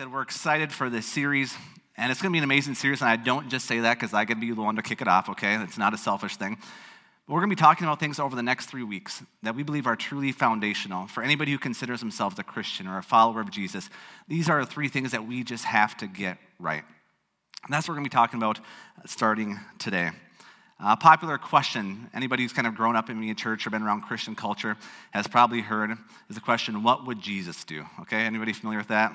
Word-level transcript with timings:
said, 0.00 0.10
we're 0.10 0.22
excited 0.22 0.72
for 0.72 0.88
this 0.88 1.04
series, 1.04 1.54
and 1.98 2.10
it's 2.10 2.22
going 2.22 2.30
to 2.30 2.32
be 2.32 2.38
an 2.38 2.44
amazing 2.44 2.74
series. 2.74 3.02
And 3.02 3.10
I 3.10 3.16
don't 3.16 3.50
just 3.50 3.66
say 3.66 3.80
that 3.80 3.98
because 3.98 4.14
I 4.14 4.24
to 4.24 4.34
be 4.34 4.50
the 4.50 4.62
one 4.62 4.76
to 4.76 4.82
kick 4.82 5.02
it 5.02 5.08
off, 5.08 5.28
okay? 5.28 5.56
It's 5.56 5.76
not 5.76 5.92
a 5.92 5.98
selfish 5.98 6.36
thing. 6.36 6.56
But 7.26 7.34
we're 7.34 7.40
going 7.40 7.50
to 7.50 7.56
be 7.56 7.60
talking 7.60 7.86
about 7.86 8.00
things 8.00 8.18
over 8.18 8.34
the 8.34 8.42
next 8.42 8.70
three 8.70 8.82
weeks 8.82 9.22
that 9.42 9.54
we 9.54 9.62
believe 9.62 9.86
are 9.86 9.96
truly 9.96 10.32
foundational 10.32 11.06
for 11.06 11.22
anybody 11.22 11.52
who 11.52 11.58
considers 11.58 12.00
themselves 12.00 12.38
a 12.38 12.42
Christian 12.42 12.86
or 12.86 12.96
a 12.96 13.02
follower 13.02 13.42
of 13.42 13.50
Jesus. 13.50 13.90
These 14.26 14.48
are 14.48 14.64
the 14.64 14.70
three 14.70 14.88
things 14.88 15.10
that 15.10 15.26
we 15.26 15.44
just 15.44 15.66
have 15.66 15.94
to 15.98 16.06
get 16.06 16.38
right. 16.58 16.82
And 17.64 17.70
that's 17.70 17.86
what 17.86 17.92
we're 17.92 17.96
going 17.96 18.06
to 18.06 18.10
be 18.10 18.14
talking 18.14 18.38
about 18.38 18.58
uh, 18.58 18.62
starting 19.04 19.60
today. 19.78 20.12
A 20.82 20.96
popular 20.96 21.36
question, 21.36 22.08
anybody 22.14 22.44
who's 22.44 22.54
kind 22.54 22.66
of 22.66 22.74
grown 22.74 22.96
up 22.96 23.10
in 23.10 23.22
a 23.22 23.34
church 23.34 23.66
or 23.66 23.70
been 23.70 23.82
around 23.82 24.00
Christian 24.00 24.34
culture 24.34 24.78
has 25.10 25.26
probably 25.26 25.60
heard 25.60 25.90
is 26.30 26.36
the 26.36 26.40
question, 26.40 26.82
what 26.82 27.06
would 27.06 27.20
Jesus 27.20 27.64
do? 27.64 27.84
Okay, 28.00 28.22
anybody 28.22 28.54
familiar 28.54 28.78
with 28.78 28.88
that? 28.88 29.12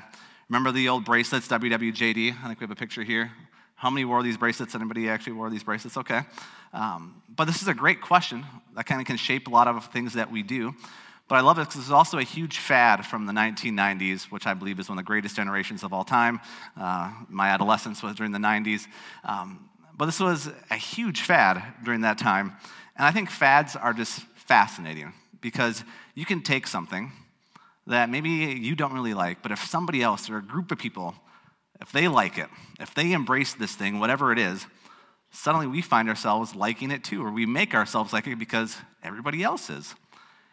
Remember 0.47 0.71
the 0.71 0.89
old 0.89 1.05
bracelets, 1.05 1.47
WWJD? 1.47 2.43
I 2.43 2.47
think 2.47 2.59
we 2.59 2.65
have 2.65 2.71
a 2.71 2.75
picture 2.75 3.01
here. 3.01 3.31
How 3.73 3.89
many 3.89 4.05
wore 4.05 4.21
these 4.21 4.37
bracelets? 4.37 4.75
Anybody 4.75 5.09
actually 5.09 5.33
wore 5.33 5.49
these 5.49 5.63
bracelets? 5.63 5.97
Okay. 5.97 6.21
Um, 6.71 7.23
but 7.35 7.45
this 7.45 7.63
is 7.63 7.67
a 7.67 7.73
great 7.73 7.99
question 7.99 8.45
that 8.75 8.85
kind 8.85 9.01
of 9.01 9.07
can 9.07 9.17
shape 9.17 9.47
a 9.47 9.49
lot 9.49 9.67
of 9.67 9.85
things 9.87 10.13
that 10.13 10.31
we 10.31 10.43
do. 10.43 10.75
But 11.27 11.37
I 11.37 11.41
love 11.41 11.57
it 11.57 11.61
because 11.61 11.77
this 11.77 11.85
is 11.85 11.91
also 11.91 12.19
a 12.19 12.23
huge 12.23 12.59
fad 12.59 13.07
from 13.07 13.25
the 13.25 13.33
1990s, 13.33 14.25
which 14.25 14.45
I 14.45 14.53
believe 14.53 14.79
is 14.79 14.87
one 14.87 14.99
of 14.99 15.03
the 15.03 15.07
greatest 15.07 15.35
generations 15.35 15.83
of 15.83 15.93
all 15.93 16.03
time. 16.03 16.39
Uh, 16.79 17.11
my 17.27 17.49
adolescence 17.49 18.03
was 18.03 18.15
during 18.15 18.31
the 18.31 18.37
90s. 18.37 18.85
Um, 19.23 19.67
but 19.97 20.05
this 20.05 20.19
was 20.19 20.51
a 20.69 20.75
huge 20.75 21.21
fad 21.21 21.63
during 21.83 22.01
that 22.01 22.19
time. 22.19 22.55
And 22.95 23.07
I 23.07 23.11
think 23.11 23.31
fads 23.31 23.75
are 23.75 23.93
just 23.93 24.19
fascinating 24.35 25.11
because 25.41 25.83
you 26.13 26.25
can 26.25 26.43
take 26.43 26.67
something 26.67 27.11
that 27.87 28.09
maybe 28.09 28.29
you 28.29 28.75
don't 28.75 28.93
really 28.93 29.13
like, 29.13 29.41
but 29.41 29.51
if 29.51 29.63
somebody 29.63 30.01
else 30.01 30.29
or 30.29 30.37
a 30.37 30.41
group 30.41 30.71
of 30.71 30.77
people, 30.77 31.15
if 31.81 31.91
they 31.91 32.07
like 32.07 32.37
it, 32.37 32.47
if 32.79 32.93
they 32.93 33.11
embrace 33.11 33.53
this 33.53 33.75
thing, 33.75 33.99
whatever 33.99 34.31
it 34.31 34.39
is, 34.39 34.65
suddenly 35.31 35.67
we 35.67 35.81
find 35.81 36.09
ourselves 36.09 36.55
liking 36.55 36.91
it 36.91 37.03
too, 37.03 37.23
or 37.23 37.31
we 37.31 37.45
make 37.45 37.75
ourselves 37.75 38.13
like 38.13 38.27
it 38.27 38.39
because 38.39 38.77
everybody 39.03 39.43
else 39.43 39.69
is. 39.69 39.93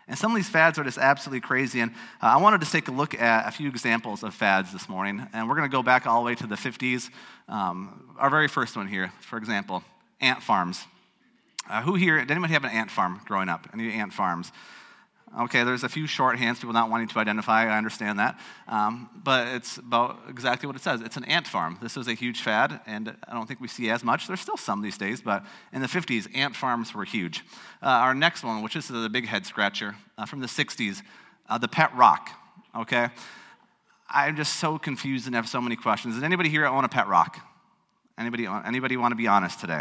And 0.08 0.18
some 0.18 0.32
of 0.32 0.36
these 0.36 0.48
fads 0.48 0.78
are 0.78 0.84
just 0.84 0.98
absolutely 0.98 1.40
crazy. 1.40 1.80
And 1.80 1.92
uh, 2.22 2.26
I 2.26 2.36
wanted 2.36 2.60
to 2.62 2.70
take 2.70 2.88
a 2.88 2.90
look 2.90 3.18
at 3.18 3.48
a 3.48 3.50
few 3.50 3.68
examples 3.68 4.22
of 4.22 4.34
fads 4.34 4.72
this 4.72 4.88
morning. 4.88 5.26
And 5.32 5.48
we're 5.48 5.54
going 5.54 5.70
to 5.70 5.74
go 5.74 5.82
back 5.82 6.06
all 6.06 6.20
the 6.20 6.26
way 6.26 6.34
to 6.34 6.46
the 6.46 6.56
50s. 6.56 7.08
Um, 7.48 8.14
our 8.18 8.28
very 8.28 8.48
first 8.48 8.76
one 8.76 8.88
here, 8.88 9.12
for 9.20 9.38
example, 9.38 9.84
ant 10.20 10.42
farms. 10.42 10.84
Uh, 11.70 11.82
who 11.82 11.94
here, 11.94 12.18
did 12.18 12.30
anybody 12.30 12.52
have 12.52 12.64
an 12.64 12.70
ant 12.70 12.90
farm 12.90 13.20
growing 13.24 13.48
up? 13.48 13.68
Any 13.72 13.92
ant 13.92 14.12
farms? 14.12 14.50
Okay, 15.40 15.64
there's 15.64 15.82
a 15.82 15.88
few 15.88 16.04
shorthands, 16.04 16.56
people 16.56 16.74
not 16.74 16.90
wanting 16.90 17.08
to 17.08 17.18
identify, 17.18 17.64
I 17.64 17.78
understand 17.78 18.18
that. 18.18 18.38
Um, 18.68 19.08
but 19.24 19.48
it's 19.48 19.78
about 19.78 20.18
exactly 20.28 20.66
what 20.66 20.76
it 20.76 20.82
says. 20.82 21.00
It's 21.00 21.16
an 21.16 21.24
ant 21.24 21.48
farm. 21.48 21.78
This 21.80 21.96
was 21.96 22.06
a 22.06 22.12
huge 22.12 22.42
fad, 22.42 22.80
and 22.86 23.16
I 23.26 23.32
don't 23.32 23.46
think 23.46 23.58
we 23.58 23.68
see 23.68 23.88
as 23.88 24.04
much. 24.04 24.26
There's 24.26 24.40
still 24.40 24.58
some 24.58 24.82
these 24.82 24.98
days, 24.98 25.22
but 25.22 25.42
in 25.72 25.80
the 25.80 25.86
50s, 25.86 26.28
ant 26.36 26.54
farms 26.54 26.92
were 26.92 27.04
huge. 27.04 27.44
Uh, 27.82 27.86
our 27.86 28.12
next 28.12 28.44
one, 28.44 28.62
which 28.62 28.76
is 28.76 28.88
the 28.88 29.08
big 29.08 29.26
head 29.26 29.46
scratcher 29.46 29.94
uh, 30.18 30.26
from 30.26 30.40
the 30.40 30.46
60s, 30.46 31.00
uh, 31.48 31.56
the 31.56 31.68
pet 31.68 31.96
rock. 31.96 32.28
Okay? 32.76 33.08
I'm 34.10 34.36
just 34.36 34.56
so 34.56 34.78
confused 34.78 35.24
and 35.26 35.34
have 35.34 35.48
so 35.48 35.62
many 35.62 35.76
questions. 35.76 36.14
Does 36.14 36.24
anybody 36.24 36.50
here 36.50 36.66
own 36.66 36.84
a 36.84 36.88
pet 36.90 37.08
rock? 37.08 37.38
Anybody, 38.18 38.46
anybody 38.46 38.98
want 38.98 39.12
to 39.12 39.16
be 39.16 39.28
honest 39.28 39.60
today? 39.60 39.80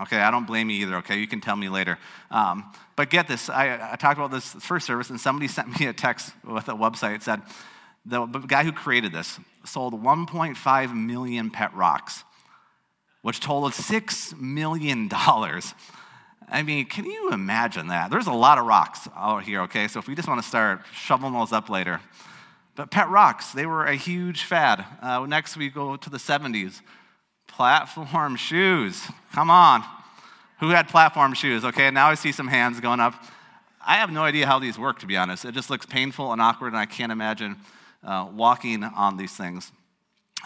Okay, 0.00 0.18
I 0.18 0.30
don't 0.30 0.46
blame 0.46 0.70
you 0.70 0.86
either, 0.86 0.96
okay? 0.96 1.18
You 1.18 1.28
can 1.28 1.40
tell 1.40 1.56
me 1.56 1.68
later. 1.68 1.98
Um, 2.30 2.72
but 2.96 3.10
get 3.10 3.28
this 3.28 3.50
I, 3.50 3.92
I, 3.92 3.96
talked 3.96 4.18
about 4.18 4.30
this 4.30 4.54
first 4.54 4.86
service, 4.86 5.10
and 5.10 5.20
somebody 5.20 5.48
sent 5.48 5.78
me 5.78 5.86
a 5.86 5.92
text 5.92 6.32
with 6.44 6.68
a 6.68 6.72
website. 6.72 7.16
It 7.16 7.22
said, 7.22 7.42
the 8.04 8.26
guy 8.26 8.64
who 8.64 8.72
created 8.72 9.12
this 9.12 9.38
sold 9.64 9.94
1.5 10.02 10.94
million 10.94 11.50
pet 11.50 11.74
rocks, 11.74 12.24
which 13.20 13.38
totaled 13.38 13.72
$6 13.72 14.40
million. 14.40 15.08
I 15.12 16.62
mean, 16.64 16.86
can 16.86 17.04
you 17.04 17.30
imagine 17.30 17.88
that? 17.88 18.10
There's 18.10 18.26
a 18.26 18.32
lot 18.32 18.58
of 18.58 18.66
rocks 18.66 19.08
out 19.14 19.44
here, 19.44 19.62
okay? 19.62 19.86
So 19.88 20.00
if 20.00 20.08
we 20.08 20.14
just 20.14 20.26
want 20.26 20.42
to 20.42 20.48
start 20.48 20.82
shoveling 20.92 21.34
those 21.34 21.52
up 21.52 21.70
later. 21.70 22.00
But 22.74 22.90
pet 22.90 23.08
rocks, 23.08 23.52
they 23.52 23.66
were 23.66 23.84
a 23.84 23.94
huge 23.94 24.44
fad. 24.44 24.84
Uh, 25.00 25.26
next, 25.26 25.56
we 25.56 25.68
go 25.68 25.96
to 25.96 26.10
the 26.10 26.16
70s 26.16 26.80
Platform 27.54 28.36
shoes. 28.36 29.02
Come 29.32 29.50
on. 29.50 29.84
Who 30.60 30.68
had 30.70 30.88
platform 30.88 31.34
shoes? 31.34 31.64
Okay, 31.64 31.90
now 31.90 32.08
I 32.08 32.14
see 32.14 32.32
some 32.32 32.48
hands 32.48 32.80
going 32.80 33.00
up. 33.00 33.14
I 33.84 33.96
have 33.96 34.10
no 34.10 34.22
idea 34.22 34.46
how 34.46 34.58
these 34.58 34.78
work, 34.78 35.00
to 35.00 35.06
be 35.06 35.16
honest. 35.16 35.44
It 35.44 35.52
just 35.52 35.70
looks 35.70 35.84
painful 35.84 36.32
and 36.32 36.40
awkward, 36.40 36.68
and 36.68 36.76
I 36.76 36.86
can't 36.86 37.10
imagine 37.12 37.56
uh, 38.04 38.28
walking 38.32 38.84
on 38.84 39.16
these 39.16 39.32
things. 39.32 39.72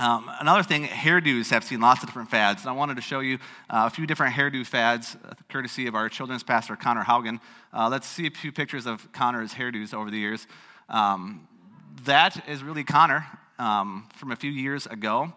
Um, 0.01 0.31
another 0.41 0.63
thing, 0.63 0.85
hairdos 0.85 1.51
have 1.51 1.65
seen 1.65 1.81
lots 1.81 2.03
of 2.03 2.09
different 2.09 2.31
fads, 2.31 2.63
and 2.63 2.71
I 2.71 2.73
wanted 2.73 2.97
to 2.97 3.03
show 3.03 3.21
you 3.21 3.37
uh, 3.71 3.85
a 3.87 3.91
few 3.91 4.07
different 4.07 4.35
hairdo 4.35 4.67
fads, 4.67 5.17
uh, 5.25 5.35
courtesy 5.49 5.87
of 5.87 5.95
our 5.95 6.09
children's 6.09 6.43
pastor, 6.43 6.77
Connor 6.77 7.05
Haugen. 7.05 7.41
Uh, 7.73 7.89
let's 7.89 8.07
see 8.07 8.27
a 8.27 8.31
few 8.31 8.53
pictures 8.53 8.87
of 8.87 9.11
Connor's 9.13 9.53
hairdos 9.53 9.95
over 9.95 10.11
the 10.11 10.19
years. 10.19 10.47
Um, 10.89 11.47
that 12.05 12.49
is 12.49 12.63
really 12.63 12.85
Connor 12.85 13.27
um, 13.59 14.09
from 14.15 14.33
a 14.33 14.37
few 14.37 14.51
years 14.51 14.87
ago 14.87 15.33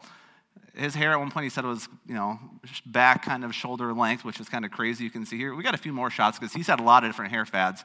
his 0.75 0.96
hair 0.96 1.12
at 1.12 1.19
one 1.19 1.31
point 1.31 1.46
he 1.46 1.50
said 1.50 1.63
it 1.63 1.68
was 1.68 1.88
you 2.07 2.13
know 2.13 2.40
back 2.85 3.24
kind 3.24 3.44
of 3.44 3.53
shoulder 3.53 3.94
length 3.94 4.24
which 4.24 4.40
is 4.40 4.50
kind 4.50 4.66
of 4.66 4.72
crazy. 4.72 5.03
You 5.03 5.09
can 5.09 5.25
see 5.25 5.38
here 5.38 5.53
we 5.53 5.63
got 5.63 5.75
a 5.75 5.80
few 5.80 5.94
more 5.94 6.09
shots 6.09 6.40
because 6.40 6.53
he's 6.53 6.68
had 6.68 6.80
a 6.80 6.84
lot 6.84 7.03
of 7.03 7.09
different 7.09 7.31
hair 7.31 7.46
fads. 7.46 7.84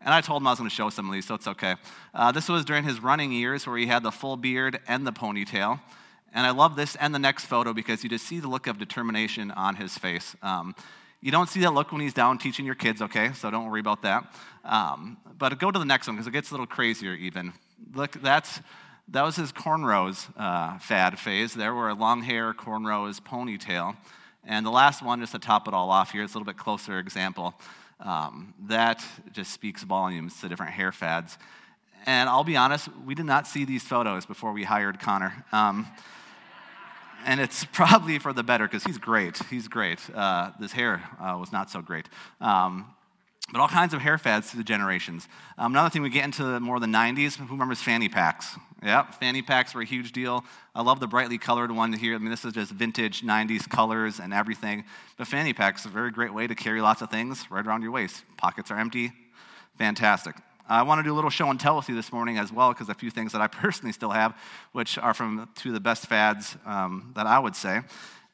And 0.00 0.12
i 0.12 0.20
told 0.20 0.42
him 0.42 0.46
i 0.46 0.50
was 0.50 0.58
going 0.58 0.68
to 0.68 0.74
show 0.74 0.90
some 0.90 1.08
of 1.08 1.12
these 1.12 1.26
so 1.26 1.34
it's 1.34 1.48
okay. 1.48 1.76
Uh, 2.14 2.32
this 2.32 2.48
was 2.48 2.64
during 2.64 2.84
his 2.84 3.00
running 3.00 3.32
years 3.32 3.66
where 3.66 3.76
he 3.76 3.86
had 3.86 4.02
the 4.02 4.12
full 4.12 4.36
beard 4.36 4.80
and 4.86 5.06
the 5.06 5.12
ponytail. 5.12 5.80
And 6.32 6.46
i 6.46 6.50
love 6.50 6.76
this 6.76 6.96
and 6.96 7.14
the 7.14 7.18
next 7.18 7.46
photo 7.46 7.72
because 7.72 8.02
you 8.02 8.10
just 8.10 8.26
see 8.26 8.40
the 8.40 8.48
look 8.48 8.66
of 8.66 8.78
determination 8.78 9.50
on 9.50 9.76
his 9.76 9.96
face. 9.96 10.36
Um, 10.42 10.74
you 11.20 11.32
don't 11.32 11.48
see 11.48 11.60
that 11.60 11.72
look 11.72 11.92
when 11.92 12.00
he's 12.00 12.14
down 12.14 12.38
teaching 12.38 12.66
your 12.66 12.74
kids 12.74 13.02
okay? 13.02 13.32
So 13.32 13.50
don't 13.50 13.68
worry 13.68 13.80
about 13.80 14.02
that. 14.02 14.32
Um, 14.64 15.16
but 15.38 15.58
go 15.58 15.70
to 15.70 15.78
the 15.78 15.84
next 15.84 16.06
one 16.06 16.16
because 16.16 16.26
it 16.26 16.32
gets 16.32 16.50
a 16.50 16.54
little 16.54 16.66
crazier 16.66 17.14
even. 17.14 17.52
Look 17.94 18.12
that's 18.22 18.60
that 19.08 19.22
was 19.22 19.36
his 19.36 19.52
cornrows 19.52 20.28
uh, 20.36 20.78
fad 20.78 21.18
phase. 21.18 21.54
There 21.54 21.74
were 21.74 21.94
long 21.94 22.22
hair, 22.22 22.52
cornrows, 22.52 23.20
ponytail. 23.20 23.96
And 24.44 24.64
the 24.64 24.70
last 24.70 25.02
one, 25.02 25.20
just 25.20 25.32
to 25.32 25.38
top 25.38 25.68
it 25.68 25.74
all 25.74 25.90
off 25.90 26.12
here, 26.12 26.22
it's 26.22 26.34
a 26.34 26.38
little 26.38 26.52
bit 26.52 26.56
closer 26.56 26.98
example. 26.98 27.54
Um, 28.00 28.54
that 28.66 29.04
just 29.32 29.52
speaks 29.52 29.82
volumes 29.82 30.40
to 30.40 30.48
different 30.48 30.72
hair 30.72 30.92
fads. 30.92 31.38
And 32.04 32.28
I'll 32.28 32.44
be 32.44 32.56
honest, 32.56 32.88
we 33.04 33.14
did 33.14 33.26
not 33.26 33.46
see 33.46 33.64
these 33.64 33.82
photos 33.82 34.26
before 34.26 34.52
we 34.52 34.64
hired 34.64 35.00
Connor. 35.00 35.44
Um, 35.50 35.86
and 37.24 37.40
it's 37.40 37.64
probably 37.72 38.18
for 38.18 38.32
the 38.32 38.42
better 38.42 38.66
because 38.66 38.84
he's 38.84 38.98
great. 38.98 39.38
He's 39.50 39.68
great. 39.68 39.98
Uh, 40.14 40.52
this 40.60 40.72
hair 40.72 41.02
uh, 41.20 41.36
was 41.38 41.52
not 41.52 41.70
so 41.70 41.80
great. 41.80 42.08
Um, 42.40 42.86
but 43.52 43.60
all 43.60 43.68
kinds 43.68 43.94
of 43.94 44.00
hair 44.00 44.18
fads 44.18 44.50
through 44.50 44.58
the 44.58 44.64
generations. 44.64 45.28
Um, 45.56 45.72
another 45.72 45.88
thing 45.88 46.02
we 46.02 46.10
get 46.10 46.24
into 46.24 46.58
more 46.60 46.76
of 46.76 46.80
the 46.80 46.88
90s, 46.88 47.36
who 47.36 47.46
remembers 47.46 47.80
fanny 47.80 48.08
packs? 48.08 48.56
Yep, 48.82 49.14
fanny 49.14 49.40
packs 49.40 49.74
were 49.74 49.82
a 49.82 49.86
huge 49.86 50.12
deal. 50.12 50.44
I 50.74 50.82
love 50.82 51.00
the 51.00 51.06
brightly 51.06 51.38
colored 51.38 51.70
one 51.70 51.92
here. 51.92 52.14
I 52.14 52.18
mean, 52.18 52.30
this 52.30 52.44
is 52.44 52.52
just 52.52 52.72
vintage 52.72 53.22
90s 53.22 53.68
colors 53.68 54.20
and 54.20 54.34
everything. 54.34 54.84
But 55.16 55.28
fanny 55.28 55.52
packs 55.52 55.86
are 55.86 55.88
a 55.88 55.92
very 55.92 56.10
great 56.10 56.34
way 56.34 56.46
to 56.46 56.54
carry 56.54 56.80
lots 56.80 57.02
of 57.02 57.10
things 57.10 57.50
right 57.50 57.66
around 57.66 57.82
your 57.82 57.92
waist. 57.92 58.24
Pockets 58.36 58.70
are 58.70 58.78
empty. 58.78 59.12
Fantastic. 59.78 60.36
I 60.68 60.82
want 60.82 60.98
to 60.98 61.04
do 61.04 61.12
a 61.12 61.14
little 61.14 61.30
show 61.30 61.48
and 61.48 61.60
tell 61.60 61.76
with 61.76 61.88
you 61.88 61.94
this 61.94 62.12
morning 62.12 62.38
as 62.38 62.52
well, 62.52 62.72
because 62.72 62.88
a 62.88 62.94
few 62.94 63.10
things 63.10 63.32
that 63.32 63.40
I 63.40 63.46
personally 63.46 63.92
still 63.92 64.10
have, 64.10 64.36
which 64.72 64.98
are 64.98 65.14
from 65.14 65.48
two 65.54 65.68
of 65.68 65.74
the 65.74 65.80
best 65.80 66.06
fads 66.06 66.56
um, 66.66 67.12
that 67.14 67.26
I 67.26 67.38
would 67.38 67.54
say. 67.54 67.82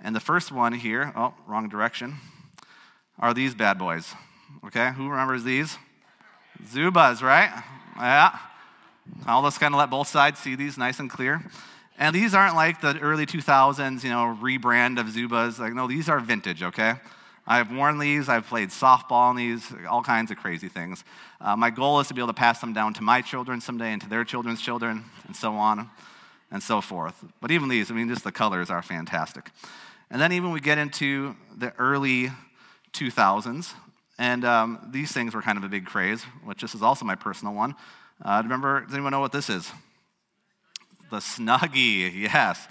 And 0.00 0.16
the 0.16 0.20
first 0.20 0.50
one 0.50 0.72
here, 0.72 1.12
oh, 1.14 1.34
wrong 1.46 1.68
direction, 1.68 2.16
are 3.18 3.34
these 3.34 3.54
bad 3.54 3.78
boys. 3.78 4.14
Okay, 4.64 4.92
who 4.92 5.08
remembers 5.08 5.44
these? 5.44 5.76
Zubaz, 6.64 7.22
right? 7.22 7.50
Yeah. 7.96 8.38
I'll 9.26 9.42
just 9.42 9.60
kind 9.60 9.74
of 9.74 9.78
let 9.78 9.90
both 9.90 10.08
sides 10.08 10.38
see 10.38 10.54
these 10.54 10.78
nice 10.78 11.00
and 11.00 11.10
clear. 11.10 11.42
And 11.98 12.14
these 12.14 12.34
aren't 12.34 12.54
like 12.54 12.80
the 12.80 12.98
early 13.00 13.26
2000s, 13.26 14.02
you 14.02 14.10
know, 14.10 14.36
rebrand 14.40 14.98
of 14.98 15.06
Zubaz. 15.06 15.58
Like, 15.58 15.74
no, 15.74 15.86
these 15.86 16.08
are 16.08 16.20
vintage, 16.20 16.62
okay? 16.62 16.94
I've 17.46 17.72
worn 17.72 17.98
these, 17.98 18.28
I've 18.28 18.46
played 18.46 18.68
softball 18.70 19.30
in 19.30 19.36
these, 19.36 19.72
all 19.88 20.02
kinds 20.02 20.30
of 20.30 20.36
crazy 20.36 20.68
things. 20.68 21.04
Uh, 21.40 21.56
my 21.56 21.70
goal 21.70 21.98
is 21.98 22.08
to 22.08 22.14
be 22.14 22.20
able 22.20 22.28
to 22.28 22.34
pass 22.34 22.60
them 22.60 22.72
down 22.72 22.94
to 22.94 23.02
my 23.02 23.20
children 23.20 23.60
someday 23.60 23.92
and 23.92 24.00
to 24.02 24.08
their 24.08 24.24
children's 24.24 24.62
children, 24.62 25.04
and 25.26 25.34
so 25.34 25.54
on 25.54 25.90
and 26.52 26.62
so 26.62 26.80
forth. 26.80 27.24
But 27.40 27.50
even 27.50 27.68
these, 27.68 27.90
I 27.90 27.94
mean, 27.94 28.08
just 28.08 28.22
the 28.22 28.30
colors 28.30 28.70
are 28.70 28.82
fantastic. 28.82 29.50
And 30.10 30.20
then 30.20 30.32
even 30.32 30.52
we 30.52 30.60
get 30.60 30.78
into 30.78 31.34
the 31.56 31.72
early 31.78 32.30
2000s, 32.92 33.72
and 34.22 34.44
um, 34.44 34.88
these 34.92 35.10
things 35.10 35.34
were 35.34 35.42
kind 35.42 35.58
of 35.58 35.64
a 35.64 35.68
big 35.68 35.84
craze, 35.84 36.22
which 36.44 36.60
this 36.60 36.76
is 36.76 36.82
also 36.82 37.04
my 37.04 37.16
personal 37.16 37.54
one. 37.54 37.74
Uh, 38.24 38.40
remember, 38.44 38.82
does 38.82 38.94
anyone 38.94 39.10
know 39.10 39.18
what 39.18 39.32
this 39.32 39.50
is? 39.50 39.68
The 41.10 41.16
Snuggie, 41.16 42.22
yes. 42.32 42.68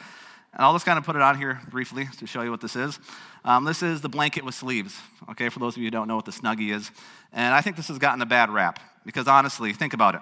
And 0.53 0.63
I'll 0.63 0.71
just 0.71 0.86
kind 0.86 0.98
of 0.98 1.03
put 1.03 1.18
it 1.18 1.21
on 1.21 1.38
here 1.38 1.59
briefly 1.69 2.07
to 2.19 2.25
show 2.25 2.42
you 2.42 2.51
what 2.51 2.62
this 2.62 2.77
is. 2.77 2.98
Um, 3.44 3.65
this 3.65 3.83
is 3.83 4.00
the 4.00 4.07
blanket 4.07 4.45
with 4.45 4.56
sleeves, 4.56 4.98
okay, 5.31 5.50
for 5.50 5.59
those 5.59 5.75
of 5.75 5.80
you 5.80 5.88
who 5.88 5.92
don't 5.92 6.07
know 6.07 6.15
what 6.15 6.24
the 6.24 6.31
Snuggie 6.31 6.74
is. 6.74 6.89
And 7.33 7.53
I 7.53 7.59
think 7.59 7.75
this 7.75 7.89
has 7.89 7.98
gotten 7.98 8.21
a 8.21 8.25
bad 8.25 8.50
rap 8.50 8.80
because 9.06 9.27
honestly, 9.27 9.74
think 9.74 9.94
about 9.94 10.15
it. 10.15 10.21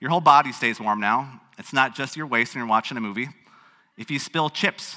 Your 0.00 0.08
whole 0.08 0.22
body 0.22 0.50
stays 0.50 0.80
warm 0.80 0.98
now. 0.98 1.42
It's 1.58 1.74
not 1.74 1.94
just 1.94 2.16
your 2.16 2.26
waist 2.26 2.54
when 2.54 2.60
you're 2.60 2.70
watching 2.70 2.96
a 2.96 3.02
movie. 3.02 3.28
If 3.98 4.10
you 4.10 4.18
spill 4.18 4.48
chips, 4.48 4.96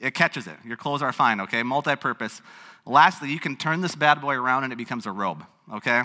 it 0.00 0.14
catches 0.14 0.46
it. 0.46 0.56
Your 0.64 0.78
clothes 0.78 1.02
are 1.02 1.12
fine, 1.12 1.42
okay? 1.42 1.62
Multi 1.62 1.96
purpose. 1.96 2.40
Lastly, 2.84 3.30
you 3.30 3.38
can 3.38 3.56
turn 3.56 3.80
this 3.80 3.94
bad 3.94 4.20
boy 4.20 4.34
around 4.34 4.64
and 4.64 4.72
it 4.72 4.76
becomes 4.76 5.06
a 5.06 5.12
robe, 5.12 5.44
okay? 5.72 6.02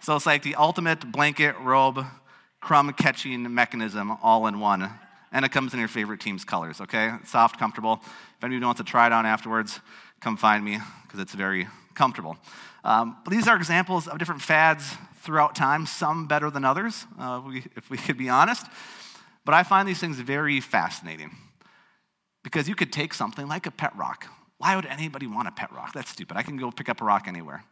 So 0.00 0.14
it's 0.14 0.26
like 0.26 0.42
the 0.42 0.56
ultimate 0.56 1.10
blanket, 1.10 1.56
robe, 1.60 2.04
crumb 2.60 2.92
catching 2.92 3.54
mechanism 3.54 4.12
all 4.22 4.46
in 4.46 4.60
one. 4.60 4.90
And 5.32 5.44
it 5.44 5.50
comes 5.50 5.72
in 5.72 5.78
your 5.78 5.88
favorite 5.88 6.20
team's 6.20 6.44
colors, 6.44 6.80
okay? 6.82 7.12
soft, 7.24 7.58
comfortable. 7.58 8.00
If 8.36 8.44
anybody 8.44 8.64
wants 8.64 8.80
to 8.80 8.84
try 8.84 9.06
it 9.06 9.12
on 9.12 9.24
afterwards, 9.24 9.80
come 10.20 10.36
find 10.36 10.62
me 10.62 10.78
because 11.04 11.20
it's 11.20 11.34
very 11.34 11.66
comfortable. 11.94 12.36
Um, 12.84 13.16
but 13.24 13.30
these 13.30 13.48
are 13.48 13.56
examples 13.56 14.06
of 14.08 14.18
different 14.18 14.42
fads 14.42 14.96
throughout 15.22 15.54
time, 15.54 15.86
some 15.86 16.26
better 16.26 16.50
than 16.50 16.64
others, 16.64 17.06
uh, 17.18 17.40
we, 17.46 17.64
if 17.76 17.88
we 17.88 17.96
could 17.96 18.18
be 18.18 18.28
honest. 18.28 18.66
But 19.44 19.54
I 19.54 19.62
find 19.62 19.88
these 19.88 20.00
things 20.00 20.18
very 20.18 20.60
fascinating 20.60 21.30
because 22.42 22.68
you 22.68 22.74
could 22.74 22.92
take 22.92 23.14
something 23.14 23.48
like 23.48 23.66
a 23.66 23.70
pet 23.70 23.96
rock. 23.96 24.26
Why 24.62 24.76
would 24.76 24.86
anybody 24.86 25.26
want 25.26 25.48
a 25.48 25.50
pet 25.50 25.72
rock? 25.72 25.92
That's 25.92 26.08
stupid. 26.08 26.36
I 26.36 26.42
can 26.42 26.56
go 26.56 26.70
pick 26.70 26.88
up 26.88 27.00
a 27.00 27.04
rock 27.04 27.26
anywhere. 27.26 27.64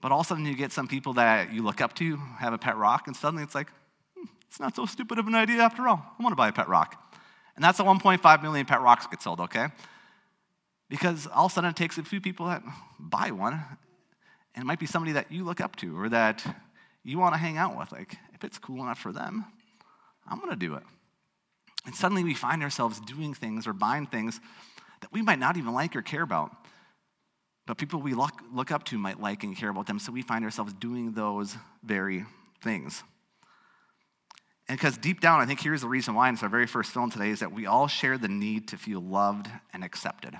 But 0.00 0.10
all 0.10 0.18
of 0.18 0.26
a 0.26 0.28
sudden, 0.30 0.44
you 0.44 0.56
get 0.56 0.72
some 0.72 0.88
people 0.88 1.12
that 1.12 1.52
you 1.52 1.62
look 1.62 1.80
up 1.80 1.94
to 1.94 2.16
have 2.40 2.52
a 2.52 2.58
pet 2.58 2.76
rock, 2.76 3.06
and 3.06 3.14
suddenly 3.14 3.44
it's 3.44 3.54
like, 3.54 3.68
hmm, 4.16 4.26
it's 4.48 4.58
not 4.58 4.74
so 4.74 4.84
stupid 4.84 5.20
of 5.20 5.28
an 5.28 5.36
idea 5.36 5.62
after 5.62 5.86
all. 5.86 6.04
I 6.18 6.20
want 6.24 6.32
to 6.32 6.36
buy 6.36 6.48
a 6.48 6.52
pet 6.52 6.68
rock. 6.68 7.00
And 7.54 7.64
that's 7.64 7.78
the 7.78 7.84
1.5 7.84 8.42
million 8.42 8.66
pet 8.66 8.82
rocks 8.82 9.06
get 9.06 9.22
sold, 9.22 9.38
okay? 9.42 9.68
Because 10.88 11.28
all 11.28 11.46
of 11.46 11.52
a 11.52 11.54
sudden, 11.54 11.70
it 11.70 11.76
takes 11.76 11.98
a 11.98 12.02
few 12.02 12.20
people 12.20 12.46
that 12.46 12.64
buy 12.98 13.30
one, 13.30 13.52
and 13.52 14.64
it 14.64 14.66
might 14.66 14.80
be 14.80 14.86
somebody 14.86 15.12
that 15.12 15.30
you 15.30 15.44
look 15.44 15.60
up 15.60 15.76
to 15.76 15.96
or 15.96 16.08
that 16.08 16.44
you 17.04 17.16
want 17.16 17.34
to 17.34 17.38
hang 17.38 17.58
out 17.58 17.78
with. 17.78 17.92
Like, 17.92 18.16
if 18.34 18.42
it's 18.42 18.58
cool 18.58 18.82
enough 18.82 18.98
for 18.98 19.12
them, 19.12 19.44
I'm 20.26 20.38
going 20.40 20.50
to 20.50 20.56
do 20.56 20.74
it. 20.74 20.82
And 21.84 21.94
suddenly 21.94 22.24
we 22.24 22.34
find 22.34 22.64
ourselves 22.64 22.98
doing 22.98 23.34
things 23.34 23.68
or 23.68 23.72
buying 23.72 24.06
things 24.06 24.40
that 25.00 25.12
we 25.12 25.22
might 25.22 25.38
not 25.38 25.56
even 25.56 25.72
like 25.72 25.94
or 25.96 26.02
care 26.02 26.22
about. 26.22 26.54
But 27.66 27.78
people 27.78 28.00
we 28.00 28.14
look, 28.14 28.40
look 28.52 28.70
up 28.70 28.84
to 28.84 28.98
might 28.98 29.20
like 29.20 29.42
and 29.42 29.56
care 29.56 29.70
about 29.70 29.86
them, 29.86 29.98
so 29.98 30.12
we 30.12 30.22
find 30.22 30.44
ourselves 30.44 30.72
doing 30.74 31.12
those 31.12 31.56
very 31.82 32.24
things. 32.62 33.02
And 34.68 34.78
because 34.78 34.96
deep 34.96 35.20
down, 35.20 35.40
I 35.40 35.46
think 35.46 35.60
here's 35.60 35.80
the 35.80 35.88
reason 35.88 36.14
why, 36.14 36.28
and 36.28 36.36
it's 36.36 36.42
our 36.42 36.48
very 36.48 36.66
first 36.66 36.92
film 36.92 37.10
today, 37.10 37.30
is 37.30 37.40
that 37.40 37.52
we 37.52 37.66
all 37.66 37.88
share 37.88 38.18
the 38.18 38.28
need 38.28 38.68
to 38.68 38.76
feel 38.76 39.00
loved 39.00 39.48
and 39.72 39.84
accepted. 39.84 40.38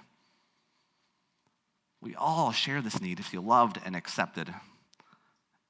We 2.00 2.14
all 2.14 2.52
share 2.52 2.82
this 2.82 3.00
need 3.00 3.17
to 3.19 3.23
feel 3.23 3.43
loved 3.43 3.81
and 3.85 3.97
accepted. 3.97 4.52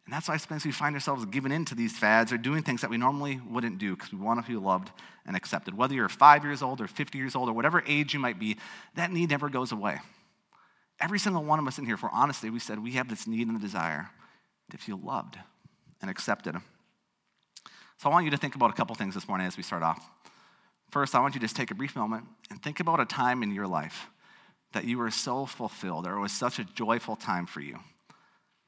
And 0.06 0.14
that's 0.14 0.28
why 0.28 0.36
sometimes 0.36 0.64
we 0.64 0.70
find 0.70 0.94
ourselves 0.94 1.24
giving 1.26 1.50
in 1.50 1.64
to 1.64 1.74
these 1.74 1.98
fads 1.98 2.32
or 2.32 2.38
doing 2.38 2.62
things 2.62 2.80
that 2.80 2.90
we 2.90 2.96
normally 2.96 3.40
wouldn't 3.50 3.78
do 3.78 3.96
because 3.96 4.12
we 4.12 4.20
want 4.20 4.38
to 4.38 4.46
feel 4.46 4.60
loved 4.60 4.92
and 5.26 5.36
accepted. 5.36 5.76
Whether 5.76 5.94
you're 5.94 6.08
five 6.08 6.44
years 6.44 6.62
old 6.62 6.80
or 6.80 6.86
50 6.86 7.18
years 7.18 7.34
old 7.34 7.48
or 7.48 7.52
whatever 7.52 7.82
age 7.88 8.14
you 8.14 8.20
might 8.20 8.38
be, 8.38 8.56
that 8.94 9.10
need 9.10 9.30
never 9.30 9.48
goes 9.48 9.72
away. 9.72 9.98
Every 11.00 11.18
single 11.18 11.42
one 11.42 11.58
of 11.58 11.66
us 11.66 11.78
in 11.78 11.86
here, 11.86 11.96
for 11.96 12.08
honesty, 12.10 12.50
we 12.50 12.60
said 12.60 12.82
we 12.82 12.92
have 12.92 13.08
this 13.08 13.26
need 13.26 13.48
and 13.48 13.56
the 13.56 13.60
desire 13.60 14.08
to 14.70 14.78
feel 14.78 14.98
loved 15.02 15.38
and 16.00 16.08
accepted. 16.08 16.54
So 17.98 18.08
I 18.08 18.12
want 18.12 18.26
you 18.26 18.30
to 18.30 18.36
think 18.36 18.54
about 18.54 18.70
a 18.70 18.74
couple 18.74 18.94
things 18.94 19.14
this 19.14 19.26
morning 19.26 19.48
as 19.48 19.56
we 19.56 19.64
start 19.64 19.82
off. 19.82 20.08
First, 20.90 21.16
I 21.16 21.20
want 21.20 21.34
you 21.34 21.40
to 21.40 21.44
just 21.44 21.56
take 21.56 21.72
a 21.72 21.74
brief 21.74 21.96
moment 21.96 22.24
and 22.48 22.62
think 22.62 22.78
about 22.78 23.00
a 23.00 23.06
time 23.06 23.42
in 23.42 23.50
your 23.50 23.66
life 23.66 24.06
that 24.72 24.84
you 24.84 24.98
were 24.98 25.10
so 25.10 25.46
fulfilled 25.46 26.06
or 26.06 26.16
it 26.16 26.20
was 26.20 26.32
such 26.32 26.60
a 26.60 26.64
joyful 26.64 27.16
time 27.16 27.46
for 27.46 27.60
you. 27.60 27.80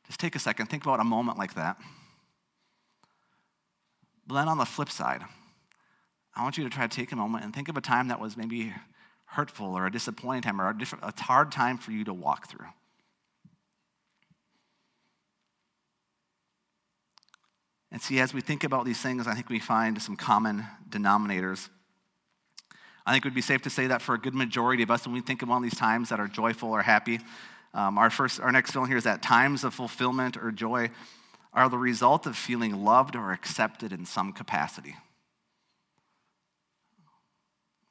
Just 0.09 0.19
take 0.19 0.35
a 0.35 0.39
second, 0.39 0.67
think 0.67 0.83
about 0.83 1.01
a 1.01 1.05
moment 1.05 1.39
like 1.39 1.55
that. 1.55 1.77
But 4.27 4.35
then 4.35 4.49
on 4.49 4.59
the 4.59 4.65
flip 4.65 4.91
side, 4.91 5.23
I 6.35 6.43
want 6.43 6.59
you 6.59 6.65
to 6.65 6.71
try 6.71 6.87
to 6.87 6.97
take 6.97 7.13
a 7.13 7.17
moment 7.17 7.45
and 7.45 7.55
think 7.55 7.69
of 7.69 7.77
a 7.77 7.81
time 7.81 8.09
that 8.09 8.21
was 8.21 8.37
maybe 8.37 8.75
hurtful 9.27 9.77
or 9.77 9.87
a 9.87 9.93
disappointing 9.93 10.43
time 10.43 10.61
or 10.61 10.69
a, 10.69 10.77
a 11.03 11.23
hard 11.23 11.53
time 11.53 11.79
for 11.79 11.93
you 11.93 12.05
to 12.05 12.15
walk 12.15 12.49
through. 12.49 12.67
And 17.91 18.03
see, 18.03 18.21
as 18.21 18.35
we 18.35 18.41
think 18.41 18.65
about 18.65 18.85
these 18.85 19.01
things, 19.01 19.27
I 19.27 19.35
think 19.35 19.49
we 19.49 19.59
find 19.59 20.01
some 20.01 20.17
common 20.17 20.67
denominators. 20.89 21.69
I 23.07 23.13
think 23.13 23.25
it 23.25 23.29
would 23.29 23.35
be 23.35 23.41
safe 23.41 23.63
to 23.63 23.71
say 23.71 23.87
that 23.87 24.03
for 24.03 24.15
a 24.15 24.21
good 24.21 24.35
majority 24.35 24.83
of 24.83 24.91
us, 24.91 25.07
when 25.07 25.15
we 25.15 25.23
think 25.23 25.43
of 25.43 25.49
one 25.49 25.57
of 25.59 25.63
these 25.63 25.79
times 25.79 26.11
that 26.11 26.21
are 26.21 26.29
joyful 26.29 26.71
or 26.71 26.83
happy, 26.83 27.21
um, 27.75 27.99
our, 27.99 28.11
first, 28.11 28.41
our 28.41 28.53
next 28.53 28.73
feeling 28.73 28.89
here 28.89 28.97
is 28.97 29.05
that 29.05 29.23
times 29.23 29.65
of 29.65 29.75
fulfillment 29.75 30.37
or 30.37 30.51
joy 30.51 30.91
are 31.53 31.69
the 31.69 31.79
result 31.79 32.27
of 32.27 32.37
feeling 32.37 32.85
loved 32.85 33.17
or 33.17 33.33
accepted 33.33 33.93
in 33.93 34.05
some 34.05 34.33
capacity. 34.33 34.97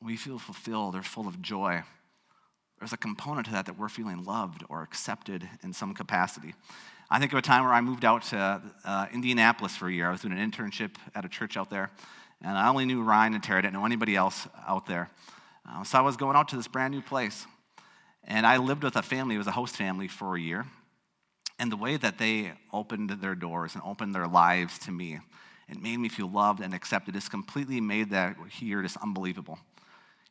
We 0.02 0.16
feel 0.16 0.40
fulfilled 0.40 0.96
or 0.96 1.02
full 1.02 1.28
of 1.28 1.42
joy. 1.42 1.84
There's 2.80 2.94
a 2.94 2.98
component 2.98 3.48
to 3.48 3.54
that 3.54 3.66
that 3.66 3.78
we're 3.78 3.90
feeling 3.90 4.24
loved 4.24 4.64
or 4.70 4.84
accepted 4.84 5.48
in 5.64 5.74
some 5.74 5.94
capacity. 5.94 6.54
I 7.10 7.20
think 7.20 7.32
of 7.32 7.40
a 7.40 7.42
time 7.42 7.64
where 7.64 7.74
I 7.74 7.82
moved 7.82 8.06
out 8.06 8.24
to 8.24 8.62
uh, 8.86 9.08
Indianapolis 9.14 9.76
for 9.76 9.88
a 9.88 9.94
year. 9.94 10.08
I 10.08 10.12
was 10.12 10.22
doing 10.22 10.38
an 10.38 10.52
internship 10.52 10.96
at 11.16 11.26
a 11.26 11.30
church 11.30 11.58
out 11.58 11.70
there, 11.70 11.90
and 12.44 12.58
I 12.58 12.68
only 12.68 12.86
knew 12.86 13.02
Ryan 13.02 13.34
and 13.34 13.44
Tara. 13.44 13.60
I 13.60 13.62
didn't 13.62 13.74
know 13.74 13.86
anybody 13.86 14.16
else 14.16 14.48
out 14.68 14.86
there. 14.86 15.10
Uh, 15.68 15.84
so 15.84 15.98
I 15.98 16.02
was 16.02 16.18
going 16.18 16.36
out 16.36 16.50
to 16.50 16.58
this 16.58 16.68
brand 16.68 16.94
new 16.94 17.02
place. 17.02 17.48
And 18.28 18.46
I 18.46 18.58
lived 18.58 18.84
with 18.84 18.98
a 18.98 19.02
family, 19.02 19.36
it 19.36 19.40
was 19.40 19.48
a 19.48 19.52
host 19.52 19.78
family 19.78 20.08
for 20.08 20.36
a 20.36 20.40
year. 20.40 20.66
And 21.60 21.72
the 21.72 21.78
way 21.78 21.98
that 21.98 22.18
they 22.18 22.52
opened 22.72 23.10
their 23.10 23.36
doors 23.36 23.74
and 23.74 23.82
opened 23.84 24.14
their 24.14 24.28
lives 24.28 24.78
to 24.80 24.92
me, 24.92 25.20
it 25.70 25.82
made 25.82 25.98
me 25.98 26.10
feel 26.10 26.30
loved 26.30 26.62
and 26.62 26.74
accepted. 26.74 27.16
It's 27.16 27.30
completely 27.30 27.82
made 27.82 28.12
that 28.12 28.36
here 28.52 28.82
just 28.82 28.98
unbelievable. 28.98 29.58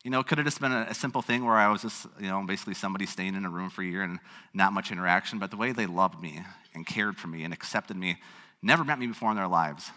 You 0.04 0.10
know, 0.10 0.20
it 0.20 0.28
could 0.28 0.38
have 0.38 0.46
just 0.46 0.60
been 0.60 0.72
a, 0.72 0.87
a, 0.90 0.94
simple 0.94 1.20
thing 1.20 1.44
where 1.44 1.56
I 1.56 1.69
was 1.69 1.82
just, 1.82 2.06
you 2.20 2.28
know, 2.28 2.40
basically 2.46 2.75
somebody 2.75 3.06
staying 3.06 3.34
in 3.34 3.44
a 3.44 3.50
room 3.50 3.70
for 3.70 3.82
a 3.82 3.84
year 3.84 4.02
and 4.02 4.20
not 4.54 4.72
much 4.72 4.92
interaction, 4.92 5.40
but 5.40 5.50
the 5.50 5.56
way 5.56 5.72
they 5.72 5.87
loved 5.87 6.22
me 6.22 6.42
and 6.75 6.87
cared 6.87 7.16
for 7.16 7.26
me 7.26 7.42
and 7.42 7.52
accepted 7.52 7.96
me, 7.96 8.19
never 8.62 8.84
met 8.84 9.00
me 9.00 9.08
before 9.08 9.31
in 9.31 9.37
their 9.37 9.49
lives. 9.49 9.90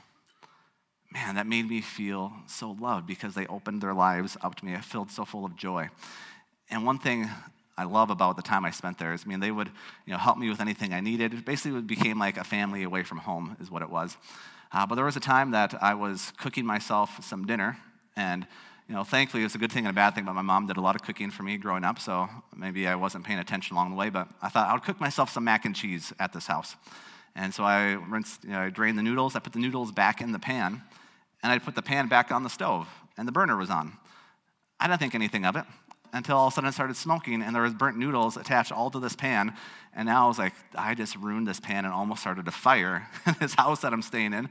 Man, 1.12 1.36
that 1.36 1.46
made 1.46 1.70
me 1.70 1.82
feel 1.82 2.34
so 2.48 2.72
loved 2.72 3.06
because 3.06 3.36
they 3.36 3.46
opened 3.48 3.82
their 3.82 3.94
lives 3.94 4.36
up 4.42 4.56
to 4.56 4.66
me. 4.66 4.74
I 4.74 4.82
felt 4.82 5.12
so 5.12 5.26
full 5.26 5.46
of 5.46 5.56
joy. 5.56 5.90
And 6.72 6.86
one 6.86 6.98
thing 6.98 7.30
I 7.80 7.86
love 7.86 8.10
about 8.10 8.36
the 8.36 8.42
time 8.42 8.66
I 8.66 8.72
spent 8.72 9.00
there 9.00 9.14
is, 9.14 9.24
I 9.26 9.30
mean, 9.30 9.40
they 9.40 9.52
would, 9.52 9.70
you 10.06 10.12
know, 10.12 10.20
help 10.20 10.38
me 10.38 10.50
with 10.50 10.60
anything 10.60 10.92
I 10.94 11.00
needed. 11.00 11.34
It 11.34 11.46
basically 11.46 11.80
became 11.82 12.20
like 12.20 12.36
a 12.36 12.44
family 12.44 12.84
away 12.84 13.04
from 13.04 13.20
home, 13.20 13.56
is 13.62 13.72
what 13.72 13.82
it 13.82 13.90
was. 13.90 14.18
Uh, 14.74 14.86
but 14.86 14.96
there 14.96 15.06
was 15.06 15.16
a 15.16 15.22
time 15.22 15.52
that 15.52 15.82
I 15.82 15.94
was 15.94 16.34
cooking 16.38 16.66
myself 16.66 17.24
some 17.24 17.46
dinner, 17.46 17.78
and 18.18 18.46
you 18.90 18.96
know, 18.96 19.06
thankfully, 19.06 19.44
it's 19.44 19.56
a 19.56 19.58
good 19.58 19.72
thing 19.72 19.86
and 19.86 19.92
a 19.92 19.96
bad 19.96 20.14
thing, 20.14 20.26
but 20.26 20.34
my 20.34 20.42
mom 20.42 20.68
did 20.68 20.76
a 20.76 20.82
lot 20.82 20.96
of 20.96 21.04
cooking 21.04 21.32
for 21.32 21.44
me 21.44 21.56
growing 21.56 21.86
up, 21.86 22.00
so 22.00 22.28
maybe 22.54 22.86
I 22.86 22.96
wasn't 22.96 23.24
paying 23.24 23.40
attention 23.40 23.78
along 23.78 23.92
the 23.92 23.96
way, 23.96 24.10
but 24.10 24.28
I 24.42 24.50
thought 24.50 24.68
I 24.68 24.74
would 24.74 24.84
cook 24.84 25.00
myself 25.00 25.30
some 25.30 25.46
mac 25.46 25.64
and 25.64 25.74
cheese 25.74 26.12
at 26.20 26.34
this 26.34 26.48
house. 26.48 26.76
And 27.34 27.54
so 27.54 27.64
I 27.64 27.94
rinsed, 27.94 28.44
you 28.44 28.50
know, 28.50 28.60
I 28.60 28.70
drained 28.72 28.98
the 28.98 29.04
noodles, 29.04 29.38
I 29.38 29.40
put 29.40 29.54
the 29.54 29.60
noodles 29.60 29.94
back 29.94 30.20
in 30.20 30.34
the 30.34 30.40
pan, 30.40 30.82
and 31.42 31.52
I 31.54 31.60
put 31.60 31.76
the 31.76 31.82
pan 31.82 32.10
back 32.10 32.30
on 32.30 32.44
the 32.44 32.50
stove, 32.50 32.90
and 33.18 33.26
the 33.26 33.32
burner 33.32 33.56
was 33.56 33.70
on. 33.70 33.94
I 34.82 34.88
didn't 34.88 35.00
think 35.00 35.16
anything 35.16 35.46
of 35.46 35.56
it 35.56 35.64
until 36.14 36.38
all 36.38 36.48
of 36.48 36.54
a 36.54 36.56
sudden 36.56 36.70
it 36.70 36.74
started 36.74 36.96
smoking 36.96 37.42
and 37.42 37.56
there 37.56 37.64
was 37.64 37.74
burnt 37.74 37.98
noodles 37.98 38.38
attached 38.38 38.72
all 38.72 38.90
to 38.92 39.00
this 39.00 39.16
pan. 39.16 39.56
And 39.94 40.08
now 40.08 40.26
I 40.26 40.28
was 40.28 40.40
like, 40.40 40.54
I 40.76 40.96
just 40.96 41.16
ruined 41.16 41.48
this 41.48 41.60
pan 41.60 41.86
and 41.86 41.94
almost 41.94 42.22
started 42.22 42.48
a 42.48 42.52
fire 42.52 43.08
in 43.26 43.36
this 43.40 43.54
house 43.54 43.82
that 43.82 43.94
I'm 43.94 44.02
staying 44.02 44.34
in. 44.34 44.50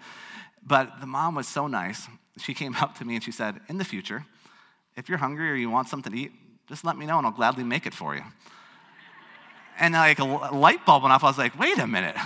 But 0.66 1.00
the 1.00 1.06
mom 1.06 1.34
was 1.34 1.48
so 1.48 1.66
nice. 1.66 2.08
She 2.38 2.54
came 2.54 2.76
up 2.76 2.98
to 2.98 3.04
me 3.04 3.14
and 3.14 3.24
she 3.24 3.32
said, 3.32 3.60
In 3.68 3.78
the 3.78 3.84
future, 3.84 4.24
if 4.96 5.08
you're 5.08 5.18
hungry 5.18 5.50
or 5.50 5.54
you 5.54 5.70
want 5.70 5.88
something 5.88 6.12
to 6.12 6.18
eat, 6.18 6.32
just 6.68 6.84
let 6.84 6.96
me 6.96 7.06
know 7.06 7.18
and 7.18 7.26
I'll 7.26 7.32
gladly 7.32 7.64
make 7.64 7.86
it 7.86 7.94
for 7.94 8.14
you. 8.14 8.22
and 9.78 9.94
like 9.94 10.18
a 10.18 10.24
light 10.24 10.84
bulb 10.84 11.02
went 11.02 11.12
off. 11.12 11.24
I 11.24 11.28
was 11.28 11.38
like, 11.38 11.58
wait 11.58 11.78
a 11.78 11.86
minute. 11.86 12.16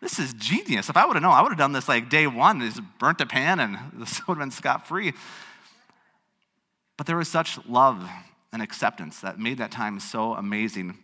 This 0.00 0.18
is 0.18 0.34
genius. 0.34 0.88
If 0.88 0.96
I 0.96 1.06
would 1.06 1.14
have 1.14 1.22
known, 1.22 1.32
I 1.32 1.42
would 1.42 1.50
have 1.50 1.58
done 1.58 1.72
this 1.72 1.88
like 1.88 2.10
day 2.10 2.26
one, 2.26 2.60
just 2.60 2.80
burnt 2.98 3.20
a 3.20 3.26
pan 3.26 3.60
and 3.60 3.78
this 3.94 4.26
would 4.26 4.34
have 4.34 4.42
been 4.42 4.50
scot 4.50 4.88
free. 4.88 5.12
But 6.96 7.06
there 7.06 7.16
was 7.16 7.28
such 7.28 7.58
love 7.66 8.08
and 8.52 8.62
acceptance 8.62 9.20
that 9.20 9.38
made 9.38 9.58
that 9.58 9.70
time 9.70 9.98
so 9.98 10.34
amazing 10.34 10.98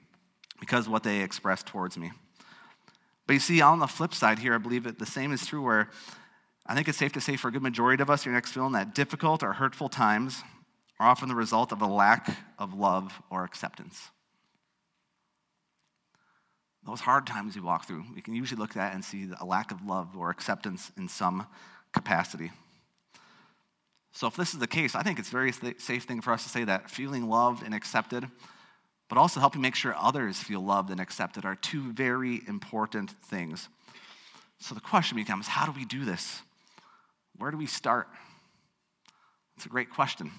because 0.60 0.86
of 0.86 0.92
what 0.92 1.02
they 1.02 1.20
expressed 1.20 1.66
towards 1.66 1.96
me. 1.96 2.12
But 3.26 3.34
you 3.34 3.40
see, 3.40 3.60
on 3.60 3.78
the 3.78 3.86
flip 3.86 4.14
side 4.14 4.38
here, 4.38 4.54
I 4.54 4.58
believe 4.58 4.84
that 4.84 4.98
the 4.98 5.06
same 5.06 5.32
is 5.32 5.46
true 5.46 5.62
where 5.62 5.90
I 6.66 6.74
think 6.74 6.88
it's 6.88 6.98
safe 6.98 7.12
to 7.12 7.20
say 7.20 7.36
for 7.36 7.48
a 7.48 7.52
good 7.52 7.62
majority 7.62 8.02
of 8.02 8.10
us, 8.10 8.24
your 8.24 8.34
next 8.34 8.52
feeling 8.52 8.72
that 8.72 8.94
difficult 8.94 9.42
or 9.42 9.54
hurtful 9.54 9.88
times 9.88 10.42
are 11.00 11.08
often 11.08 11.28
the 11.28 11.34
result 11.34 11.72
of 11.72 11.80
a 11.80 11.86
lack 11.86 12.36
of 12.58 12.74
love 12.74 13.22
or 13.30 13.44
acceptance. 13.44 14.10
Those 16.84 17.00
hard 17.00 17.26
times 17.26 17.54
we 17.54 17.60
walk 17.60 17.86
through, 17.86 18.04
we 18.14 18.22
can 18.22 18.34
usually 18.34 18.58
look 18.58 18.76
at 18.76 18.94
and 18.94 19.04
see 19.04 19.28
a 19.38 19.44
lack 19.44 19.70
of 19.70 19.84
love 19.84 20.16
or 20.16 20.30
acceptance 20.30 20.90
in 20.96 21.08
some 21.08 21.46
capacity. 21.92 22.50
So, 24.18 24.26
if 24.26 24.34
this 24.34 24.52
is 24.52 24.58
the 24.58 24.66
case, 24.66 24.96
I 24.96 25.04
think 25.04 25.20
it's 25.20 25.28
a 25.28 25.30
very 25.30 25.52
safe 25.52 26.02
thing 26.02 26.20
for 26.22 26.32
us 26.32 26.42
to 26.42 26.48
say 26.48 26.64
that 26.64 26.90
feeling 26.90 27.28
loved 27.28 27.62
and 27.62 27.72
accepted, 27.72 28.26
but 29.08 29.16
also 29.16 29.38
helping 29.38 29.60
make 29.60 29.76
sure 29.76 29.94
others 29.96 30.38
feel 30.38 30.60
loved 30.60 30.90
and 30.90 30.98
accepted, 30.98 31.44
are 31.44 31.54
two 31.54 31.92
very 31.92 32.42
important 32.48 33.12
things. 33.22 33.68
So, 34.58 34.74
the 34.74 34.80
question 34.80 35.14
becomes 35.14 35.46
how 35.46 35.66
do 35.66 35.70
we 35.70 35.84
do 35.84 36.04
this? 36.04 36.42
Where 37.36 37.52
do 37.52 37.56
we 37.56 37.66
start? 37.66 38.08
It's 39.56 39.66
a 39.66 39.68
great 39.68 39.88
question. 39.88 40.32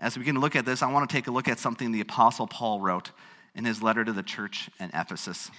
as 0.00 0.16
we 0.16 0.20
begin 0.20 0.36
to 0.36 0.40
look 0.40 0.56
at 0.56 0.64
this, 0.64 0.82
I 0.82 0.90
want 0.90 1.06
to 1.06 1.14
take 1.14 1.26
a 1.26 1.30
look 1.30 1.48
at 1.48 1.58
something 1.58 1.92
the 1.92 2.00
Apostle 2.00 2.46
Paul 2.46 2.80
wrote 2.80 3.10
in 3.54 3.66
his 3.66 3.82
letter 3.82 4.06
to 4.06 4.12
the 4.14 4.22
church 4.22 4.70
in 4.80 4.90
Ephesus. 4.94 5.50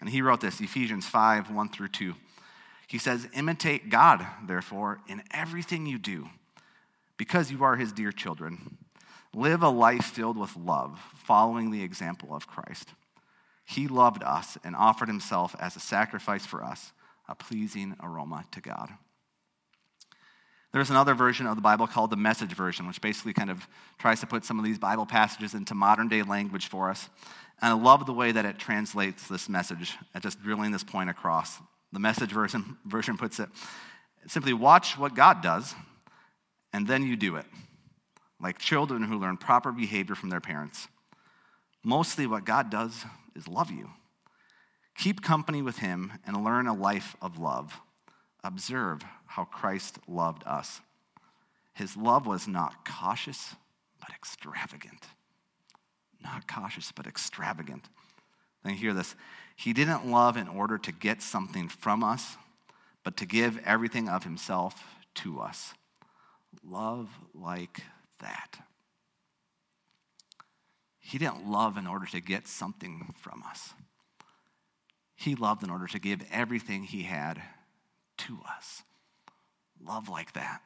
And 0.00 0.08
he 0.08 0.22
wrote 0.22 0.40
this 0.40 0.62
Ephesians 0.62 1.04
5 1.04 1.50
1 1.50 1.68
through 1.68 1.88
2. 1.88 2.14
He 2.88 2.96
says, 2.96 3.28
Imitate 3.34 3.90
God, 3.90 4.26
therefore, 4.46 5.00
in 5.06 5.22
everything 5.30 5.84
you 5.84 5.98
do, 5.98 6.30
because 7.20 7.52
you 7.52 7.62
are 7.62 7.76
his 7.76 7.92
dear 7.92 8.12
children. 8.12 8.78
Live 9.34 9.62
a 9.62 9.68
life 9.68 10.06
filled 10.06 10.38
with 10.38 10.56
love, 10.56 10.98
following 11.14 11.70
the 11.70 11.82
example 11.82 12.34
of 12.34 12.46
Christ. 12.46 12.94
He 13.62 13.88
loved 13.88 14.22
us 14.22 14.56
and 14.64 14.74
offered 14.74 15.08
himself 15.08 15.54
as 15.60 15.76
a 15.76 15.80
sacrifice 15.80 16.46
for 16.46 16.64
us, 16.64 16.92
a 17.28 17.34
pleasing 17.34 17.94
aroma 18.02 18.46
to 18.52 18.62
God. 18.62 18.88
There's 20.72 20.88
another 20.88 21.12
version 21.12 21.46
of 21.46 21.56
the 21.56 21.62
Bible 21.62 21.86
called 21.86 22.08
the 22.08 22.16
Message 22.16 22.54
Version, 22.54 22.88
which 22.88 23.02
basically 23.02 23.34
kind 23.34 23.50
of 23.50 23.68
tries 23.98 24.20
to 24.20 24.26
put 24.26 24.46
some 24.46 24.58
of 24.58 24.64
these 24.64 24.78
Bible 24.78 25.04
passages 25.04 25.52
into 25.52 25.74
modern 25.74 26.08
day 26.08 26.22
language 26.22 26.68
for 26.68 26.88
us. 26.88 27.10
And 27.60 27.70
I 27.70 27.74
love 27.74 28.06
the 28.06 28.14
way 28.14 28.32
that 28.32 28.46
it 28.46 28.58
translates 28.58 29.28
this 29.28 29.46
message 29.46 29.98
at 30.14 30.22
just 30.22 30.42
drilling 30.42 30.70
this 30.70 30.84
point 30.84 31.10
across. 31.10 31.58
The 31.92 32.00
Message 32.00 32.30
version, 32.32 32.78
version 32.86 33.18
puts 33.18 33.38
it 33.40 33.50
simply 34.26 34.52
watch 34.52 34.98
what 34.98 35.14
God 35.14 35.42
does, 35.42 35.74
and 36.72 36.86
then 36.86 37.06
you 37.06 37.16
do 37.16 37.36
it, 37.36 37.46
like 38.40 38.58
children 38.58 39.02
who 39.02 39.18
learn 39.18 39.36
proper 39.36 39.72
behavior 39.72 40.14
from 40.14 40.30
their 40.30 40.40
parents. 40.40 40.88
Mostly, 41.82 42.26
what 42.26 42.44
God 42.44 42.70
does 42.70 43.04
is 43.34 43.48
love 43.48 43.70
you. 43.70 43.90
Keep 44.96 45.22
company 45.22 45.62
with 45.62 45.78
Him 45.78 46.12
and 46.26 46.44
learn 46.44 46.66
a 46.66 46.74
life 46.74 47.16
of 47.22 47.38
love. 47.38 47.80
Observe 48.44 49.02
how 49.26 49.44
Christ 49.44 49.98
loved 50.06 50.42
us. 50.46 50.80
His 51.72 51.96
love 51.96 52.26
was 52.26 52.46
not 52.46 52.84
cautious, 52.84 53.54
but 53.98 54.10
extravagant. 54.10 55.06
Not 56.22 56.46
cautious, 56.46 56.92
but 56.92 57.06
extravagant. 57.06 57.88
Then 58.62 58.74
hear 58.74 58.92
this. 58.92 59.14
He 59.56 59.72
didn't 59.72 60.10
love 60.10 60.36
in 60.36 60.48
order 60.48 60.76
to 60.78 60.92
get 60.92 61.22
something 61.22 61.68
from 61.68 62.04
us, 62.04 62.36
but 63.02 63.16
to 63.18 63.26
give 63.26 63.58
everything 63.64 64.08
of 64.08 64.24
himself 64.24 64.84
to 65.14 65.40
us. 65.40 65.74
Love 66.64 67.08
like 67.34 67.82
that. 68.20 68.58
He 70.98 71.18
didn't 71.18 71.50
love 71.50 71.76
in 71.76 71.86
order 71.86 72.06
to 72.06 72.20
get 72.20 72.46
something 72.46 73.12
from 73.20 73.42
us. 73.48 73.74
He 75.16 75.34
loved 75.34 75.62
in 75.62 75.70
order 75.70 75.86
to 75.88 75.98
give 75.98 76.22
everything 76.30 76.84
he 76.84 77.02
had 77.02 77.42
to 78.18 78.38
us. 78.56 78.82
Love 79.82 80.08
like 80.08 80.32
that. 80.34 80.60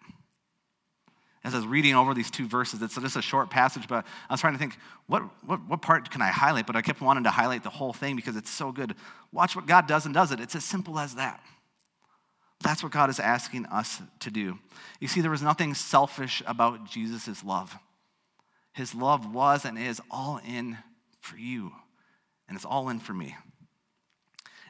As 1.45 1.55
I 1.55 1.59
was 1.59 1.67
reading 1.67 1.95
over 1.95 2.15
these 2.15 2.31
two 2.31 2.49
verses, 2.49 2.81
it's 2.81 2.95
just 2.95 3.17
a 3.17 3.23
short 3.23 3.51
passage, 3.51 3.87
but 3.87 4.07
I 4.29 4.33
was 4.33 4.41
trying 4.41 4.55
to 4.55 4.59
think, 4.59 4.79
what, 5.07 5.23
what, 5.45 5.61
what 5.69 5.83
part 5.83 6.11
can 6.11 6.23
I 6.23 6.29
highlight? 6.29 6.67
But 6.67 6.75
I 6.75 6.83
kept 6.83 7.03
wanting 7.03 7.25
to 7.25 7.31
highlight 7.31 7.63
the 7.63 7.71
whole 7.71 7.93
thing 7.93 8.17
because 8.17 8.37
it's 8.37 8.51
so 8.51 8.73
good. 8.73 8.95
Watch 9.31 9.55
what 9.55 9.67
God 9.67 9.87
does 9.87 10.07
and 10.07 10.15
does 10.15 10.33
it. 10.33 10.41
It's 10.41 10.57
as 10.57 10.65
simple 10.65 10.99
as 10.99 11.17
that. 11.17 11.43
That's 12.65 12.83
what 12.83 12.93
God 12.93 13.11
is 13.11 13.21
asking 13.21 13.67
us 13.67 14.01
to 14.21 14.31
do. 14.31 14.59
You 14.99 15.07
see, 15.07 15.21
there 15.21 15.31
was 15.31 15.43
nothing 15.43 15.75
selfish 15.75 16.43
about 16.47 16.87
Jesus' 16.87 17.45
love. 17.45 17.77
His 18.73 18.95
love 18.95 19.33
was 19.33 19.67
and 19.67 19.79
is 19.79 20.01
all 20.11 20.41
in 20.49 20.79
for 21.21 21.37
you, 21.37 21.73
and 22.49 22.57
it's 22.57 22.65
all 22.65 22.89
in 22.89 23.01
for 23.01 23.13
me. 23.13 23.37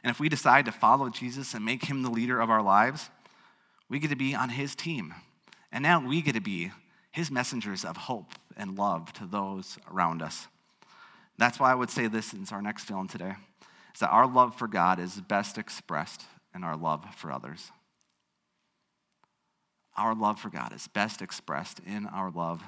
And 0.03 0.11
if 0.11 0.19
we 0.19 0.27
decide 0.27 0.65
to 0.65 0.73
follow 0.73 1.09
Jesus 1.09 1.53
and 1.53 1.63
make 1.63 1.85
him 1.85 2.03
the 2.03 2.11
leader 2.11 2.41
of 2.41 2.49
our 2.49 2.61
lives, 2.61 3.09
we 3.89 3.99
get 3.99 4.09
to 4.09 4.17
be 4.17 4.35
on 4.35 4.49
his 4.49 4.75
team. 4.75 5.13
And 5.71 5.81
now 5.81 6.05
we 6.05 6.21
get 6.21 6.35
to 6.35 6.41
be 6.41 6.71
his 7.11 7.31
messengers 7.31 7.85
of 7.85 7.95
hope 7.95 8.33
and 8.57 8.77
love 8.77 9.13
to 9.13 9.25
those 9.25 9.77
around 9.89 10.21
us. 10.21 10.47
That's 11.37 11.59
why 11.59 11.71
I 11.71 11.75
would 11.75 11.89
say 11.89 12.07
this 12.07 12.33
is 12.33 12.51
our 12.51 12.61
next 12.61 12.83
film 12.83 13.07
today 13.07 13.35
is 13.93 14.01
that 14.01 14.09
our 14.09 14.27
love 14.27 14.57
for 14.57 14.67
God 14.67 14.99
is 14.99 15.21
best 15.21 15.57
expressed 15.57 16.23
in 16.53 16.65
our 16.65 16.75
love 16.75 17.05
for 17.15 17.31
others. 17.31 17.71
Our 19.97 20.13
love 20.13 20.39
for 20.39 20.49
God 20.49 20.73
is 20.73 20.87
best 20.87 21.21
expressed 21.21 21.79
in 21.85 22.05
our 22.07 22.31
love 22.31 22.61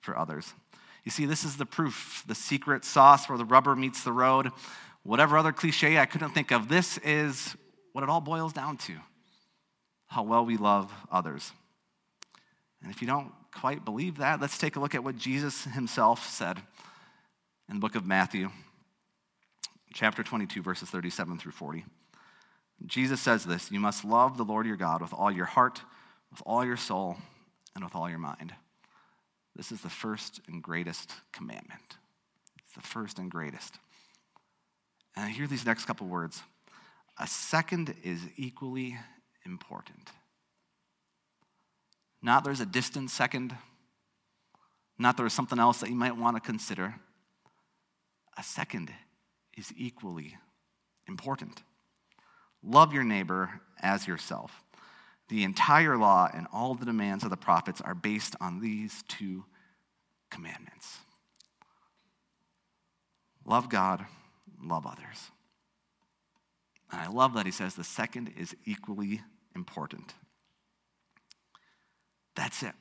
for 0.00 0.16
others. 0.16 0.54
You 1.04 1.10
see, 1.10 1.26
this 1.26 1.44
is 1.44 1.56
the 1.56 1.66
proof, 1.66 2.24
the 2.26 2.34
secret 2.34 2.84
sauce 2.84 3.28
where 3.28 3.38
the 3.38 3.44
rubber 3.44 3.76
meets 3.76 4.04
the 4.04 4.12
road 4.12 4.50
whatever 5.06 5.38
other 5.38 5.52
cliche 5.52 5.98
I 5.98 6.06
couldn't 6.06 6.30
think 6.30 6.50
of, 6.50 6.68
this 6.68 6.98
is 6.98 7.56
what 7.92 8.02
it 8.02 8.10
all 8.10 8.20
boils 8.20 8.52
down 8.52 8.76
to 8.78 8.96
how 10.08 10.22
well 10.22 10.44
we 10.44 10.56
love 10.56 10.92
others. 11.10 11.52
And 12.82 12.90
if 12.90 13.00
you 13.00 13.08
don't 13.08 13.32
quite 13.52 13.84
believe 13.84 14.18
that, 14.18 14.40
let's 14.40 14.58
take 14.58 14.76
a 14.76 14.80
look 14.80 14.94
at 14.94 15.02
what 15.02 15.16
Jesus 15.16 15.64
himself 15.64 16.28
said 16.28 16.58
in 17.68 17.76
the 17.76 17.80
book 17.80 17.94
of 17.94 18.06
Matthew, 18.06 18.50
chapter 19.94 20.22
22, 20.22 20.62
verses 20.62 20.90
37 20.90 21.38
through 21.38 21.52
40. 21.52 21.84
Jesus 22.84 23.20
says 23.20 23.44
this 23.44 23.72
You 23.72 23.80
must 23.80 24.04
love 24.04 24.36
the 24.36 24.44
Lord 24.44 24.66
your 24.66 24.76
God 24.76 25.00
with 25.00 25.12
all 25.12 25.30
your 25.30 25.46
heart, 25.46 25.80
with 26.36 26.42
all 26.44 26.66
your 26.66 26.76
soul, 26.76 27.16
and 27.74 27.82
with 27.82 27.94
all 27.94 28.10
your 28.10 28.18
mind. 28.18 28.52
This 29.54 29.72
is 29.72 29.80
the 29.80 29.88
first 29.88 30.38
and 30.46 30.62
greatest 30.62 31.10
commandment. 31.32 31.96
It's 32.62 32.74
the 32.74 32.82
first 32.82 33.18
and 33.18 33.30
greatest. 33.30 33.78
And 35.14 35.24
I 35.24 35.30
hear 35.30 35.46
these 35.46 35.64
next 35.64 35.86
couple 35.86 36.06
words. 36.06 36.42
A 37.18 37.26
second 37.26 37.94
is 38.04 38.20
equally 38.36 38.98
important. 39.46 40.10
Not 42.20 42.44
there's 42.44 42.60
a 42.60 42.66
distant 42.66 43.10
second, 43.10 43.56
not 44.98 45.16
there's 45.16 45.32
something 45.32 45.58
else 45.58 45.80
that 45.80 45.88
you 45.88 45.96
might 45.96 46.18
want 46.18 46.36
to 46.36 46.40
consider. 46.42 46.96
A 48.36 48.42
second 48.42 48.90
is 49.56 49.72
equally 49.74 50.36
important. 51.08 51.62
Love 52.62 52.92
your 52.92 53.04
neighbor 53.04 53.62
as 53.80 54.06
yourself. 54.06 54.62
The 55.28 55.44
entire 55.44 55.96
law 55.96 56.28
and 56.32 56.46
all 56.52 56.74
the 56.74 56.84
demands 56.84 57.24
of 57.24 57.30
the 57.30 57.36
prophets 57.36 57.80
are 57.80 57.94
based 57.94 58.36
on 58.40 58.60
these 58.60 59.02
two 59.08 59.44
commandments 60.30 60.98
love 63.46 63.68
God 63.68 64.04
love 64.62 64.86
others. 64.86 65.30
And 66.90 67.00
I 67.00 67.08
love 67.08 67.34
that 67.34 67.46
he 67.46 67.52
says 67.52 67.74
the 67.74 67.84
second 67.84 68.32
is 68.36 68.54
equally 68.64 69.20
important. 69.54 70.14
That's 72.34 72.62
it. 72.62 72.74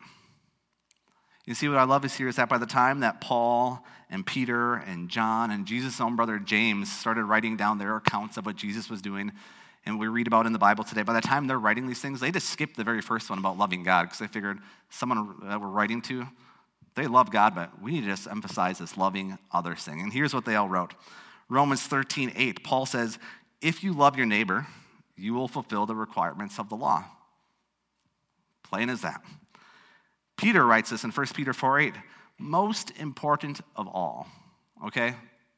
You 1.46 1.54
see, 1.54 1.70
what 1.70 1.78
I 1.78 1.84
love 1.84 2.06
is 2.06 2.16
here 2.16 2.28
is 2.28 2.38
that 2.38 2.50
by 2.50 2.58
the 2.58 2.66
time 2.66 3.02
that 3.02 3.22
Paul 3.22 3.86
and 4.10 4.26
Peter 4.26 4.76
and 4.76 5.10
John 5.10 5.52
and 5.52 5.68
Jesus' 5.68 6.02
own 6.02 6.16
brother 6.16 6.40
James 6.40 6.92
started 6.92 7.26
writing 7.26 7.56
down 7.56 7.78
their 7.78 7.96
accounts 7.96 8.38
of 8.38 8.46
what 8.46 8.56
Jesus 8.56 8.90
was 8.90 9.02
doing, 9.02 9.32
and 9.86 10.00
we 10.00 10.08
read 10.08 10.28
about 10.28 10.46
in 10.46 10.54
the 10.54 10.60
Bible 10.60 10.84
today, 10.84 11.04
by 11.04 11.14
the 11.14 11.22
time 11.22 11.48
they're 11.48 11.60
writing 11.60 11.86
these 11.86 12.00
things, 12.00 12.20
they 12.20 12.32
just 12.32 12.50
skipped 12.50 12.76
the 12.76 12.84
very 12.84 13.02
first 13.02 13.30
one 13.30 13.38
about 13.38 13.58
loving 13.58 13.84
God 13.84 14.04
because 14.04 14.20
they 14.20 14.28
figured 14.28 14.60
someone 14.90 15.36
that 15.44 15.62
we're 15.62 15.68
writing 15.68 16.02
to, 16.04 16.26
they 16.96 17.08
love 17.08 17.30
God, 17.30 17.54
but 17.54 17.82
we 17.82 17.92
need 17.92 18.02
to 18.02 18.08
just 18.08 18.28
emphasize 18.28 18.80
this 18.80 18.98
loving 18.98 19.38
others 19.52 19.84
thing. 19.84 20.02
And 20.02 20.12
here's 20.12 20.34
what 20.34 20.46
they 20.46 20.56
all 20.56 20.70
wrote 20.70 20.94
Romans 21.50 21.82
13, 21.84 22.34
8, 22.36 22.64
Paul 22.64 22.86
says, 22.86 23.20
If 23.62 23.84
you 23.84 23.94
love 23.94 24.18
your 24.18 24.26
neighbor, 24.26 24.66
you 25.16 25.34
will 25.34 25.48
fulfill 25.48 25.86
the 25.86 25.96
requirements 25.96 26.58
of 26.58 26.70
the 26.70 26.76
law. 26.76 27.06
Plain 28.64 28.90
as 28.90 29.02
that. 29.02 29.22
Peter 30.38 30.66
writes 30.66 30.90
this 30.90 31.04
in 31.04 31.12
1 31.12 31.28
Peter 31.34 31.54
4, 31.54 31.80
8. 31.80 31.94
Most 32.38 32.92
important 33.00 33.62
of 33.76 33.88
all, 33.88 34.28
okay? 34.86 35.16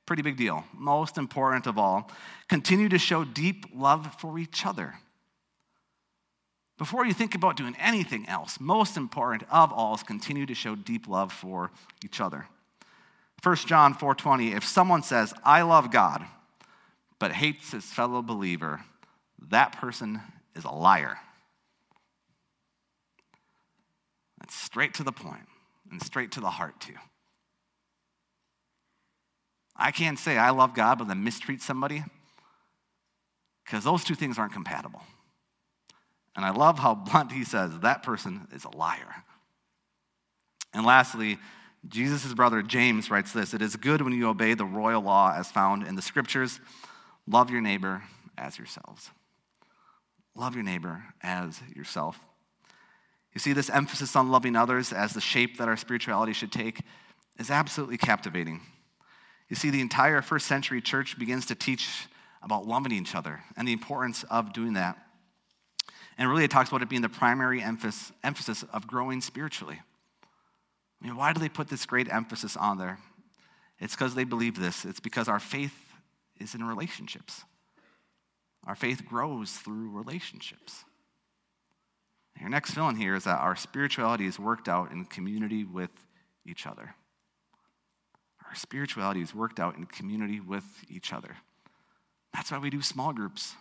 Pretty 0.08 0.22
big 0.22 0.38
deal. 0.38 0.64
Most 0.74 1.18
important 1.18 1.68
of 1.68 1.78
all, 1.78 2.10
continue 2.48 2.88
to 2.90 2.98
show 2.98 3.26
deep 3.26 3.66
love 3.76 4.16
for 4.18 4.40
each 4.40 4.66
other. 4.66 4.96
Before 6.78 7.06
you 7.06 7.14
think 7.14 7.36
about 7.36 7.58
doing 7.58 7.76
anything 7.78 8.28
else, 8.30 8.60
most 8.60 8.96
important 8.96 9.44
of 9.52 9.74
all 9.74 9.96
is 9.96 10.04
continue 10.04 10.46
to 10.46 10.56
show 10.56 10.76
deep 10.76 11.10
love 11.10 11.34
for 11.34 11.72
each 12.06 12.22
other. 12.22 12.48
1 13.44 13.68
John 13.68 13.94
4:20 13.94 14.54
If 14.54 14.64
someone 14.64 15.04
says, 15.04 15.34
"I 15.44 15.64
love 15.64 15.92
God," 15.92 16.26
but 17.20 17.34
hates 17.34 17.72
his 17.72 17.92
fellow 17.92 18.22
believer, 18.22 18.86
that 19.40 19.74
person 19.74 20.22
is 20.56 20.64
a 20.64 20.72
liar. 20.72 21.20
That's 24.40 24.56
straight 24.56 24.94
to 24.96 25.04
the 25.04 25.12
point 25.12 25.50
and 25.92 26.02
straight 26.02 26.32
to 26.34 26.40
the 26.40 26.52
heart 26.52 26.80
too. 26.80 26.96
I 29.78 29.92
can't 29.92 30.18
say 30.18 30.38
I 30.38 30.50
love 30.50 30.74
God 30.74 30.98
but 30.98 31.08
then 31.08 31.24
mistreat 31.24 31.62
somebody 31.62 32.04
because 33.66 33.84
those 33.84 34.04
two 34.04 34.16
things 34.16 34.40
aren't 34.40 34.54
compatible. 34.54 35.02
And 36.36 36.46
I 36.46 36.52
love 36.52 36.80
how 36.80 36.96
blunt 37.12 37.32
he 37.32 37.44
says 37.44 37.80
that 37.80 38.04
person 38.04 38.48
is 38.54 38.66
a 38.66 38.76
liar. 38.76 39.24
And 40.74 40.86
lastly, 40.86 41.38
Jesus' 41.88 42.34
brother 42.34 42.62
James 42.62 43.10
writes 43.10 43.34
this 43.34 43.54
It 43.54 43.62
is 43.62 43.76
good 43.76 44.02
when 44.02 44.14
you 44.14 44.28
obey 44.30 44.54
the 44.54 44.66
royal 44.66 45.02
law 45.02 45.34
as 45.36 45.52
found 45.52 45.86
in 45.86 45.96
the 45.96 46.02
scriptures. 46.02 46.60
Love 47.28 47.50
your 47.50 47.62
neighbor 47.62 48.04
as 48.38 48.58
yourselves. 48.58 49.12
Love 50.36 50.56
your 50.56 50.64
neighbor 50.64 51.04
as 51.22 51.62
yourself. 51.76 52.20
You 53.34 53.40
see, 53.40 53.54
this 53.54 53.70
emphasis 53.70 54.16
on 54.16 54.32
loving 54.32 54.56
others 54.56 54.94
as 54.94 55.14
the 55.14 55.22
shape 55.22 55.58
that 55.58 55.68
our 55.68 55.78
spirituality 55.78 56.34
should 56.34 56.52
take 56.52 56.82
is 57.38 57.52
absolutely 57.52 57.98
captivating. 57.98 58.62
You 59.50 59.56
see, 59.56 59.70
the 59.70 59.82
entire 59.82 60.22
first 60.22 60.46
century 60.46 60.82
church 60.82 61.18
begins 61.18 61.46
to 61.48 61.56
teach 61.56 62.08
about 62.42 62.68
loving 62.68 62.92
each 62.92 63.16
other 63.16 63.42
and 63.56 63.68
the 63.68 63.74
importance 63.74 64.24
of 64.30 64.54
doing 64.54 64.74
that. 64.74 64.98
And 66.18 66.30
really, 66.30 66.44
it 66.44 66.52
talks 66.52 66.70
about 66.70 66.82
it 66.82 66.90
being 66.90 67.02
the 67.02 67.10
primary 67.10 67.62
emphasis, 67.62 68.12
emphasis 68.24 68.64
of 68.74 68.88
growing 68.88 69.22
spiritually. 69.22 69.80
I 71.02 71.06
mean, 71.06 71.16
why 71.16 71.32
do 71.32 71.40
they 71.40 71.50
put 71.50 71.68
this 71.68 71.86
great 71.86 72.12
emphasis 72.12 72.58
on 72.58 72.78
there? 72.78 72.98
It's 73.80 73.96
because 73.96 74.16
they 74.16 74.24
believe 74.24 74.60
this. 74.60 74.84
It's 74.84 75.00
because 75.00 75.28
our 75.28 75.40
faith 75.40 75.76
is 76.40 76.56
in 76.56 76.64
relationships. 76.64 77.44
Our 78.66 78.76
faith 78.76 79.06
grows 79.06 79.52
through 79.52 79.92
relationships. 79.92 80.84
Your 82.40 82.50
next 82.50 82.72
fill 82.72 82.90
in 82.90 82.96
here 82.96 83.16
is 83.16 83.24
that 83.24 83.40
our 83.40 83.56
spirituality 83.56 84.26
is 84.26 84.40
worked 84.40 84.68
out 84.68 84.92
in 84.92 85.06
community 85.06 85.64
with 85.64 85.92
each 86.46 86.68
other. 86.68 86.96
Our 88.48 88.56
spirituality 88.56 89.22
is 89.22 89.34
worked 89.36 89.60
out 89.60 89.76
in 89.76 89.86
community 89.86 90.40
with 90.40 90.66
each 90.90 91.14
other. 91.14 91.38
That's 92.34 92.52
why 92.52 92.60
we 92.60 92.70
do 92.70 92.82
small 92.82 93.14
groups. 93.14 93.56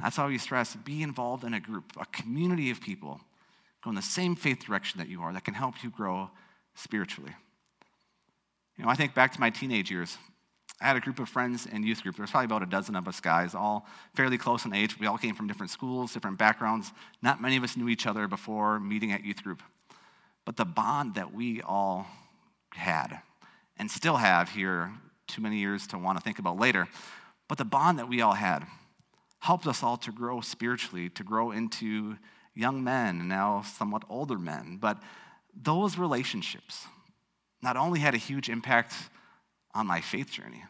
That's 0.00 0.18
why 0.18 0.26
we 0.26 0.38
stress 0.38 0.76
be 0.76 1.02
involved 1.02 1.44
in 1.44 1.54
a 1.54 1.60
group, 1.60 1.92
a 1.98 2.04
community 2.06 2.70
of 2.70 2.80
people 2.80 3.20
go 3.82 3.90
in 3.90 3.96
the 3.96 4.02
same 4.02 4.34
faith 4.34 4.64
direction 4.64 4.98
that 4.98 5.08
you 5.08 5.22
are 5.22 5.32
that 5.32 5.44
can 5.44 5.54
help 5.54 5.82
you 5.82 5.90
grow 5.90 6.30
spiritually. 6.74 7.32
You 8.76 8.84
know, 8.84 8.90
I 8.90 8.94
think 8.94 9.14
back 9.14 9.32
to 9.32 9.40
my 9.40 9.50
teenage 9.50 9.90
years. 9.90 10.18
I 10.80 10.88
had 10.88 10.96
a 10.96 11.00
group 11.00 11.18
of 11.18 11.28
friends 11.28 11.64
in 11.64 11.82
youth 11.84 12.02
group. 12.02 12.16
There 12.16 12.22
was 12.22 12.30
probably 12.30 12.46
about 12.46 12.62
a 12.62 12.66
dozen 12.66 12.96
of 12.96 13.08
us 13.08 13.20
guys, 13.20 13.54
all 13.54 13.86
fairly 14.14 14.36
close 14.36 14.66
in 14.66 14.74
age. 14.74 14.98
We 15.00 15.06
all 15.06 15.16
came 15.16 15.34
from 15.34 15.46
different 15.46 15.70
schools, 15.70 16.12
different 16.12 16.36
backgrounds. 16.36 16.92
Not 17.22 17.40
many 17.40 17.56
of 17.56 17.64
us 17.64 17.76
knew 17.76 17.88
each 17.88 18.06
other 18.06 18.28
before 18.28 18.78
meeting 18.78 19.12
at 19.12 19.24
youth 19.24 19.42
group. 19.42 19.62
But 20.44 20.56
the 20.56 20.66
bond 20.66 21.14
that 21.14 21.32
we 21.32 21.62
all 21.62 22.06
had, 22.70 23.20
and 23.76 23.90
still 23.90 24.16
have 24.16 24.50
here, 24.50 24.92
too 25.26 25.42
many 25.42 25.58
years 25.58 25.86
to 25.88 25.98
want 25.98 26.18
to 26.18 26.24
think 26.24 26.38
about 26.38 26.58
later, 26.58 26.88
but 27.48 27.58
the 27.58 27.64
bond 27.64 27.98
that 27.98 28.08
we 28.08 28.20
all 28.20 28.34
had 28.34 28.66
helped 29.40 29.66
us 29.66 29.82
all 29.82 29.96
to 29.96 30.12
grow 30.12 30.40
spiritually, 30.40 31.08
to 31.10 31.22
grow 31.22 31.50
into 31.50 32.16
young 32.54 32.82
men, 32.82 33.20
and 33.20 33.28
now 33.28 33.62
somewhat 33.62 34.02
older 34.08 34.38
men. 34.38 34.78
But 34.80 34.98
those 35.54 35.98
relationships 35.98 36.86
not 37.62 37.76
only 37.76 38.00
had 38.00 38.14
a 38.14 38.18
huge 38.18 38.48
impact 38.48 38.94
on 39.74 39.86
my 39.86 40.00
faith 40.00 40.30
journey, 40.30 40.64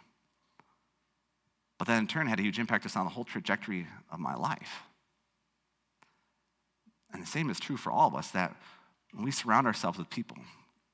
but 1.79 1.87
that 1.89 1.99
in 1.99 2.07
turn 2.07 2.27
had 2.27 2.41
a 2.41 2.43
huge 2.43 2.59
impact 2.59 2.97
on 2.97 3.05
the 3.05 3.11
whole 3.11 3.25
trajectory 3.25 3.87
of 4.11 4.19
my 4.19 4.35
life. 4.35 4.83
And 7.13 7.23
the 7.23 7.27
same 7.27 7.51
is 7.51 7.61
true 7.61 7.77
for 7.77 7.91
all 7.91 8.09
of 8.09 8.15
us 8.15 8.31
that 8.31 8.55
when 9.13 9.25
we 9.25 9.31
surround 9.31 9.67
ourselves 9.67 9.99
with 9.99 10.11
people, 10.11 10.37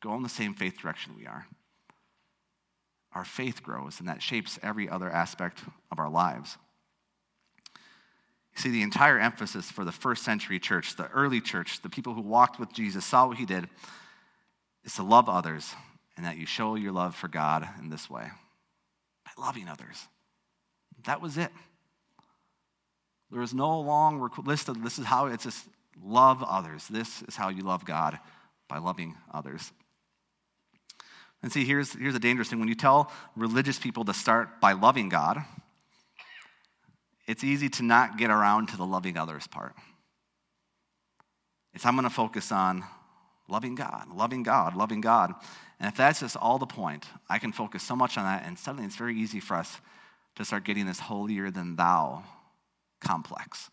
go 0.02 0.14
in 0.14 0.22
the 0.22 0.28
same 0.28 0.54
faith 0.54 0.78
direction 0.78 1.14
we 1.16 1.26
are, 1.26 1.46
our 3.14 3.24
faith 3.24 3.62
grows 3.62 4.00
and 4.00 4.08
that 4.08 4.22
shapes 4.22 4.58
every 4.62 4.88
other 4.88 5.10
aspect 5.10 5.60
of 5.90 5.98
our 5.98 6.10
lives. 6.10 6.56
You 8.54 8.60
see, 8.60 8.70
the 8.70 8.82
entire 8.82 9.18
emphasis 9.18 9.70
for 9.70 9.84
the 9.84 9.92
first 9.92 10.24
century 10.24 10.58
church, 10.58 10.96
the 10.96 11.08
early 11.08 11.40
church, 11.40 11.80
the 11.82 11.88
people 11.88 12.14
who 12.14 12.20
walked 12.20 12.60
with 12.60 12.72
Jesus, 12.72 13.04
saw 13.04 13.26
what 13.26 13.38
he 13.38 13.46
did, 13.46 13.68
is 14.84 14.94
to 14.94 15.02
love 15.02 15.28
others 15.28 15.74
and 16.16 16.26
that 16.26 16.36
you 16.36 16.46
show 16.46 16.74
your 16.74 16.92
love 16.92 17.14
for 17.14 17.28
God 17.28 17.66
in 17.80 17.88
this 17.88 18.10
way 18.10 18.28
by 19.24 19.42
loving 19.42 19.68
others. 19.68 20.06
That 21.04 21.20
was 21.20 21.38
it. 21.38 21.50
There 23.30 23.40
was 23.40 23.54
no 23.54 23.80
long 23.80 24.30
list 24.44 24.68
of 24.68 24.82
this 24.82 24.98
is 24.98 25.06
how 25.06 25.26
it's 25.26 25.44
just 25.44 25.66
love 26.02 26.42
others. 26.42 26.86
This 26.88 27.22
is 27.22 27.34
how 27.34 27.48
you 27.48 27.62
love 27.62 27.84
God 27.84 28.18
by 28.68 28.78
loving 28.78 29.16
others. 29.32 29.72
And 31.42 31.50
see, 31.50 31.64
here's, 31.64 31.92
here's 31.92 32.14
a 32.14 32.20
dangerous 32.20 32.48
thing. 32.48 32.60
When 32.60 32.68
you 32.68 32.74
tell 32.74 33.10
religious 33.36 33.78
people 33.78 34.04
to 34.04 34.14
start 34.14 34.60
by 34.60 34.72
loving 34.72 35.08
God, 35.08 35.38
it's 37.26 37.42
easy 37.42 37.68
to 37.70 37.82
not 37.82 38.16
get 38.16 38.30
around 38.30 38.68
to 38.68 38.76
the 38.76 38.86
loving 38.86 39.16
others 39.16 39.46
part. 39.46 39.74
It's 41.74 41.84
I'm 41.84 41.94
going 41.94 42.04
to 42.04 42.14
focus 42.14 42.52
on 42.52 42.84
loving 43.48 43.74
God, 43.74 44.08
loving 44.14 44.42
God, 44.42 44.76
loving 44.76 45.00
God. 45.00 45.34
And 45.80 45.88
if 45.88 45.96
that's 45.96 46.20
just 46.20 46.36
all 46.36 46.58
the 46.58 46.66
point, 46.66 47.06
I 47.28 47.38
can 47.38 47.52
focus 47.52 47.82
so 47.82 47.96
much 47.96 48.16
on 48.16 48.24
that, 48.24 48.44
and 48.46 48.58
suddenly 48.58 48.86
it's 48.86 48.96
very 48.96 49.16
easy 49.16 49.40
for 49.40 49.56
us 49.56 49.80
to 50.36 50.44
start 50.44 50.64
getting 50.64 50.86
this 50.86 51.00
holier 51.00 51.50
than 51.50 51.76
thou 51.76 52.22
complex. 53.00 53.68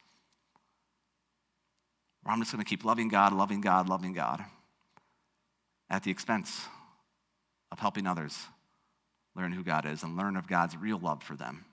Where 2.24 2.34
I'm 2.34 2.40
just 2.40 2.52
going 2.52 2.64
to 2.64 2.70
keep 2.70 2.84
loving 2.84 3.10
God, 3.10 3.32
loving 3.34 3.62
God, 3.62 3.90
loving 3.90 4.14
God 4.14 4.44
at 5.90 6.04
the 6.04 6.12
expense 6.12 6.68
of 7.80 7.82
helping 7.82 8.06
others 8.06 8.38
learn 9.36 9.54
who 9.54 9.64
God 9.64 9.86
is 9.86 10.04
and 10.04 10.18
learn 10.18 10.36
of 10.36 10.48
God's 10.48 10.76
real 10.76 11.00
love 11.00 11.24
for 11.24 11.36
them. 11.36 11.64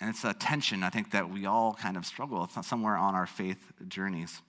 And 0.00 0.08
it's 0.08 0.24
a 0.24 0.32
tension, 0.32 0.82
I 0.82 0.88
think, 0.88 1.10
that 1.10 1.28
we 1.28 1.44
all 1.44 1.74
kind 1.74 1.98
of 1.98 2.06
struggle 2.06 2.40
with 2.40 2.64
somewhere 2.64 2.96
on 2.96 3.14
our 3.14 3.26
faith 3.26 3.58
journeys. 3.86 4.40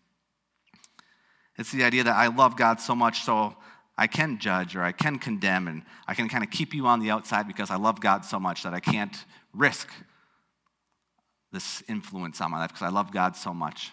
It's 1.58 1.74
the 1.74 1.84
idea 1.84 2.06
that 2.06 2.16
I 2.16 2.28
love 2.28 2.56
God 2.56 2.80
so 2.80 2.96
much 2.96 3.24
so 3.24 3.54
I 3.98 4.08
can 4.08 4.40
judge 4.40 4.78
or 4.78 4.82
I 4.82 4.94
can 4.94 5.20
condemn 5.20 5.68
and 5.68 5.84
I 6.08 6.14
can 6.14 6.30
kind 6.30 6.44
of 6.44 6.50
keep 6.50 6.74
you 6.74 6.88
on 6.88 7.02
the 7.02 7.12
outside 7.12 7.48
because 7.48 7.70
I 7.70 7.76
love 7.76 8.00
God 8.00 8.24
so 8.24 8.40
much 8.40 8.64
that 8.64 8.74
I 8.74 8.80
can't 8.80 9.26
risk 9.54 9.90
this 11.52 11.84
influence 11.90 12.40
on 12.40 12.52
my 12.52 12.60
life 12.60 12.70
because 12.70 12.84
I 12.84 12.90
love 12.90 13.12
God 13.12 13.36
so 13.36 13.54
much. 13.54 13.92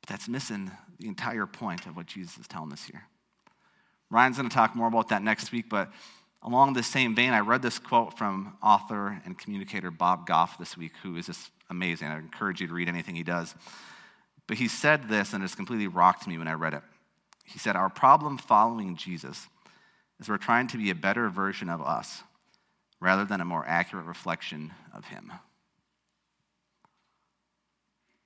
But 0.00 0.08
that's 0.08 0.26
missing 0.26 0.70
the 1.04 1.08
entire 1.08 1.46
point 1.46 1.86
of 1.86 1.96
what 1.96 2.06
Jesus 2.06 2.38
is 2.38 2.48
telling 2.48 2.72
us 2.72 2.84
here. 2.84 3.04
Ryan's 4.10 4.36
going 4.36 4.48
to 4.48 4.54
talk 4.54 4.74
more 4.74 4.88
about 4.88 5.08
that 5.10 5.22
next 5.22 5.52
week, 5.52 5.66
but 5.68 5.92
Along 6.44 6.74
the 6.74 6.82
same 6.82 7.14
vein, 7.14 7.32
I 7.32 7.40
read 7.40 7.62
this 7.62 7.78
quote 7.78 8.18
from 8.18 8.58
author 8.62 9.18
and 9.24 9.38
communicator 9.38 9.90
Bob 9.90 10.26
Goff 10.26 10.58
this 10.58 10.76
week, 10.76 10.92
who 11.02 11.16
is 11.16 11.24
just 11.26 11.50
amazing. 11.70 12.08
I 12.08 12.18
encourage 12.18 12.60
you 12.60 12.66
to 12.66 12.74
read 12.74 12.86
anything 12.86 13.16
he 13.16 13.22
does. 13.22 13.54
But 14.46 14.58
he 14.58 14.68
said 14.68 15.08
this, 15.08 15.32
and 15.32 15.42
it's 15.42 15.54
completely 15.54 15.86
rocked 15.86 16.26
me 16.26 16.36
when 16.36 16.46
I 16.46 16.52
read 16.52 16.74
it. 16.74 16.82
He 17.46 17.58
said, 17.58 17.76
Our 17.76 17.88
problem 17.88 18.36
following 18.36 18.94
Jesus 18.94 19.46
is 20.20 20.28
we're 20.28 20.36
trying 20.36 20.66
to 20.68 20.76
be 20.76 20.90
a 20.90 20.94
better 20.94 21.30
version 21.30 21.70
of 21.70 21.80
us 21.80 22.22
rather 23.00 23.24
than 23.24 23.40
a 23.40 23.46
more 23.46 23.64
accurate 23.66 24.04
reflection 24.04 24.74
of 24.92 25.06
him. 25.06 25.32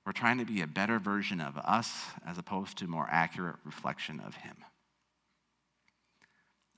We're 0.09 0.13
trying 0.13 0.39
to 0.39 0.45
be 0.45 0.61
a 0.61 0.65
better 0.65 0.97
version 0.97 1.39
of 1.39 1.55
us 1.59 1.93
as 2.25 2.39
opposed 2.39 2.79
to 2.79 2.87
more 2.87 3.07
accurate 3.11 3.57
reflection 3.63 4.19
of 4.19 4.37
him. 4.37 4.55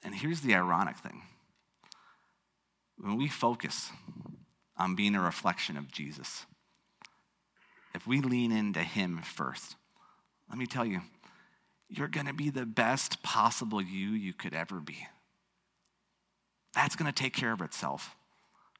And 0.03 0.13
here's 0.13 0.41
the 0.41 0.53
ironic 0.53 0.97
thing 0.97 1.21
when 2.97 3.15
we 3.15 3.29
focus 3.29 3.89
on 4.75 4.95
being 4.95 5.15
a 5.15 5.21
reflection 5.21 5.77
of 5.77 5.89
Jesus, 5.89 6.45
if 7.95 8.05
we 8.05 8.19
lean 8.19 8.51
into 8.51 8.81
Him 8.81 9.21
first, 9.23 9.77
let 10.49 10.57
me 10.57 10.65
tell 10.65 10.85
you, 10.85 10.99
you're 11.87 12.09
going 12.09 12.27
to 12.27 12.33
be 12.33 12.49
the 12.49 12.65
best 12.65 13.23
possible 13.23 13.81
you 13.81 14.09
you 14.09 14.33
could 14.33 14.53
ever 14.53 14.81
be. 14.81 15.07
That's 16.75 16.97
going 16.97 17.09
to 17.09 17.17
take 17.17 17.33
care 17.33 17.53
of 17.53 17.61
itself 17.61 18.13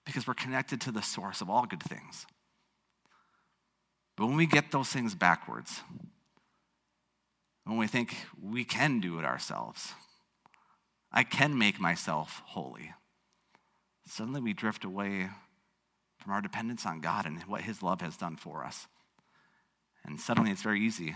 because 0.06 0.28
we're 0.28 0.34
connected 0.34 0.82
to 0.82 0.92
the 0.92 1.02
source 1.02 1.40
of 1.40 1.50
all 1.50 1.66
good 1.66 1.84
things. 1.84 2.26
But 4.16 4.28
when 4.28 4.36
we 4.36 4.46
get 4.46 4.72
those 4.72 4.90
things 4.90 5.16
backwards, 5.16 5.82
when 7.66 7.78
we 7.78 7.88
think 7.88 8.16
we 8.42 8.64
can 8.64 9.00
do 9.00 9.20
it 9.20 9.26
ourselves, 9.26 9.94
I 11.12 11.24
can 11.24 11.58
make 11.58 11.80
myself 11.80 12.42
holy. 12.46 12.94
Suddenly 14.06 14.42
we 14.42 14.54
drift 14.54 14.84
away 14.84 15.30
from 16.18 16.34
our 16.34 16.42
dependence 16.42 16.86
on 16.86 17.02
God 17.02 17.26
and 17.26 17.42
what 17.44 17.62
His 17.62 17.82
love 17.82 18.02
has 18.02 18.18
done 18.18 18.36
for 18.36 18.64
us. 18.64 18.88
And 20.06 20.20
suddenly 20.20 20.52
it's 20.52 20.62
very 20.62 20.82
easy 20.82 21.16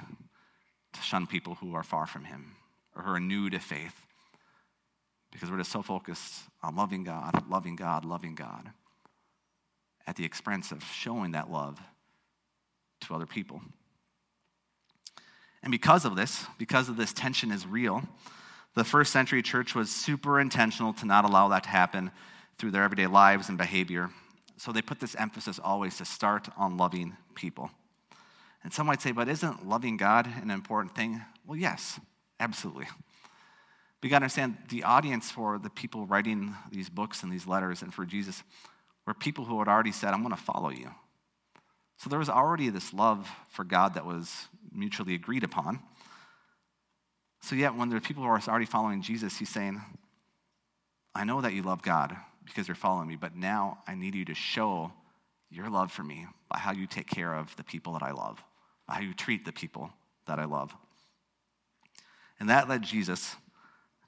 to 0.94 1.02
shun 1.02 1.28
people 1.28 1.56
who 1.56 1.74
are 1.76 1.84
far 1.84 2.08
from 2.08 2.26
Him 2.26 2.56
or 2.96 3.04
who 3.04 3.12
are 3.12 3.20
new 3.20 3.50
to 3.50 3.60
faith 3.60 4.06
because 5.32 5.52
we're 5.52 5.58
just 5.58 5.72
so 5.72 5.82
focused 5.82 6.44
on 6.64 6.76
loving 6.76 7.04
God, 7.04 7.44
loving 7.50 7.76
God, 7.76 8.06
loving 8.06 8.36
God 8.36 8.72
at 10.08 10.16
the 10.16 10.24
expense 10.24 10.72
of 10.72 10.84
showing 10.84 11.32
that 11.32 11.52
love 11.52 11.80
to 13.08 13.16
other 13.16 13.26
people. 13.26 13.62
And 15.64 15.72
because 15.72 16.06
of 16.06 16.16
this, 16.16 16.46
because 16.58 16.90
of 16.90 16.98
this 16.98 17.14
tension 17.14 17.52
is 17.52 17.66
real, 17.66 18.04
the 18.76 18.84
first 18.84 19.12
century 19.12 19.42
church 19.42 19.74
was 19.74 19.90
super 19.90 20.40
intentional 20.40 20.94
to 20.94 21.06
not 21.06 21.26
allow 21.26 21.48
that 21.50 21.64
to 21.64 21.70
happen 21.70 22.12
through 22.58 22.72
their 22.72 22.84
everyday 22.84 23.08
lives 23.08 23.50
and 23.50 23.58
behavior. 23.58 24.10
So 24.58 24.72
they 24.72 24.82
put 24.82 25.00
this 25.00 25.16
emphasis 25.16 25.60
always 25.64 25.98
to 25.98 26.06
start 26.06 26.50
on 26.58 26.78
loving 26.78 27.18
people. 27.34 27.72
And 28.64 28.72
some 28.72 28.88
might 28.88 29.02
say, 29.02 29.12
but 29.12 29.28
isn't 29.28 29.68
loving 29.68 29.98
God 29.98 30.28
an 30.42 30.52
important 30.52 30.96
thing? 30.96 31.22
Well, 31.46 31.58
yes, 31.58 32.00
absolutely. 32.40 32.88
You 34.06 34.10
got 34.10 34.20
to 34.20 34.26
understand 34.26 34.58
the 34.70 34.84
audience 34.84 35.32
for 35.32 35.58
the 35.58 35.72
people 35.72 36.06
writing 36.06 36.54
these 36.72 36.92
books 36.92 37.24
and 37.24 37.34
these 37.34 37.48
letters 37.48 37.82
and 37.82 37.92
for 37.92 38.06
Jesus 38.06 38.44
were 39.08 39.16
people 39.16 39.46
who 39.46 39.58
had 39.58 39.68
already 39.68 39.92
said, 39.92 40.14
I'm 40.14 40.22
going 40.22 40.36
to 40.36 40.40
follow 40.40 40.70
you. 40.70 40.92
So 41.98 42.10
there 42.10 42.20
was 42.20 42.30
already 42.30 42.70
this 42.70 42.94
love 42.94 43.30
for 43.50 43.64
God 43.64 43.94
that 43.94 44.06
was 44.06 44.48
mutually 44.72 45.16
agreed 45.16 45.44
upon. 45.44 45.80
So, 47.42 47.56
yet, 47.56 47.76
when 47.76 47.90
there 47.90 47.98
are 47.98 48.02
people 48.02 48.24
who 48.24 48.30
are 48.30 48.42
already 48.48 48.66
following 48.66 49.02
Jesus, 49.02 49.38
he's 49.38 49.50
saying, 49.50 49.82
I 51.14 51.24
know 51.24 51.42
that 51.42 51.54
you 51.54 51.62
love 51.62 51.82
God 51.82 52.16
because 52.44 52.68
you're 52.68 52.76
following 52.76 53.08
me, 53.08 53.16
but 53.16 53.36
now 53.36 53.80
I 53.88 53.96
need 53.96 54.16
you 54.16 54.26
to 54.26 54.34
show 54.34 54.92
your 55.50 55.70
love 55.70 55.92
for 55.92 56.04
me 56.04 56.28
by 56.50 56.58
how 56.58 56.72
you 56.72 56.88
take 56.88 57.08
care 57.08 57.34
of 57.34 57.56
the 57.56 57.64
people 57.64 57.94
that 57.94 58.04
I 58.04 58.12
love, 58.12 58.44
by 58.88 58.96
how 58.96 59.02
you 59.02 59.14
treat 59.14 59.46
the 59.46 59.54
people 59.54 59.92
that 60.28 60.40
I 60.40 60.46
love. 60.46 60.76
And 62.40 62.50
that 62.50 62.68
led 62.68 62.82
Jesus 62.82 63.36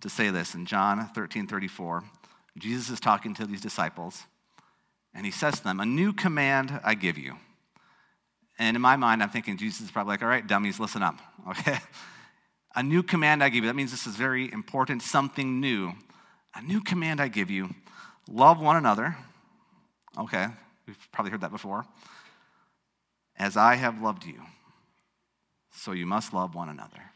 to 0.02 0.10
say 0.10 0.30
this 0.30 0.54
in 0.54 0.65
John 0.65 1.08
13 1.13 1.47
34. 1.47 2.04
Jesus 2.58 2.89
is 2.89 3.00
talking 3.00 3.34
to 3.36 3.45
these 3.45 3.62
disciples, 3.62 4.23
and 5.13 5.26
he 5.26 5.32
says 5.32 5.60
to 5.60 5.63
them, 5.63 5.80
A 5.80 5.86
new 5.86 6.12
command 6.12 6.80
I 6.84 6.95
give 6.95 7.17
you. 7.17 7.36
And 8.60 8.76
in 8.76 8.82
my 8.82 8.96
mind, 8.96 9.22
I'm 9.22 9.30
thinking 9.30 9.58
Jesus 9.58 9.82
is 9.82 9.91
probably 9.91 10.13
like, 10.13 10.22
All 10.22 10.28
right, 10.28 10.46
dummies, 10.46 10.80
listen 10.80 11.04
up, 11.04 11.20
okay? 11.50 11.78
A 12.76 12.84
new 12.84 13.02
command 13.04 13.43
I 13.43 13.50
give 13.50 13.63
you. 13.63 13.70
That 13.70 13.76
means 13.76 13.91
this 13.91 14.08
is 14.08 14.15
very 14.15 14.52
important, 14.52 15.02
something 15.02 15.60
new. 15.60 15.93
A 16.56 16.62
new 16.62 16.82
command 16.82 17.22
I 17.22 17.28
give 17.28 17.50
you 17.50 17.74
love 18.30 18.60
one 18.60 18.76
another. 18.76 19.15
Okay, 20.17 20.48
we've 20.86 21.12
probably 21.12 21.32
heard 21.32 21.41
that 21.41 21.52
before. 21.52 21.86
As 23.38 23.56
I 23.56 23.76
have 23.76 24.02
loved 24.02 24.26
you, 24.26 24.41
so 25.72 25.91
you 25.91 26.06
must 26.06 26.34
love 26.34 26.56
one 26.56 26.70
another. 26.70 27.12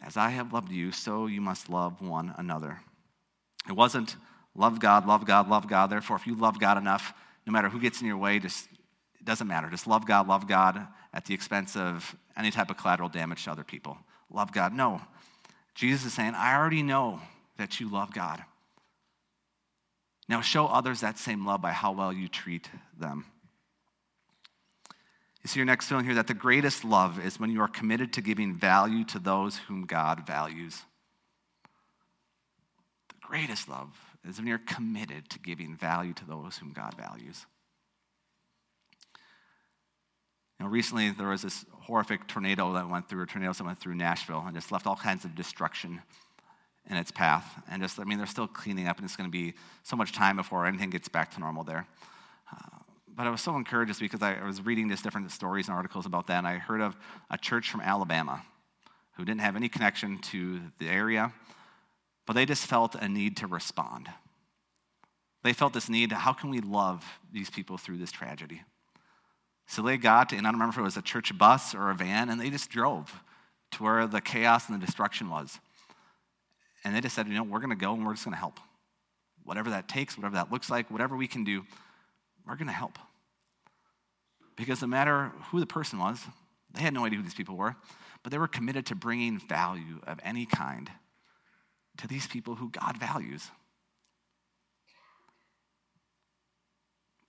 As 0.00 0.16
I 0.16 0.30
have 0.30 0.52
loved 0.52 0.70
you, 0.70 0.92
so 0.92 1.26
you 1.26 1.40
must 1.40 1.68
love 1.68 2.00
one 2.00 2.34
another. 2.36 2.80
It 3.68 3.72
wasn't 3.72 4.16
love 4.54 4.80
God, 4.80 5.06
love 5.06 5.24
God, 5.24 5.48
love 5.48 5.68
God. 5.68 5.90
Therefore, 5.90 6.16
if 6.16 6.26
you 6.26 6.34
love 6.34 6.58
God 6.58 6.78
enough, 6.78 7.12
no 7.46 7.52
matter 7.52 7.68
who 7.68 7.80
gets 7.80 8.00
in 8.00 8.06
your 8.06 8.16
way, 8.16 8.38
just 8.38 8.68
doesn't 9.28 9.46
matter. 9.46 9.68
Just 9.68 9.86
love 9.86 10.06
God, 10.06 10.26
love 10.26 10.48
God 10.48 10.86
at 11.12 11.26
the 11.26 11.34
expense 11.34 11.76
of 11.76 12.16
any 12.36 12.50
type 12.50 12.70
of 12.70 12.76
collateral 12.76 13.08
damage 13.08 13.44
to 13.44 13.50
other 13.50 13.62
people. 13.62 13.98
Love 14.30 14.52
God. 14.52 14.72
No. 14.72 15.02
Jesus 15.74 16.06
is 16.06 16.14
saying, 16.14 16.34
I 16.34 16.56
already 16.56 16.82
know 16.82 17.20
that 17.58 17.78
you 17.78 17.90
love 17.90 18.12
God. 18.12 18.42
Now 20.28 20.40
show 20.40 20.66
others 20.66 21.00
that 21.00 21.18
same 21.18 21.46
love 21.46 21.60
by 21.60 21.72
how 21.72 21.92
well 21.92 22.12
you 22.12 22.26
treat 22.28 22.68
them. 22.98 23.26
You 25.42 25.48
see 25.48 25.60
your 25.60 25.66
next 25.66 25.88
feeling 25.88 26.04
here 26.04 26.14
that 26.14 26.26
the 26.26 26.34
greatest 26.34 26.84
love 26.84 27.24
is 27.24 27.38
when 27.38 27.50
you 27.50 27.60
are 27.60 27.68
committed 27.68 28.12
to 28.14 28.20
giving 28.20 28.54
value 28.54 29.04
to 29.04 29.18
those 29.18 29.58
whom 29.58 29.84
God 29.86 30.26
values. 30.26 30.82
The 33.08 33.26
greatest 33.26 33.68
love 33.68 33.90
is 34.26 34.38
when 34.38 34.46
you're 34.46 34.58
committed 34.58 35.28
to 35.30 35.38
giving 35.38 35.76
value 35.76 36.12
to 36.14 36.24
those 36.26 36.58
whom 36.58 36.72
God 36.72 36.94
values. 36.96 37.46
You 40.58 40.66
know, 40.66 40.70
recently 40.70 41.10
there 41.10 41.28
was 41.28 41.42
this 41.42 41.64
horrific 41.82 42.26
tornado 42.26 42.72
that 42.72 42.88
went 42.88 43.08
through, 43.08 43.22
a 43.22 43.26
tornado 43.26 43.52
that 43.52 43.64
went 43.64 43.78
through 43.78 43.94
Nashville 43.94 44.42
and 44.44 44.54
just 44.54 44.72
left 44.72 44.86
all 44.86 44.96
kinds 44.96 45.24
of 45.24 45.34
destruction 45.34 46.02
in 46.90 46.96
its 46.96 47.10
path. 47.10 47.62
And 47.70 47.82
just, 47.82 48.00
I 48.00 48.04
mean, 48.04 48.18
they're 48.18 48.26
still 48.26 48.48
cleaning 48.48 48.88
up, 48.88 48.96
and 48.96 49.04
it's 49.04 49.16
going 49.16 49.30
to 49.30 49.32
be 49.32 49.54
so 49.84 49.94
much 49.94 50.12
time 50.12 50.36
before 50.36 50.66
anything 50.66 50.90
gets 50.90 51.08
back 51.08 51.32
to 51.34 51.40
normal 51.40 51.62
there. 51.62 51.86
Uh, 52.52 52.78
but 53.14 53.26
I 53.26 53.30
was 53.30 53.40
so 53.40 53.56
encouraged 53.56 53.88
just 53.88 54.00
because 54.00 54.22
I, 54.22 54.44
was 54.44 54.64
reading 54.64 54.88
just 54.88 55.04
different 55.04 55.30
stories 55.30 55.68
and 55.68 55.76
articles 55.76 56.06
about 56.06 56.26
that, 56.28 56.38
and 56.38 56.46
I 56.46 56.56
heard 56.56 56.80
of 56.80 56.96
a 57.30 57.38
church 57.38 57.70
from 57.70 57.80
Alabama 57.80 58.42
who 59.16 59.24
didn't 59.24 59.40
have 59.40 59.56
any 59.56 59.68
connection 59.68 60.18
to 60.18 60.60
the 60.78 60.88
area, 60.88 61.32
but 62.26 62.34
they 62.34 62.46
just 62.46 62.66
felt 62.66 62.94
a 62.94 63.08
need 63.08 63.36
to 63.38 63.46
respond. 63.46 64.08
They 65.42 65.52
felt 65.52 65.72
this 65.72 65.88
need 65.88 66.12
how 66.12 66.32
can 66.32 66.50
we 66.50 66.60
love 66.60 67.04
these 67.32 67.50
people 67.50 67.78
through 67.78 67.98
this 67.98 68.12
tragedy? 68.12 68.62
So 69.68 69.82
they 69.82 69.98
got, 69.98 70.32
and 70.32 70.46
I 70.46 70.50
don't 70.50 70.54
remember 70.54 70.72
if 70.72 70.78
it 70.78 70.82
was 70.82 70.96
a 70.96 71.02
church 71.02 71.36
bus 71.36 71.74
or 71.74 71.90
a 71.90 71.94
van, 71.94 72.30
and 72.30 72.40
they 72.40 72.48
just 72.48 72.70
drove 72.70 73.12
to 73.72 73.82
where 73.82 74.06
the 74.06 74.22
chaos 74.22 74.68
and 74.68 74.80
the 74.80 74.84
destruction 74.84 75.28
was. 75.28 75.58
And 76.84 76.96
they 76.96 77.02
just 77.02 77.14
said, 77.14 77.28
you 77.28 77.34
know, 77.34 77.42
we're 77.42 77.58
going 77.58 77.70
to 77.70 77.76
go 77.76 77.92
and 77.92 78.04
we're 78.04 78.14
just 78.14 78.24
going 78.24 78.32
to 78.32 78.38
help. 78.38 78.60
Whatever 79.44 79.68
that 79.70 79.86
takes, 79.86 80.16
whatever 80.16 80.36
that 80.36 80.50
looks 80.50 80.70
like, 80.70 80.90
whatever 80.90 81.16
we 81.16 81.28
can 81.28 81.44
do, 81.44 81.64
we're 82.46 82.56
going 82.56 82.68
to 82.68 82.72
help. 82.72 82.98
Because 84.56 84.80
no 84.80 84.88
matter 84.88 85.32
who 85.50 85.60
the 85.60 85.66
person 85.66 85.98
was, 85.98 86.18
they 86.72 86.80
had 86.80 86.94
no 86.94 87.04
idea 87.04 87.18
who 87.18 87.22
these 87.22 87.34
people 87.34 87.56
were, 87.56 87.76
but 88.22 88.32
they 88.32 88.38
were 88.38 88.48
committed 88.48 88.86
to 88.86 88.94
bringing 88.94 89.38
value 89.38 90.00
of 90.06 90.18
any 90.24 90.46
kind 90.46 90.90
to 91.98 92.08
these 92.08 92.26
people 92.26 92.54
who 92.54 92.70
God 92.70 92.96
values. 92.96 93.50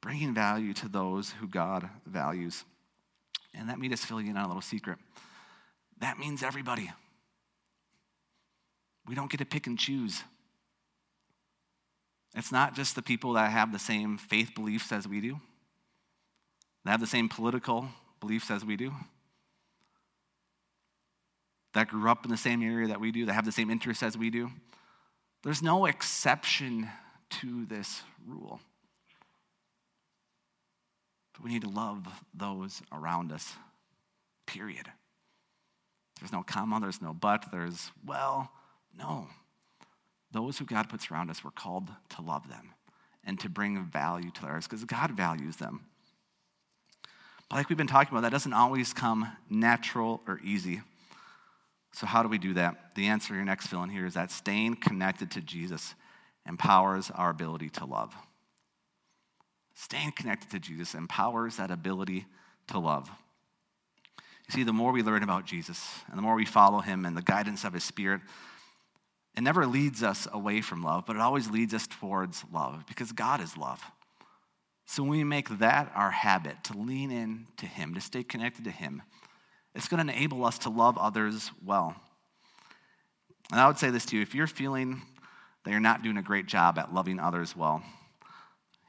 Bringing 0.01 0.33
value 0.33 0.73
to 0.73 0.87
those 0.87 1.31
who 1.31 1.47
God 1.47 1.89
values. 2.05 2.63
And 3.53 3.67
let 3.67 3.79
me 3.79 3.89
just 3.89 4.05
fill 4.05 4.21
you 4.21 4.29
in 4.29 4.37
on 4.37 4.45
a 4.45 4.47
little 4.47 4.61
secret. 4.61 4.97
That 5.99 6.17
means 6.17 6.43
everybody. 6.43 6.91
We 9.07 9.15
don't 9.15 9.29
get 9.29 9.37
to 9.37 9.45
pick 9.45 9.67
and 9.67 9.77
choose. 9.77 10.23
It's 12.35 12.51
not 12.51 12.75
just 12.75 12.95
the 12.95 13.01
people 13.01 13.33
that 13.33 13.51
have 13.51 13.71
the 13.71 13.79
same 13.79 14.17
faith 14.17 14.53
beliefs 14.53 14.91
as 14.91 15.07
we 15.07 15.19
do, 15.19 15.39
that 16.85 16.91
have 16.91 17.01
the 17.01 17.07
same 17.07 17.27
political 17.27 17.89
beliefs 18.19 18.51
as 18.51 18.63
we 18.63 18.75
do, 18.77 18.93
that 21.73 21.87
grew 21.87 22.09
up 22.09 22.23
in 22.23 22.31
the 22.31 22.37
same 22.37 22.61
area 22.61 22.87
that 22.87 22.99
we 22.99 23.11
do, 23.11 23.25
that 23.25 23.33
have 23.33 23.45
the 23.45 23.51
same 23.51 23.69
interests 23.69 24.03
as 24.03 24.17
we 24.17 24.29
do. 24.29 24.51
There's 25.43 25.63
no 25.63 25.85
exception 25.85 26.89
to 27.41 27.65
this 27.65 28.03
rule. 28.27 28.59
We 31.43 31.51
need 31.51 31.61
to 31.61 31.69
love 31.69 32.07
those 32.33 32.81
around 32.91 33.31
us, 33.31 33.53
period. 34.45 34.87
There's 36.19 36.31
no 36.31 36.43
comma, 36.43 36.79
there's 36.81 37.01
no 37.01 37.13
but, 37.13 37.45
there's, 37.51 37.91
well, 38.05 38.51
no. 38.97 39.27
Those 40.31 40.57
who 40.57 40.65
God 40.65 40.89
puts 40.89 41.09
around 41.09 41.29
us, 41.29 41.43
we're 41.43 41.51
called 41.51 41.89
to 42.15 42.21
love 42.21 42.49
them 42.49 42.73
and 43.23 43.39
to 43.39 43.49
bring 43.49 43.83
value 43.85 44.31
to 44.31 44.45
others 44.45 44.67
because 44.67 44.83
God 44.83 45.11
values 45.11 45.57
them. 45.57 45.81
But 47.49 47.57
like 47.57 47.69
we've 47.69 47.77
been 47.77 47.87
talking 47.87 48.11
about, 48.11 48.21
that 48.21 48.31
doesn't 48.31 48.53
always 48.53 48.93
come 48.93 49.31
natural 49.49 50.21
or 50.27 50.39
easy. 50.43 50.81
So, 51.91 52.05
how 52.05 52.21
do 52.21 52.29
we 52.29 52.37
do 52.37 52.53
that? 52.53 52.95
The 52.95 53.07
answer, 53.07 53.33
your 53.33 53.43
next 53.43 53.67
fill 53.67 53.81
in 53.83 53.89
here, 53.89 54.05
is 54.05 54.13
that 54.13 54.31
staying 54.31 54.75
connected 54.75 55.31
to 55.31 55.41
Jesus 55.41 55.95
empowers 56.45 57.09
our 57.11 57.31
ability 57.31 57.69
to 57.69 57.85
love. 57.85 58.15
Staying 59.79 60.11
connected 60.11 60.51
to 60.51 60.59
Jesus 60.59 60.93
empowers 60.93 61.55
that 61.55 61.71
ability 61.71 62.25
to 62.67 62.77
love. 62.77 63.09
You 64.17 64.51
see, 64.53 64.63
the 64.63 64.73
more 64.73 64.91
we 64.91 65.03
learn 65.03 65.23
about 65.23 65.45
Jesus 65.45 65.81
and 66.09 66.17
the 66.17 66.21
more 66.21 66.35
we 66.35 66.43
follow 66.43 66.79
him 66.79 67.05
and 67.05 67.15
the 67.15 67.21
guidance 67.21 67.63
of 67.63 67.71
his 67.71 67.85
spirit, 67.85 68.19
it 69.37 69.41
never 69.41 69.65
leads 69.65 70.03
us 70.03 70.27
away 70.33 70.59
from 70.59 70.83
love, 70.83 71.05
but 71.07 71.15
it 71.15 71.21
always 71.21 71.49
leads 71.49 71.73
us 71.73 71.87
towards 71.87 72.43
love 72.51 72.83
because 72.89 73.13
God 73.13 73.39
is 73.39 73.55
love. 73.55 73.81
So 74.85 75.01
when 75.01 75.11
we 75.11 75.23
make 75.23 75.47
that 75.59 75.89
our 75.95 76.11
habit, 76.11 76.61
to 76.65 76.77
lean 76.77 77.09
in 77.09 77.47
to 77.55 77.65
him, 77.65 77.93
to 77.93 78.01
stay 78.01 78.23
connected 78.23 78.65
to 78.65 78.71
him, 78.71 79.01
it's 79.73 79.87
going 79.87 80.05
to 80.05 80.13
enable 80.13 80.43
us 80.43 80.59
to 80.59 80.69
love 80.69 80.97
others 80.97 81.51
well. 81.63 81.95
And 83.49 83.61
I 83.61 83.67
would 83.67 83.77
say 83.77 83.91
this 83.91 84.05
to 84.07 84.17
you 84.17 84.23
if 84.23 84.35
you're 84.35 84.45
feeling 84.45 85.01
that 85.63 85.71
you're 85.71 85.79
not 85.79 86.03
doing 86.03 86.17
a 86.17 86.21
great 86.21 86.47
job 86.47 86.77
at 86.77 86.93
loving 86.93 87.17
others 87.17 87.55
well, 87.55 87.81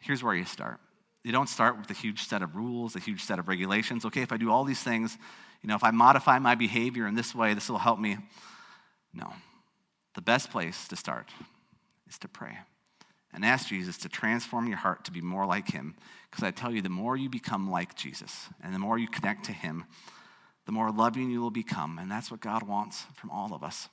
here's 0.01 0.23
where 0.23 0.35
you 0.35 0.45
start. 0.45 0.79
You 1.23 1.33
don't 1.33 1.49
start 1.49 1.79
with 1.79 1.91
a 1.91 1.95
huge 1.95 2.25
set 2.25 2.43
of 2.43 2.57
rules, 2.57 2.97
a 2.97 2.99
huge 2.99 3.23
set 3.23 3.39
of 3.39 3.49
regulations. 3.49 4.05
Okay, 4.07 4.23
if 4.23 4.33
I 4.33 4.37
do 4.37 4.51
all 4.51 4.65
these 4.65 4.83
things, 4.83 5.17
you 5.63 5.69
know, 5.69 5.75
if 5.75 5.85
I 5.85 5.91
modify 5.91 6.39
my 6.39 6.55
behavior 6.55 7.07
in 7.07 7.15
this 7.15 7.35
way, 7.35 7.55
this 7.55 7.69
will 7.69 7.79
help 7.79 7.99
me. 7.99 8.17
No. 9.13 9.33
The 10.15 10.23
best 10.23 10.51
place 10.51 10.89
to 10.89 10.97
start 10.97 11.29
is 12.09 12.19
to 12.21 12.29
pray 12.29 12.59
and 13.33 13.45
ask 13.45 13.69
Jesus 13.69 13.99
to 13.99 14.09
transform 14.09 14.67
your 14.67 14.79
heart 14.79 15.05
to 15.05 15.13
be 15.13 15.21
more 15.21 15.47
like 15.47 15.69
him. 15.69 15.95
Because 16.31 16.43
I 16.43 16.51
tell 16.51 16.73
you, 16.73 16.83
the 16.83 16.89
more 16.89 17.17
you 17.17 17.29
become 17.29 17.71
like 17.71 17.95
Jesus 17.95 18.49
and 18.63 18.75
the 18.75 18.79
more 18.79 18.99
you 18.99 19.09
connect 19.09 19.45
to 19.45 19.53
him, 19.53 19.85
the 20.67 20.73
more 20.73 20.91
loving 20.91 21.31
you 21.31 21.41
will 21.41 21.51
become. 21.51 21.99
And 21.99 22.11
that's 22.11 22.31
what 22.31 22.41
God 22.41 22.63
wants 22.63 23.05
from 23.15 23.31
all 23.31 23.55
of 23.55 23.63
us. 23.63 23.89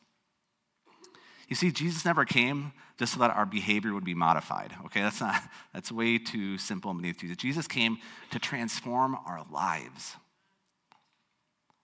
You 1.48 1.56
see, 1.56 1.72
Jesus 1.72 2.04
never 2.04 2.26
came 2.26 2.74
just 2.98 3.14
so 3.14 3.20
that 3.20 3.32
our 3.32 3.46
behavior 3.46 3.94
would 3.94 4.04
be 4.04 4.14
modified. 4.14 4.74
Okay, 4.86 5.02
that's 5.02 5.22
not, 5.22 5.42
that's 5.74 5.92
way 5.92 6.18
too 6.18 6.58
simple 6.58 6.94
beneath 6.94 7.20
Jesus. 7.20 7.38
Jesus 7.38 7.68
came 7.68 7.98
to 8.32 8.40
transform 8.40 9.16
our 9.26 9.44
lives. 9.52 10.16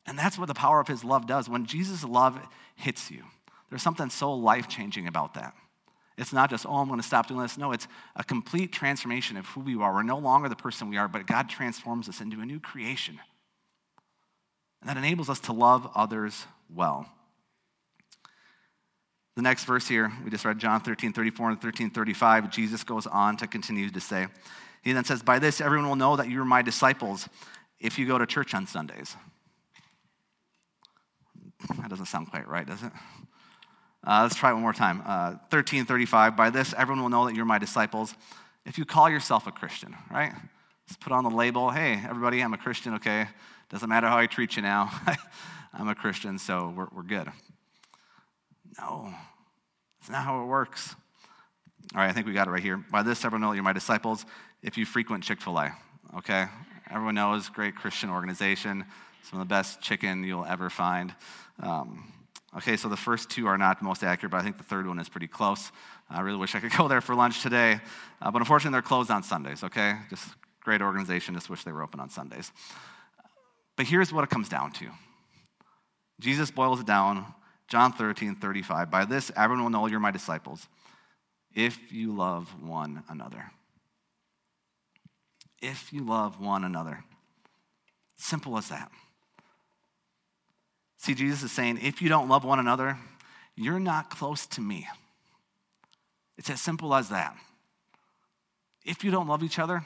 And 0.06 0.20
that's 0.20 0.38
what 0.38 0.48
the 0.48 0.54
power 0.54 0.80
of 0.80 0.88
his 0.88 1.04
love 1.04 1.28
does. 1.28 1.48
When 1.48 1.66
Jesus' 1.66 2.04
love 2.04 2.38
hits 2.76 3.10
you, 3.10 3.24
there's 3.70 3.82
something 3.82 4.10
so 4.10 4.34
life 4.34 4.68
changing 4.68 5.08
about 5.08 5.36
that. 5.36 5.54
It's 6.18 6.34
not 6.34 6.50
just, 6.50 6.66
oh, 6.66 6.76
I'm 6.76 6.88
going 6.88 7.00
to 7.00 7.06
stop 7.06 7.28
doing 7.28 7.42
this. 7.42 7.58
No, 7.58 7.72
it's 7.72 7.88
a 8.16 8.24
complete 8.24 8.72
transformation 8.72 9.38
of 9.38 9.48
who 9.48 9.62
we 9.62 9.76
are. 9.76 9.94
We're 9.94 10.04
no 10.04 10.20
longer 10.20 10.48
the 10.48 10.56
person 10.56 10.90
we 10.90 10.98
are, 10.98 11.08
but 11.08 11.26
God 11.26 11.50
transforms 11.50 12.08
us 12.08 12.22
into 12.22 12.40
a 12.42 12.46
new 12.46 12.60
creation. 12.60 13.20
And 14.82 14.90
that 14.90 14.98
enables 14.98 15.30
us 15.30 15.40
to 15.42 15.54
love 15.54 15.90
others 15.96 16.46
well. 16.70 17.10
The 19.36 19.42
next 19.42 19.66
verse 19.66 19.88
here, 19.88 20.12
we 20.24 20.30
just 20.30 20.46
read 20.46 20.60
John 20.60 20.82
13, 20.82 21.12
34 21.12 21.50
and 21.52 21.62
13, 21.62 21.90
35. 21.90 22.52
Jesus 22.52 22.84
goes 22.84 23.08
on 23.08 23.36
to 23.38 23.48
continue 23.48 23.90
to 23.90 24.00
say, 24.00 24.28
He 24.84 24.94
then 24.94 25.06
says, 25.06 25.24
By 25.24 25.40
this, 25.40 25.60
everyone 25.60 25.90
will 25.90 25.96
know 25.96 26.16
that 26.16 26.30
you 26.30 26.40
are 26.42 26.46
my 26.46 26.62
disciples 26.62 27.28
if 27.80 27.98
you 27.98 28.06
go 28.06 28.18
to 28.18 28.26
church 28.28 28.54
on 28.54 28.68
Sundays. 28.68 29.16
That 31.80 31.90
doesn't 31.90 32.06
sound 32.08 32.30
quite 32.30 32.48
right, 32.48 32.68
does 32.68 32.84
it? 32.84 32.92
Uh, 34.06 34.22
let's 34.24 34.36
try 34.36 34.52
it 34.52 34.54
one 34.54 34.62
more 34.62 34.74
time. 34.74 35.00
Uh, 35.02 35.40
1335, 35.50 36.36
by 36.36 36.50
this, 36.50 36.74
everyone 36.78 37.02
will 37.02 37.10
know 37.10 37.26
that 37.26 37.36
you're 37.36 37.46
my 37.46 37.58
disciples 37.58 38.14
if 38.66 38.78
you 38.78 38.86
call 38.86 39.10
yourself 39.10 39.48
a 39.48 39.52
Christian, 39.52 39.96
right? 40.12 40.34
Just 40.88 41.00
put 41.00 41.14
on 41.14 41.24
the 41.24 41.30
label, 41.30 41.70
hey, 41.70 42.02
everybody, 42.08 42.42
I'm 42.42 42.54
a 42.54 42.58
Christian, 42.58 42.96
okay? 42.96 43.28
Doesn't 43.70 43.90
matter 43.90 44.08
how 44.08 44.18
I 44.18 44.28
treat 44.28 44.56
you 44.56 44.62
now. 44.62 44.92
I'm 45.74 45.88
a 45.88 45.96
Christian, 45.96 46.38
so 46.38 46.74
we're, 46.76 46.88
we're 46.94 47.04
good. 47.04 47.32
No, 48.80 49.14
that's 50.00 50.10
not 50.10 50.24
how 50.24 50.42
it 50.42 50.46
works. 50.46 50.96
All 51.94 52.02
right, 52.02 52.10
I 52.10 52.14
think 52.14 52.26
we 52.26 52.34
got 52.34 52.48
it 52.48 52.52
right 52.52 52.64
here. 52.64 52.78
By 52.78 53.04
this, 53.04 53.24
everyone 53.26 53.42
know 53.42 53.52
you're 53.52 53.64
my 53.64 53.74
disciples 53.74 54.26
if 54.62 54.78
you 54.78 54.86
frequent 54.86 55.24
Chick 55.24 55.42
fil 55.42 55.60
A, 55.60 55.76
okay? 56.18 56.46
Everyone 56.90 57.16
knows, 57.16 57.50
great 57.50 57.76
Christian 57.76 58.10
organization, 58.10 58.86
some 59.24 59.40
of 59.40 59.48
the 59.48 59.54
best 59.54 59.82
chicken 59.82 60.24
you'll 60.24 60.46
ever 60.46 60.70
find. 60.70 61.14
Um, 61.60 62.12
okay, 62.58 62.78
so 62.78 62.90
the 62.90 62.98
first 62.98 63.30
two 63.30 63.48
are 63.48 63.58
not 63.58 63.82
most 63.82 64.04
accurate, 64.04 64.32
but 64.32 64.38
I 64.38 64.44
think 64.44 64.58
the 64.58 64.64
third 64.64 64.88
one 64.88 64.98
is 65.00 65.10
pretty 65.10 65.28
close. 65.28 65.72
I 66.10 66.22
really 66.22 66.38
wish 66.38 66.56
I 66.56 66.60
could 66.60 66.72
go 66.78 66.88
there 66.88 67.02
for 67.02 67.14
lunch 67.16 67.42
today, 67.42 67.80
uh, 68.22 68.32
but 68.32 68.42
unfortunately, 68.42 68.76
they're 68.76 68.82
closed 68.82 69.12
on 69.12 69.22
Sundays, 69.22 69.64
okay? 69.64 69.96
Just 70.10 70.26
great 70.62 70.82
organization, 70.82 71.36
just 71.36 71.50
wish 71.50 71.64
they 71.64 71.72
were 71.72 71.84
open 71.84 72.00
on 72.00 72.10
Sundays. 72.10 72.52
But 73.76 73.88
here's 73.88 74.14
what 74.14 74.24
it 74.24 74.30
comes 74.30 74.50
down 74.50 74.72
to 74.74 74.90
Jesus 76.20 76.52
boils 76.52 76.80
it 76.80 76.86
down, 76.86 77.26
John 77.68 77.94
13, 77.94 78.36
35. 78.36 78.92
By 78.92 79.06
this, 79.06 79.32
everyone 79.36 79.64
will 79.64 79.72
know 79.72 79.88
you're 79.88 80.00
my 80.00 80.12
disciples 80.12 80.68
if 81.56 81.92
you 81.92 82.14
love 82.14 82.54
one 82.62 83.04
another. 83.10 83.52
If 85.62 85.94
you 85.94 86.04
love 86.04 86.40
one 86.40 86.64
another. 86.64 87.04
Simple 88.18 88.58
as 88.58 88.70
that. 88.70 88.92
See, 90.98 91.14
Jesus 91.14 91.44
is 91.44 91.52
saying, 91.52 91.80
if 91.82 92.02
you 92.02 92.10
don't 92.10 92.30
love 92.30 92.46
one 92.46 92.60
another, 92.60 92.98
you're 93.56 93.80
not 93.80 94.10
close 94.10 94.46
to 94.48 94.62
me. 94.62 94.88
It's 96.38 96.50
as 96.50 96.62
simple 96.62 96.96
as 96.96 97.10
that. 97.10 97.36
If 98.86 99.04
you 99.04 99.12
don't 99.12 99.28
love 99.28 99.44
each 99.44 99.60
other, 99.60 99.86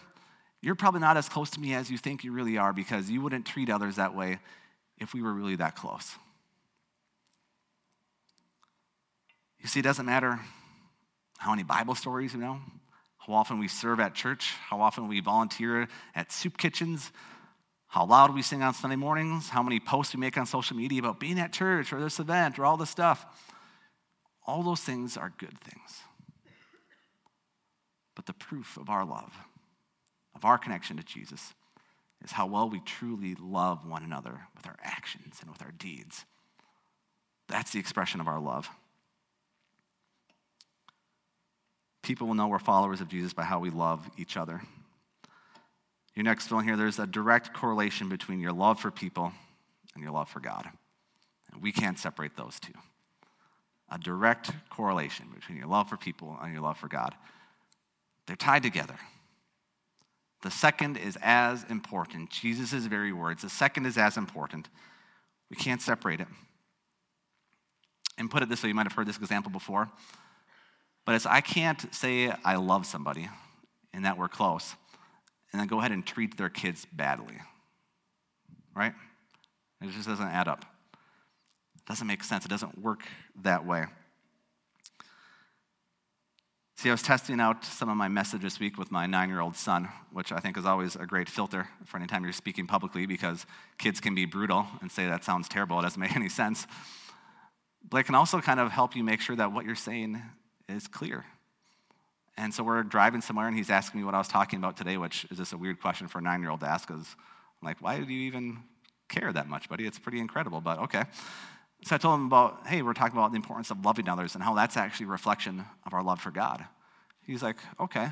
you're 0.62 0.76
probably 0.76 1.02
not 1.02 1.18
as 1.18 1.30
close 1.30 1.50
to 1.52 1.60
me 1.60 1.74
as 1.74 1.90
you 1.90 1.98
think 1.98 2.24
you 2.24 2.32
really 2.32 2.58
are 2.58 2.74
because 2.74 3.10
you 3.10 3.22
wouldn't 3.22 3.46
treat 3.46 3.70
others 3.70 3.98
that 3.98 4.16
way 4.16 4.40
if 4.98 5.14
we 5.14 5.22
were 5.22 5.34
really 5.34 5.56
that 5.56 5.76
close. 5.76 6.16
You 9.68 9.70
see, 9.70 9.80
it 9.82 9.84
doesn't 9.84 10.06
matter 10.06 10.40
how 11.40 11.50
many 11.50 11.64
Bible 11.64 11.94
stories 11.94 12.32
you 12.32 12.40
know, 12.40 12.62
how 13.18 13.34
often 13.34 13.60
we 13.60 13.68
serve 13.68 14.00
at 14.00 14.16
church, 14.16 14.54
how 14.70 14.80
often 14.80 15.10
we 15.10 15.20
volunteer 15.20 15.90
at 16.16 16.32
soup 16.32 16.58
kitchens, 16.58 17.12
how 17.88 18.06
loud 18.06 18.34
we 18.34 18.42
sing 18.42 18.64
on 18.64 18.74
Sunday 18.74 18.96
mornings, 18.96 19.50
how 19.50 19.62
many 19.62 19.82
posts 19.82 20.16
we 20.16 20.22
make 20.22 20.38
on 20.38 20.46
social 20.46 20.78
media 20.78 21.00
about 21.00 21.20
being 21.20 21.38
at 21.38 21.52
church 21.52 21.92
or 21.92 22.00
this 22.00 22.18
event 22.18 22.58
or 22.58 22.66
all 22.66 22.78
this 22.78 22.90
stuff. 22.90 23.26
All 24.46 24.64
those 24.64 24.80
things 24.80 25.18
are 25.18 25.34
good 25.38 25.60
things. 25.60 26.00
But 28.16 28.26
the 28.26 28.32
proof 28.32 28.78
of 28.78 28.90
our 28.90 29.04
love, 29.04 29.34
of 30.34 30.46
our 30.46 30.58
connection 30.58 30.96
to 30.96 31.04
Jesus, 31.04 31.54
is 32.24 32.32
how 32.32 32.46
well 32.46 32.70
we 32.70 32.80
truly 32.80 33.36
love 33.38 33.86
one 33.86 34.06
another 34.06 34.48
with 34.56 34.66
our 34.66 34.78
actions 34.82 35.40
and 35.42 35.52
with 35.52 35.62
our 35.62 35.74
deeds. 35.78 36.24
That's 37.50 37.72
the 37.72 37.80
expression 37.80 38.22
of 38.22 38.30
our 38.30 38.40
love. 38.40 38.70
People 42.02 42.28
will 42.28 42.36
know 42.36 42.48
we're 42.48 42.60
followers 42.60 43.02
of 43.02 43.10
Jesus 43.10 43.34
by 43.34 43.44
how 43.44 43.60
we 43.60 43.70
love 43.70 44.10
each 44.18 44.38
other. 44.38 44.62
Your 46.16 46.24
next 46.24 46.48
fill 46.48 46.60
here, 46.60 46.76
there's 46.76 47.00
a 47.00 47.06
direct 47.06 47.54
correlation 47.54 48.10
between 48.10 48.40
your 48.40 48.52
love 48.52 48.80
for 48.80 48.90
people 48.90 49.34
and 49.94 50.04
your 50.04 50.12
love 50.12 50.30
for 50.30 50.40
God. 50.40 50.68
And 51.52 51.62
we 51.62 51.72
can't 51.72 52.00
separate 52.00 52.36
those 52.36 52.60
two. 52.60 52.74
A 53.90 53.98
direct 53.98 54.52
correlation 54.70 55.28
between 55.34 55.58
your 55.58 55.68
love 55.68 55.90
for 55.90 55.98
people 55.98 56.38
and 56.42 56.52
your 56.52 56.62
love 56.62 56.78
for 56.78 56.88
God. 56.88 57.14
They're 58.26 58.36
tied 58.36 58.64
together. 58.64 58.96
The 60.44 60.52
second 60.52 60.98
is 60.98 61.18
as 61.22 61.64
important. 61.70 62.30
Jesus' 62.30 62.86
very 62.86 63.12
words. 63.12 63.42
The 63.42 63.50
second 63.50 63.86
is 63.86 63.98
as 63.98 64.18
important. 64.18 64.70
We 65.50 65.56
can't 65.56 65.82
separate 65.82 66.20
it. 66.20 66.28
And 68.18 68.30
put 68.30 68.44
it 68.44 68.50
this 68.50 68.64
way, 68.64 68.70
you 68.70 68.76
might 68.76 68.86
have 68.86 68.94
heard 68.94 69.08
this 69.08 69.18
example 69.18 69.52
before. 69.52 69.90
But 71.08 71.16
it's, 71.16 71.26
I 71.26 71.40
can't 71.40 71.96
say 71.96 72.34
I 72.44 72.58
love 72.58 72.86
somebody 72.86 73.30
and 73.94 74.04
that 74.04 74.18
we're 74.18 74.28
close 74.28 74.76
and 75.54 75.62
then 75.62 75.68
go 75.68 75.80
ahead 75.80 75.94
and 75.94 76.06
treat 76.06 76.36
their 76.36 76.50
kids 76.50 76.86
badly. 76.92 77.38
Right? 78.76 78.92
It 79.82 79.92
just 79.92 80.06
doesn't 80.06 80.28
add 80.28 80.50
up. 80.50 80.66
It 81.78 81.86
doesn't 81.86 82.08
make 82.08 82.26
sense. 82.26 82.44
It 82.44 82.50
doesn't 82.50 82.78
work 82.80 83.04
that 83.42 83.66
way. 83.66 83.86
See, 86.76 86.90
I 86.90 86.92
was 86.92 87.04
testing 87.04 87.40
out 87.40 87.64
some 87.64 87.88
of 87.88 87.96
my 87.96 88.10
message 88.10 88.42
this 88.42 88.60
week 88.60 88.78
with 88.78 88.92
my 88.92 89.06
nine 89.06 89.30
year 89.30 89.40
old 89.40 89.56
son, 89.56 89.88
which 90.12 90.34
I 90.34 90.40
think 90.40 90.58
is 90.58 90.66
always 90.66 90.98
a 90.98 91.06
great 91.06 91.30
filter 91.30 91.70
for 91.86 91.96
any 91.96 92.08
time 92.08 92.26
you're 92.26 92.34
speaking 92.34 92.68
publicly 92.68 93.06
because 93.06 93.46
kids 93.78 94.02
can 94.02 94.14
be 94.14 94.26
brutal 94.26 94.68
and 94.82 94.92
say 94.92 95.06
that 95.06 95.24
sounds 95.24 95.48
terrible. 95.48 95.80
It 95.80 95.84
doesn't 95.84 96.02
make 96.02 96.18
any 96.18 96.28
sense. 96.28 96.68
But 97.90 98.00
it 98.00 98.04
can 98.04 98.16
also 98.16 98.42
kind 98.42 98.60
of 98.60 98.74
help 98.74 98.94
you 98.94 99.06
make 99.06 99.22
sure 99.22 99.38
that 99.38 99.54
what 99.54 99.64
you're 99.64 99.74
saying 99.74 100.22
is 100.70 100.88
clear. 100.88 101.26
And 102.38 102.54
so 102.54 102.64
we're 102.64 102.84
driving 102.84 103.22
somewhere, 103.22 103.48
and 103.48 103.58
he's 103.58 103.70
asking 103.70 104.00
me 104.00 104.06
what 104.06 104.14
I 104.14 104.20
was 104.20 104.28
talking 104.28 104.60
about 104.60 104.78
today, 104.78 104.98
which 104.98 105.26
is 105.32 105.38
just 105.38 105.54
a 105.54 105.58
weird 105.58 105.82
question 105.82 106.08
for 106.08 106.20
a 106.20 106.22
nine 106.22 106.42
year 106.42 106.52
old 106.52 106.60
to 106.60 106.68
ask. 106.68 106.88
Because 106.88 107.16
I'm 107.62 107.68
like, 107.68 107.82
why 107.82 108.00
do 108.00 108.14
you 108.14 108.28
even 108.28 108.60
care 109.10 109.34
that 109.34 109.48
much, 109.48 109.70
buddy? 109.70 109.88
It's 109.88 109.98
pretty 109.98 110.20
incredible, 110.20 110.62
but 110.62 110.80
okay. 110.80 111.04
So 111.84 111.96
I 111.96 111.98
told 111.98 112.20
him 112.20 112.26
about, 112.28 112.68
hey, 112.68 112.82
we're 112.82 112.94
talking 112.94 113.18
about 113.18 113.32
the 113.32 113.38
importance 113.38 113.72
of 113.72 113.84
loving 113.86 114.10
others 114.10 114.36
and 114.36 114.44
how 114.44 114.54
that's 114.54 114.78
actually 114.78 115.08
a 115.08 115.10
reflection 115.10 115.66
of 115.86 115.94
our 115.94 116.04
love 116.04 116.20
for 116.20 116.32
God. 116.32 116.66
He's 117.26 117.44
like, 117.44 117.58
okay. 117.80 118.04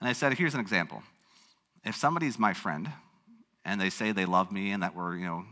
And 0.00 0.08
I 0.08 0.12
said, 0.12 0.34
here's 0.34 0.54
an 0.54 0.60
example. 0.60 1.02
If 1.84 1.96
somebody's 1.96 2.38
my 2.38 2.52
friend 2.52 2.90
and 3.64 3.80
they 3.80 3.90
say 3.90 4.12
they 4.12 4.26
love 4.26 4.50
me 4.50 4.72
and 4.72 4.82
that 4.82 4.94
we're, 4.94 5.16
you 5.16 5.24
know, 5.24 5.44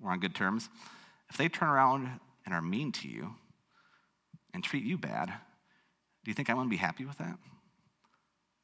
we're 0.00 0.10
on 0.10 0.20
good 0.20 0.34
terms, 0.34 0.68
if 1.30 1.36
they 1.36 1.48
turn 1.48 1.68
around 1.68 2.20
and 2.44 2.54
are 2.54 2.62
mean 2.62 2.92
to 2.92 3.08
you 3.08 3.34
and 4.52 4.62
treat 4.62 4.84
you 4.84 4.98
bad, 4.98 5.32
do 6.24 6.30
you 6.30 6.34
think 6.34 6.48
I'm 6.48 6.56
going 6.56 6.68
to 6.68 6.70
be 6.70 6.76
happy 6.76 7.04
with 7.04 7.18
that? 7.18 7.38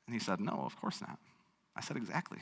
And 0.07 0.15
he 0.15 0.19
said, 0.19 0.41
No, 0.41 0.63
of 0.65 0.81
course 0.81 1.01
not. 1.01 1.19
I 1.77 1.83
said, 1.83 1.97
Exactly. 1.97 2.39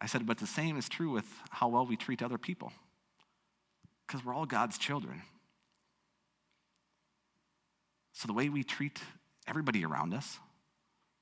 I 0.00 0.06
said, 0.06 0.26
But 0.26 0.38
the 0.38 0.46
same 0.46 0.76
is 0.76 0.88
true 0.88 1.10
with 1.10 1.26
how 1.50 1.68
well 1.68 1.86
we 1.86 1.96
treat 1.96 2.22
other 2.22 2.38
people, 2.38 2.72
because 4.06 4.24
we're 4.24 4.34
all 4.34 4.46
God's 4.46 4.78
children. 4.78 5.22
So 8.12 8.26
the 8.26 8.32
way 8.32 8.48
we 8.48 8.62
treat 8.62 9.00
everybody 9.46 9.84
around 9.84 10.14
us, 10.14 10.38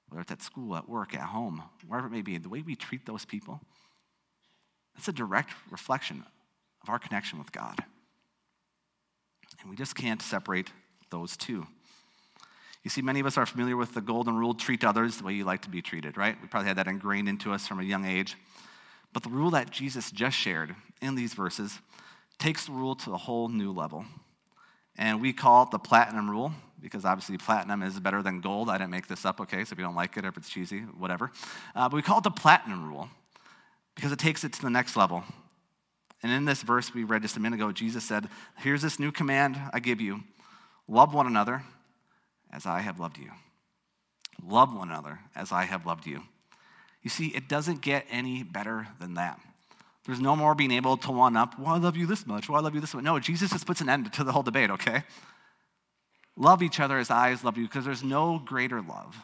whether 0.09 0.20
it's 0.20 0.31
at 0.31 0.42
school, 0.42 0.77
at 0.77 0.88
work, 0.88 1.14
at 1.14 1.22
home, 1.22 1.62
wherever 1.88 2.07
it 2.07 2.11
may 2.11 2.22
be, 2.22 2.38
the 2.38 2.48
way 2.48 2.62
we 2.62 2.77
treat 2.77 3.05
those 3.05 3.24
people, 3.24 3.61
that's 4.94 5.09
a 5.09 5.12
direct 5.12 5.50
reflection 5.70 6.24
of 6.83 6.88
our 6.88 7.00
connection 7.00 7.38
with 7.38 7.50
God. 7.50 7.83
And 9.61 9.70
we 9.70 9.77
just 9.77 9.96
can't 9.96 10.22
separate 10.22 10.70
those 11.14 11.37
two. 11.37 11.64
You 12.83 12.90
see, 12.90 13.00
many 13.00 13.20
of 13.20 13.27
us 13.27 13.38
are 13.38 13.46
familiar 13.46 13.77
with 13.77 13.94
the 13.94 14.00
golden 14.00 14.37
rule 14.37 14.53
treat 14.53 14.85
others 14.85 15.16
the 15.16 15.24
way 15.24 15.33
you 15.33 15.44
like 15.44 15.62
to 15.62 15.70
be 15.70 15.81
treated, 15.81 16.16
right? 16.16 16.37
We 16.42 16.48
probably 16.48 16.68
had 16.68 16.77
that 16.77 16.88
ingrained 16.88 17.29
into 17.29 17.53
us 17.53 17.68
from 17.68 17.79
a 17.79 17.85
young 17.85 18.05
age. 18.05 18.37
But 19.12 19.22
the 19.22 19.29
rule 19.31 19.53
that 19.53 19.70
Jesus 19.70 20.11
just 20.11 20.37
shared 20.37 20.74
in 21.00 21.14
these 21.14 21.35
verses 21.35 21.79
takes 22.38 22.66
the 22.66 22.72
rule 22.72 22.96
to 22.96 23.14
a 23.14 23.16
whole 23.16 23.48
new 23.48 23.72
level. 23.72 24.05
And 24.98 25.20
we 25.20 25.33
call 25.33 25.62
it 25.62 25.70
the 25.70 25.79
platinum 25.79 26.29
rule 26.29 26.53
because 26.81 27.05
obviously 27.05 27.38
platinum 27.38 27.83
is 27.83 27.98
better 28.00 28.22
than 28.22 28.40
gold. 28.40 28.68
I 28.68 28.77
didn't 28.77 28.90
make 28.90 29.07
this 29.07 29.24
up, 29.24 29.40
okay? 29.40 29.64
So 29.64 29.72
if 29.72 29.79
you 29.79 29.85
don't 29.85 29.94
like 29.94 30.16
it 30.16 30.24
or 30.24 30.29
if 30.29 30.37
it's 30.37 30.50
cheesy, 30.50 30.81
whatever. 30.81 31.31
Uh, 31.77 31.88
but 31.88 31.94
we 31.94 32.03
call 32.03 32.18
it 32.18 32.24
the 32.24 32.31
platinum 32.31 32.88
rule 32.88 33.09
because 33.94 34.11
it 34.11 34.18
takes 34.18 34.42
it 34.42 34.53
to 34.55 34.62
the 34.62 34.68
next 34.68 34.96
level. 34.96 35.22
And 36.24 36.33
in 36.33 36.44
this 36.44 36.62
verse 36.62 36.92
we 36.92 37.05
read 37.05 37.22
just 37.22 37.37
a 37.37 37.40
minute 37.40 37.57
ago, 37.57 37.70
Jesus 37.70 38.05
said, 38.05 38.29
Here's 38.59 38.83
this 38.83 38.98
new 38.98 39.12
command 39.12 39.59
I 39.72 39.79
give 39.79 40.00
you 40.00 40.24
Love 40.88 41.14
one 41.14 41.27
another 41.27 41.62
as 42.53 42.66
I 42.66 42.81
have 42.81 43.01
loved 43.01 43.18
you. 43.18 43.31
Love 44.44 44.75
one 44.75 44.90
another 44.90 45.20
as 45.35 45.53
I 45.53 45.64
have 45.64 45.87
loved 45.87 46.07
you. 46.07 46.23
You 47.03 47.11
see, 47.11 47.29
it 47.29 47.49
doesn't 47.49 47.83
get 47.83 48.07
any 48.11 48.42
better 48.42 48.88
than 49.01 49.14
that. 49.14 49.40
There's 50.07 50.20
no 50.20 50.37
more 50.37 50.55
being 50.55 50.70
able 50.70 50.97
to 50.99 51.11
one 51.11 51.37
up, 51.37 51.59
well, 51.59 51.75
I 51.75 51.79
love 51.79 51.97
you 51.97 52.07
this 52.07 52.27
much, 52.27 52.49
well, 52.49 52.59
I 52.59 52.62
love 52.62 52.75
you 52.75 52.81
this 52.81 52.94
much. 52.94 53.05
No, 53.05 53.18
Jesus 53.18 53.51
just 53.51 53.66
puts 53.66 53.81
an 53.81 53.88
end 53.88 54.12
to 54.12 54.25
the 54.25 54.33
whole 54.33 54.42
debate, 54.42 54.70
okay? 54.70 55.03
Love 56.37 56.62
each 56.62 56.81
other 56.81 56.99
as 56.99 57.11
I 57.11 57.35
love 57.42 57.57
you, 57.57 57.64
because 57.64 57.85
there's 57.85 58.05
no 58.05 58.38
greater 58.44 58.83
love 58.83 59.16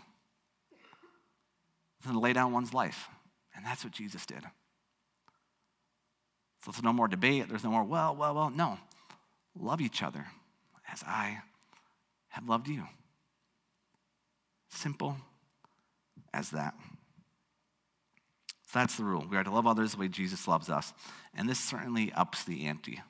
than 2.04 2.14
to 2.14 2.18
lay 2.20 2.32
down 2.32 2.52
one's 2.52 2.72
life. 2.72 3.08
And 3.54 3.66
that's 3.66 3.84
what 3.84 3.92
Jesus 3.92 4.24
did. 4.24 4.42
So 6.64 6.70
there's 6.70 6.82
no 6.82 6.92
more 6.92 7.08
debate. 7.08 7.48
There's 7.48 7.64
no 7.64 7.70
more, 7.70 7.84
well, 7.84 8.14
well, 8.14 8.34
well. 8.34 8.50
No. 8.50 8.78
Love 9.58 9.80
each 9.80 10.02
other 10.02 10.26
as 10.90 11.02
I 11.06 11.40
have 12.30 12.48
loved 12.48 12.68
you. 12.68 12.84
Simple 14.70 15.16
as 16.32 16.50
that. 16.50 16.74
So 18.72 18.78
that's 18.78 18.96
the 18.96 19.04
rule. 19.04 19.26
We 19.28 19.36
are 19.36 19.44
to 19.44 19.50
love 19.50 19.66
others 19.66 19.92
the 19.92 19.98
way 19.98 20.08
Jesus 20.08 20.46
loves 20.46 20.70
us. 20.70 20.92
And 21.34 21.48
this 21.48 21.58
certainly 21.58 22.12
ups 22.12 22.44
the 22.44 22.66
ante. 22.66 23.00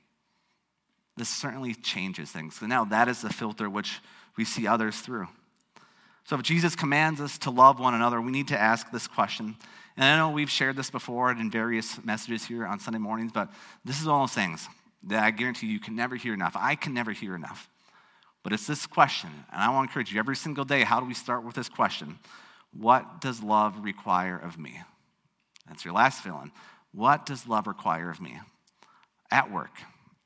This 1.16 1.28
certainly 1.28 1.74
changes 1.74 2.30
things. 2.30 2.58
So 2.58 2.66
now 2.66 2.86
that 2.86 3.08
is 3.08 3.20
the 3.20 3.28
filter 3.28 3.68
which 3.68 4.00
we 4.36 4.44
see 4.44 4.66
others 4.66 5.00
through. 5.00 5.28
So 6.24 6.36
if 6.36 6.42
Jesus 6.42 6.74
commands 6.74 7.20
us 7.20 7.36
to 7.38 7.50
love 7.50 7.78
one 7.78 7.92
another, 7.94 8.20
we 8.20 8.32
need 8.32 8.48
to 8.48 8.58
ask 8.58 8.90
this 8.90 9.06
question. 9.06 9.56
And 9.96 10.04
I 10.06 10.16
know 10.16 10.30
we've 10.30 10.50
shared 10.50 10.76
this 10.76 10.90
before 10.90 11.30
in 11.30 11.50
various 11.50 12.02
messages 12.02 12.44
here 12.44 12.66
on 12.66 12.80
Sunday 12.80 12.98
mornings, 12.98 13.32
but 13.32 13.50
this 13.84 14.00
is 14.00 14.06
one 14.06 14.22
of 14.22 14.30
those 14.30 14.34
things 14.34 14.66
that 15.04 15.22
I 15.22 15.30
guarantee 15.30 15.66
you 15.66 15.80
can 15.80 15.96
never 15.96 16.16
hear 16.16 16.32
enough. 16.32 16.54
I 16.56 16.74
can 16.74 16.94
never 16.94 17.12
hear 17.12 17.34
enough. 17.34 17.68
But 18.42 18.52
it's 18.52 18.66
this 18.66 18.86
question, 18.86 19.30
and 19.52 19.62
I 19.62 19.68
want 19.68 19.86
to 19.86 19.90
encourage 19.90 20.12
you 20.12 20.18
every 20.18 20.36
single 20.36 20.64
day. 20.64 20.82
How 20.82 21.00
do 21.00 21.06
we 21.06 21.14
start 21.14 21.44
with 21.44 21.54
this 21.54 21.68
question? 21.68 22.18
What 22.72 23.20
does 23.20 23.42
love 23.42 23.84
require 23.84 24.36
of 24.36 24.58
me? 24.58 24.80
That's 25.68 25.84
your 25.84 25.94
last 25.94 26.22
feeling. 26.22 26.52
What 26.92 27.26
does 27.26 27.46
love 27.46 27.66
require 27.66 28.10
of 28.10 28.20
me? 28.20 28.38
At 29.30 29.50
work, 29.50 29.72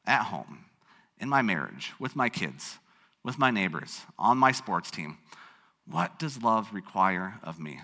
at 0.07 0.22
home, 0.24 0.64
in 1.18 1.29
my 1.29 1.42
marriage, 1.42 1.92
with 1.98 2.14
my 2.14 2.29
kids, 2.29 2.79
with 3.22 3.38
my 3.38 3.50
neighbors, 3.50 4.03
on 4.18 4.38
my 4.38 4.53
sports 4.53 4.90
team. 4.90 5.18
What 5.87 6.18
does 6.18 6.42
love 6.42 6.68
require 6.72 7.35
of 7.42 7.59
me? 7.59 7.81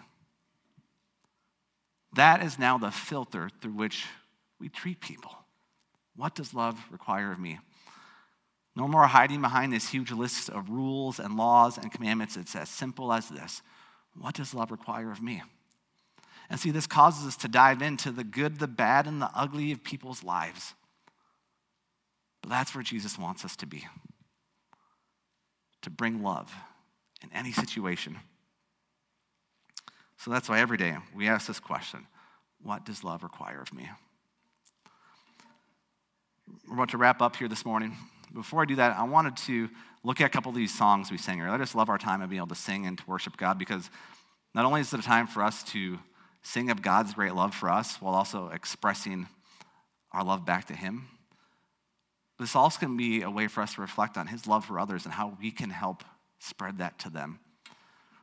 That 2.14 2.42
is 2.42 2.58
now 2.58 2.78
the 2.78 2.90
filter 2.90 3.50
through 3.60 3.72
which 3.72 4.06
we 4.58 4.68
treat 4.68 5.00
people. 5.00 5.32
What 6.16 6.34
does 6.34 6.54
love 6.54 6.78
require 6.90 7.32
of 7.32 7.38
me? 7.38 7.58
No 8.76 8.86
more 8.86 9.06
hiding 9.06 9.40
behind 9.40 9.72
this 9.72 9.88
huge 9.88 10.12
list 10.12 10.48
of 10.48 10.70
rules 10.70 11.18
and 11.18 11.36
laws 11.36 11.76
and 11.76 11.90
commandments. 11.90 12.36
It's 12.36 12.54
as 12.54 12.68
simple 12.68 13.12
as 13.12 13.28
this 13.28 13.62
What 14.18 14.34
does 14.34 14.54
love 14.54 14.70
require 14.70 15.10
of 15.10 15.22
me? 15.22 15.42
And 16.48 16.58
see, 16.58 16.70
this 16.70 16.86
causes 16.86 17.26
us 17.26 17.36
to 17.38 17.48
dive 17.48 17.80
into 17.80 18.10
the 18.10 18.24
good, 18.24 18.58
the 18.58 18.66
bad, 18.66 19.06
and 19.06 19.22
the 19.22 19.30
ugly 19.34 19.70
of 19.70 19.84
people's 19.84 20.24
lives. 20.24 20.74
But 22.42 22.50
that's 22.50 22.74
where 22.74 22.82
Jesus 22.82 23.18
wants 23.18 23.44
us 23.44 23.54
to 23.56 23.66
be 23.66 23.86
to 25.82 25.90
bring 25.90 26.22
love 26.22 26.52
in 27.22 27.30
any 27.32 27.52
situation. 27.52 28.18
So 30.18 30.30
that's 30.30 30.48
why 30.48 30.60
every 30.60 30.76
day 30.76 30.96
we 31.14 31.28
ask 31.28 31.46
this 31.46 31.60
question 31.60 32.06
What 32.62 32.84
does 32.84 33.04
love 33.04 33.22
require 33.22 33.60
of 33.60 33.72
me? 33.72 33.88
We're 36.68 36.74
about 36.74 36.90
to 36.90 36.98
wrap 36.98 37.22
up 37.22 37.36
here 37.36 37.48
this 37.48 37.64
morning. 37.64 37.96
Before 38.32 38.62
I 38.62 38.64
do 38.64 38.76
that, 38.76 38.96
I 38.96 39.02
wanted 39.04 39.36
to 39.38 39.68
look 40.04 40.20
at 40.20 40.26
a 40.26 40.28
couple 40.28 40.50
of 40.50 40.56
these 40.56 40.76
songs 40.76 41.10
we 41.10 41.18
sang 41.18 41.40
earlier. 41.40 41.54
I 41.54 41.58
just 41.58 41.74
love 41.74 41.88
our 41.88 41.98
time 41.98 42.22
of 42.22 42.30
being 42.30 42.38
able 42.38 42.48
to 42.48 42.54
sing 42.54 42.86
and 42.86 42.96
to 42.96 43.04
worship 43.06 43.36
God 43.36 43.58
because 43.58 43.90
not 44.54 44.64
only 44.64 44.80
is 44.80 44.92
it 44.92 45.00
a 45.00 45.02
time 45.02 45.26
for 45.26 45.42
us 45.42 45.62
to 45.64 45.98
sing 46.42 46.70
of 46.70 46.80
God's 46.80 47.14
great 47.14 47.34
love 47.34 47.54
for 47.54 47.68
us 47.68 48.00
while 48.00 48.14
also 48.14 48.48
expressing 48.48 49.28
our 50.12 50.24
love 50.24 50.46
back 50.46 50.66
to 50.68 50.74
Him, 50.74 51.08
this 52.38 52.56
also 52.56 52.78
can 52.78 52.96
be 52.96 53.22
a 53.22 53.30
way 53.30 53.48
for 53.48 53.62
us 53.62 53.74
to 53.74 53.80
reflect 53.80 54.16
on 54.16 54.28
His 54.28 54.46
love 54.46 54.64
for 54.64 54.78
others 54.78 55.04
and 55.04 55.14
how 55.14 55.36
we 55.40 55.50
can 55.50 55.70
help 55.70 56.04
spread 56.38 56.78
that 56.78 56.98
to 57.00 57.10
them. 57.10 57.40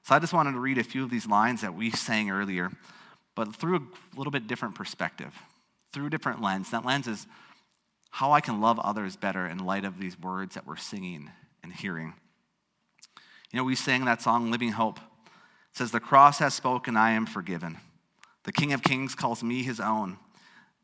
So 0.04 0.16
I 0.16 0.20
just 0.20 0.34
wanted 0.34 0.54
to 0.54 0.60
read 0.60 0.78
a 0.78 0.84
few 0.84 1.04
of 1.04 1.10
these 1.10 1.28
lines 1.28 1.62
that 1.62 1.76
we 1.76 1.92
sang 1.92 2.32
earlier, 2.32 2.72
but 3.36 3.56
through 3.56 3.76
a 3.76 4.18
little 4.18 4.32
bit 4.32 4.48
different 4.48 4.74
perspective, 4.74 5.34
through 5.92 6.08
a 6.08 6.10
different 6.10 6.42
lens. 6.42 6.72
That 6.72 6.86
lens 6.86 7.08
is 7.08 7.28
how 8.18 8.32
I 8.32 8.42
can 8.42 8.60
love 8.60 8.80
others 8.80 9.16
better 9.16 9.46
in 9.46 9.60
light 9.60 9.86
of 9.86 10.00
these 10.00 10.20
words 10.20 10.56
that 10.56 10.66
we're 10.66 10.76
singing 10.76 11.30
and 11.62 11.72
hearing. 11.72 12.16
You 13.52 13.58
know, 13.58 13.64
we 13.64 13.76
sang 13.76 14.06
that 14.06 14.24
song, 14.24 14.50
Living 14.50 14.72
Hope. 14.72 14.98
It 14.98 15.78
says, 15.78 15.92
The 15.92 16.00
cross 16.00 16.40
has 16.40 16.56
spoken, 16.56 16.98
I 16.98 17.12
am 17.12 17.28
forgiven. 17.28 17.78
The 18.44 18.52
King 18.52 18.74
of 18.74 18.82
Kings 18.82 19.14
calls 19.14 19.44
me 19.44 19.62
his 19.62 19.80
own. 19.80 20.18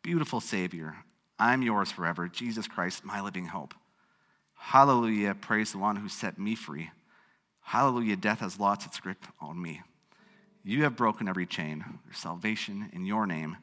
Beautiful 0.04 0.42
Savior, 0.42 0.98
I'm 1.40 1.64
yours 1.64 1.92
forever. 1.92 2.28
Jesus 2.28 2.68
Christ, 2.68 3.04
my 3.04 3.20
living 3.20 3.48
hope. 3.48 3.74
Hallelujah, 4.54 5.34
praise 5.34 5.72
the 5.72 5.80
one 5.80 5.96
who 5.96 6.10
set 6.10 6.38
me 6.38 6.54
free. 6.54 6.92
Hallelujah, 7.62 8.16
death 8.16 8.42
has 8.42 8.60
lost 8.60 8.86
its 8.86 9.00
grip 9.00 9.26
on 9.42 9.60
me. 9.60 9.82
You 10.64 10.84
have 10.84 10.96
broken 10.96 11.28
every 11.28 11.48
chain. 11.48 11.84
There's 12.06 12.20
salvation 12.20 12.92
in 12.94 13.06
your 13.06 13.26
name, 13.26 13.58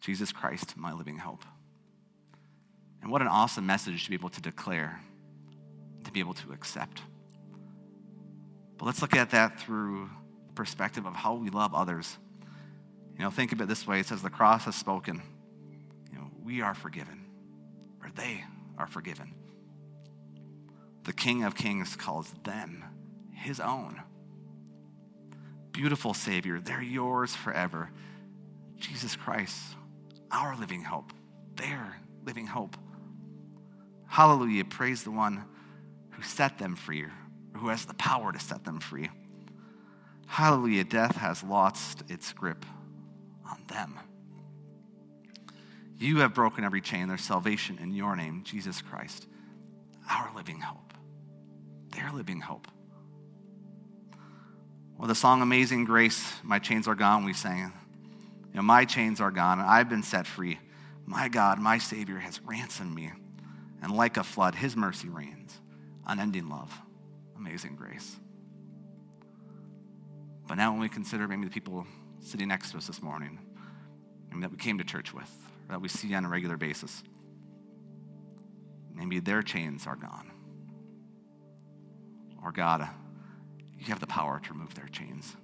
Jesus 0.00 0.32
Christ, 0.32 0.78
my 0.78 0.94
living 0.94 1.18
hope. 1.18 1.44
And 3.02 3.10
what 3.10 3.20
an 3.20 3.28
awesome 3.28 3.66
message 3.66 4.04
to 4.04 4.10
be 4.10 4.14
able 4.14 4.30
to 4.30 4.40
declare, 4.40 5.00
to 6.04 6.12
be 6.12 6.20
able 6.20 6.34
to 6.34 6.52
accept. 6.52 7.02
But 8.78 8.86
let's 8.86 9.02
look 9.02 9.16
at 9.16 9.30
that 9.30 9.60
through 9.60 10.08
the 10.46 10.52
perspective 10.54 11.04
of 11.04 11.14
how 11.14 11.34
we 11.34 11.50
love 11.50 11.74
others. 11.74 12.16
You 13.18 13.24
know, 13.24 13.30
think 13.30 13.52
of 13.52 13.60
it 13.60 13.68
this 13.68 13.86
way 13.86 14.00
it 14.00 14.06
says, 14.06 14.22
The 14.22 14.30
cross 14.30 14.64
has 14.64 14.76
spoken. 14.76 15.20
You 16.12 16.18
know, 16.18 16.30
we 16.42 16.62
are 16.62 16.74
forgiven, 16.74 17.26
or 18.02 18.10
they 18.10 18.44
are 18.78 18.86
forgiven. 18.86 19.34
The 21.04 21.12
King 21.12 21.42
of 21.44 21.56
Kings 21.56 21.96
calls 21.96 22.32
them 22.44 22.84
his 23.32 23.58
own. 23.60 24.00
Beautiful 25.72 26.14
Savior, 26.14 26.60
they're 26.60 26.82
yours 26.82 27.34
forever. 27.34 27.90
Jesus 28.78 29.16
Christ, 29.16 29.60
our 30.30 30.56
living 30.58 30.84
hope, 30.84 31.12
their 31.56 31.96
living 32.24 32.46
hope. 32.46 32.76
Hallelujah. 34.12 34.66
Praise 34.66 35.04
the 35.04 35.10
one 35.10 35.42
who 36.10 36.22
set 36.22 36.58
them 36.58 36.76
free, 36.76 37.06
who 37.56 37.68
has 37.68 37.86
the 37.86 37.94
power 37.94 38.30
to 38.30 38.38
set 38.38 38.62
them 38.62 38.78
free. 38.78 39.08
Hallelujah. 40.26 40.84
Death 40.84 41.16
has 41.16 41.42
lost 41.42 42.02
its 42.10 42.30
grip 42.34 42.66
on 43.50 43.56
them. 43.68 43.98
You 45.96 46.18
have 46.18 46.34
broken 46.34 46.62
every 46.62 46.82
chain. 46.82 47.08
There's 47.08 47.22
salvation 47.22 47.78
in 47.80 47.94
your 47.94 48.14
name, 48.14 48.42
Jesus 48.44 48.82
Christ, 48.82 49.26
our 50.10 50.30
living 50.36 50.60
hope, 50.60 50.92
their 51.96 52.12
living 52.12 52.40
hope. 52.42 52.68
Well, 54.98 55.08
the 55.08 55.14
song 55.14 55.40
Amazing 55.40 55.86
Grace, 55.86 56.34
My 56.42 56.58
Chains 56.58 56.86
Are 56.86 56.94
Gone, 56.94 57.24
we 57.24 57.32
sang. 57.32 57.72
You 58.50 58.56
know, 58.56 58.62
my 58.62 58.84
chains 58.84 59.22
are 59.22 59.30
gone, 59.30 59.58
and 59.58 59.66
I've 59.66 59.88
been 59.88 60.02
set 60.02 60.26
free. 60.26 60.58
My 61.06 61.30
God, 61.30 61.58
my 61.58 61.78
Savior 61.78 62.18
has 62.18 62.42
ransomed 62.42 62.94
me 62.94 63.10
and 63.82 63.94
like 63.94 64.16
a 64.16 64.24
flood, 64.24 64.54
his 64.54 64.76
mercy 64.76 65.08
rains, 65.08 65.60
unending 66.06 66.48
love, 66.48 66.72
amazing 67.36 67.74
grace. 67.74 68.16
But 70.46 70.54
now, 70.54 70.70
when 70.72 70.80
we 70.80 70.88
consider 70.88 71.26
maybe 71.26 71.44
the 71.44 71.50
people 71.50 71.86
sitting 72.20 72.48
next 72.48 72.70
to 72.70 72.76
us 72.76 72.86
this 72.86 73.02
morning, 73.02 73.38
that 74.40 74.50
we 74.50 74.56
came 74.56 74.78
to 74.78 74.84
church 74.84 75.12
with, 75.12 75.30
that 75.68 75.80
we 75.80 75.88
see 75.88 76.14
on 76.14 76.24
a 76.24 76.28
regular 76.28 76.56
basis, 76.56 77.02
maybe 78.94 79.18
their 79.18 79.42
chains 79.42 79.86
are 79.86 79.96
gone. 79.96 80.30
Or, 82.42 82.52
God, 82.52 82.88
you 83.78 83.86
have 83.86 84.00
the 84.00 84.06
power 84.06 84.40
to 84.40 84.52
remove 84.52 84.74
their 84.74 84.86
chains. 84.86 85.36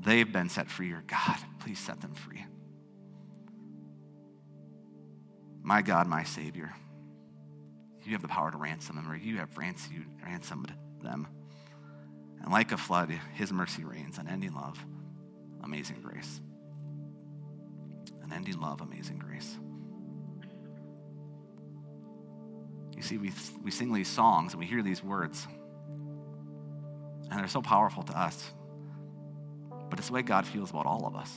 They've 0.00 0.30
been 0.30 0.48
set 0.48 0.70
free, 0.70 0.92
or 0.92 1.02
God, 1.06 1.36
please 1.58 1.78
set 1.78 2.00
them 2.00 2.14
free. 2.14 2.44
My 5.70 5.82
God, 5.82 6.08
my 6.08 6.24
Savior, 6.24 6.74
you 8.02 8.10
have 8.14 8.22
the 8.22 8.26
power 8.26 8.50
to 8.50 8.56
ransom 8.56 8.96
them, 8.96 9.08
or 9.08 9.14
you 9.14 9.36
have 9.36 9.56
ransomed 9.56 10.74
them. 11.00 11.28
And 12.42 12.50
like 12.50 12.72
a 12.72 12.76
flood, 12.76 13.16
his 13.34 13.52
mercy 13.52 13.84
rains, 13.84 14.18
unending 14.18 14.52
love, 14.52 14.84
amazing 15.62 16.00
grace. 16.02 16.40
Unending 18.24 18.60
love, 18.60 18.80
amazing 18.80 19.20
grace. 19.20 19.56
You 22.96 23.02
see, 23.02 23.18
we, 23.18 23.30
we 23.62 23.70
sing 23.70 23.92
these 23.92 24.08
songs 24.08 24.54
and 24.54 24.58
we 24.58 24.66
hear 24.66 24.82
these 24.82 25.04
words, 25.04 25.46
and 27.30 27.38
they're 27.38 27.46
so 27.46 27.62
powerful 27.62 28.02
to 28.02 28.18
us. 28.18 28.50
But 29.88 30.00
it's 30.00 30.08
the 30.08 30.14
way 30.14 30.22
God 30.22 30.48
feels 30.48 30.70
about 30.70 30.86
all 30.86 31.06
of 31.06 31.14
us. 31.14 31.32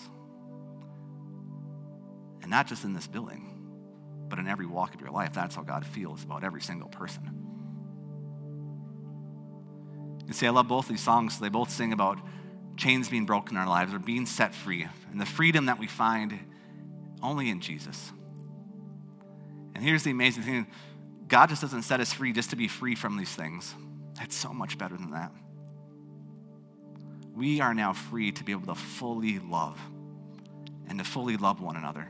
And 2.41 2.49
not 2.49 2.65
just 2.65 2.83
in 2.83 2.93
this 2.93 3.05
building 3.05 3.52
but 4.33 4.39
in 4.39 4.47
every 4.47 4.65
walk 4.65 4.95
of 4.95 4.99
your 4.99 5.11
life, 5.11 5.31
that's 5.31 5.55
how 5.55 5.61
God 5.61 5.85
feels 5.85 6.23
about 6.23 6.43
every 6.43 6.59
single 6.59 6.89
person. 6.89 7.21
You 10.25 10.33
see, 10.33 10.47
I 10.47 10.49
love 10.49 10.67
both 10.67 10.87
these 10.87 11.03
songs. 11.03 11.39
They 11.39 11.49
both 11.49 11.69
sing 11.69 11.93
about 11.93 12.17
chains 12.75 13.09
being 13.09 13.27
broken 13.27 13.55
in 13.55 13.61
our 13.61 13.69
lives 13.69 13.93
or 13.93 13.99
being 13.99 14.25
set 14.25 14.55
free 14.55 14.87
and 15.11 15.21
the 15.21 15.25
freedom 15.27 15.67
that 15.67 15.77
we 15.77 15.85
find 15.85 16.39
only 17.21 17.51
in 17.51 17.61
Jesus. 17.61 18.11
And 19.75 19.83
here's 19.83 20.01
the 20.01 20.09
amazing 20.09 20.41
thing 20.41 20.65
God 21.27 21.49
just 21.49 21.61
doesn't 21.61 21.83
set 21.83 21.99
us 21.99 22.11
free 22.11 22.33
just 22.33 22.49
to 22.49 22.55
be 22.55 22.67
free 22.67 22.95
from 22.95 23.17
these 23.17 23.35
things. 23.35 23.75
It's 24.19 24.35
so 24.35 24.51
much 24.51 24.79
better 24.79 24.97
than 24.97 25.11
that. 25.11 25.31
We 27.35 27.61
are 27.61 27.75
now 27.75 27.93
free 27.93 28.31
to 28.31 28.43
be 28.43 28.51
able 28.51 28.73
to 28.73 28.81
fully 28.81 29.37
love 29.37 29.79
and 30.87 30.97
to 30.97 31.05
fully 31.05 31.37
love 31.37 31.61
one 31.61 31.75
another. 31.77 32.07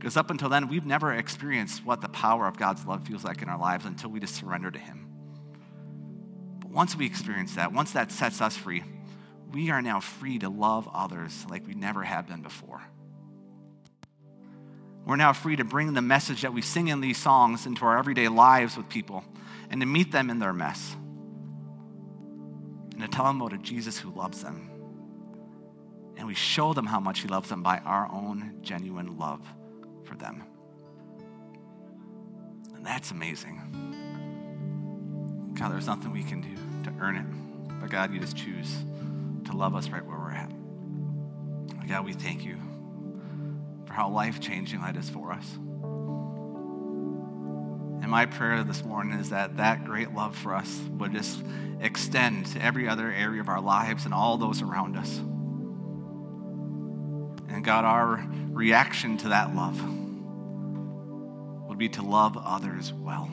Because 0.00 0.16
up 0.16 0.30
until 0.30 0.48
then, 0.48 0.68
we've 0.68 0.86
never 0.86 1.12
experienced 1.12 1.84
what 1.84 2.00
the 2.00 2.08
power 2.08 2.46
of 2.46 2.56
God's 2.56 2.86
love 2.86 3.06
feels 3.06 3.22
like 3.22 3.42
in 3.42 3.50
our 3.50 3.58
lives 3.58 3.84
until 3.84 4.08
we 4.08 4.18
just 4.18 4.34
surrender 4.34 4.70
to 4.70 4.78
Him. 4.78 5.06
But 6.58 6.70
once 6.70 6.96
we 6.96 7.04
experience 7.04 7.56
that, 7.56 7.74
once 7.74 7.92
that 7.92 8.10
sets 8.10 8.40
us 8.40 8.56
free, 8.56 8.82
we 9.52 9.68
are 9.68 9.82
now 9.82 10.00
free 10.00 10.38
to 10.38 10.48
love 10.48 10.88
others 10.90 11.44
like 11.50 11.66
we 11.66 11.74
never 11.74 12.02
have 12.02 12.26
been 12.26 12.40
before. 12.40 12.80
We're 15.04 15.16
now 15.16 15.34
free 15.34 15.56
to 15.56 15.64
bring 15.64 15.92
the 15.92 16.00
message 16.00 16.40
that 16.42 16.54
we 16.54 16.62
sing 16.62 16.88
in 16.88 17.02
these 17.02 17.18
songs 17.18 17.66
into 17.66 17.84
our 17.84 17.98
everyday 17.98 18.28
lives 18.28 18.78
with 18.78 18.88
people 18.88 19.22
and 19.68 19.82
to 19.82 19.86
meet 19.86 20.12
them 20.12 20.30
in 20.30 20.38
their 20.38 20.54
mess 20.54 20.96
and 22.92 23.02
to 23.02 23.08
tell 23.08 23.26
them 23.26 23.42
about 23.42 23.52
a 23.52 23.58
Jesus 23.58 23.98
who 23.98 24.10
loves 24.12 24.42
them. 24.42 24.70
And 26.16 26.26
we 26.26 26.34
show 26.34 26.72
them 26.72 26.86
how 26.86 27.00
much 27.00 27.20
He 27.20 27.28
loves 27.28 27.50
them 27.50 27.62
by 27.62 27.80
our 27.80 28.10
own 28.10 28.60
genuine 28.62 29.18
love 29.18 29.46
for 30.10 30.16
them. 30.16 30.42
And 32.74 32.84
that's 32.84 33.12
amazing. 33.12 33.60
God, 35.54 35.72
there's 35.72 35.86
nothing 35.86 36.12
we 36.12 36.24
can 36.24 36.40
do 36.40 36.56
to 36.90 36.96
earn 37.00 37.16
it. 37.16 37.26
But 37.80 37.90
God, 37.90 38.12
you 38.12 38.18
just 38.18 38.36
choose 38.36 38.84
to 39.44 39.52
love 39.56 39.76
us 39.76 39.88
right 39.88 40.04
where 40.04 40.18
we're 40.18 40.32
at. 40.32 40.50
God, 41.86 42.04
we 42.04 42.12
thank 42.12 42.44
you 42.44 42.56
for 43.84 43.92
how 43.92 44.08
life 44.08 44.40
changing 44.40 44.80
that 44.80 44.96
is 44.96 45.08
for 45.10 45.32
us. 45.32 45.56
And 48.02 48.10
my 48.10 48.26
prayer 48.26 48.64
this 48.64 48.84
morning 48.84 49.18
is 49.18 49.30
that 49.30 49.56
that 49.58 49.84
great 49.84 50.12
love 50.14 50.36
for 50.36 50.54
us 50.54 50.80
would 50.98 51.12
just 51.12 51.42
extend 51.80 52.46
to 52.46 52.62
every 52.62 52.88
other 52.88 53.12
area 53.12 53.40
of 53.40 53.48
our 53.48 53.60
lives 53.60 54.04
and 54.04 54.14
all 54.14 54.38
those 54.38 54.62
around 54.62 54.96
us. 54.96 55.18
And 57.48 57.64
God, 57.64 57.84
our 57.84 58.24
reaction 58.52 59.18
to 59.18 59.28
that 59.28 59.54
love 59.54 59.80
be 61.80 61.88
to 61.88 62.02
love 62.02 62.36
others 62.36 62.92
well. 62.92 63.30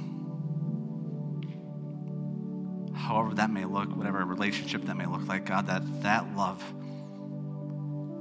However, 2.95 3.35
that 3.35 3.51
may 3.51 3.65
look, 3.65 3.93
whatever 3.93 4.23
relationship 4.23 4.85
that 4.85 4.95
may 4.95 5.05
look 5.05 5.27
like, 5.27 5.45
God, 5.45 5.67
that 5.67 5.81
that 6.03 6.33
love, 6.33 6.63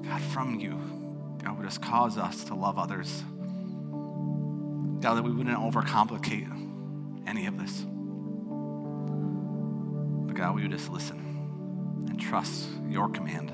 God, 0.05 0.20
from 0.20 0.59
you, 0.59 0.81
God, 1.45 1.57
would 1.57 1.64
just 1.64 1.81
cause 1.81 2.18
us 2.18 2.43
to 2.47 2.57
love 2.57 2.77
others. 2.77 3.22
God, 5.01 5.14
that 5.14 5.22
we 5.22 5.31
wouldn't 5.31 5.57
overcomplicate 5.57 6.51
any 7.29 7.47
of 7.47 7.57
this. 7.57 7.87
But 10.27 10.35
God, 10.35 10.57
we 10.57 10.62
would 10.62 10.72
just 10.72 10.91
listen 10.91 12.05
and 12.09 12.20
trust 12.20 12.68
your 12.89 13.09
command 13.11 13.53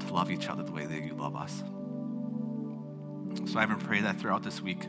to 0.00 0.12
love 0.12 0.30
each 0.30 0.46
other 0.50 0.62
the 0.62 0.72
way 0.72 0.84
that 0.84 1.02
you 1.02 1.14
love 1.14 1.36
us. 1.36 1.64
So 3.50 3.58
I 3.58 3.62
even 3.62 3.78
pray 3.78 4.02
that 4.02 4.20
throughout 4.20 4.42
this 4.42 4.60
week, 4.60 4.86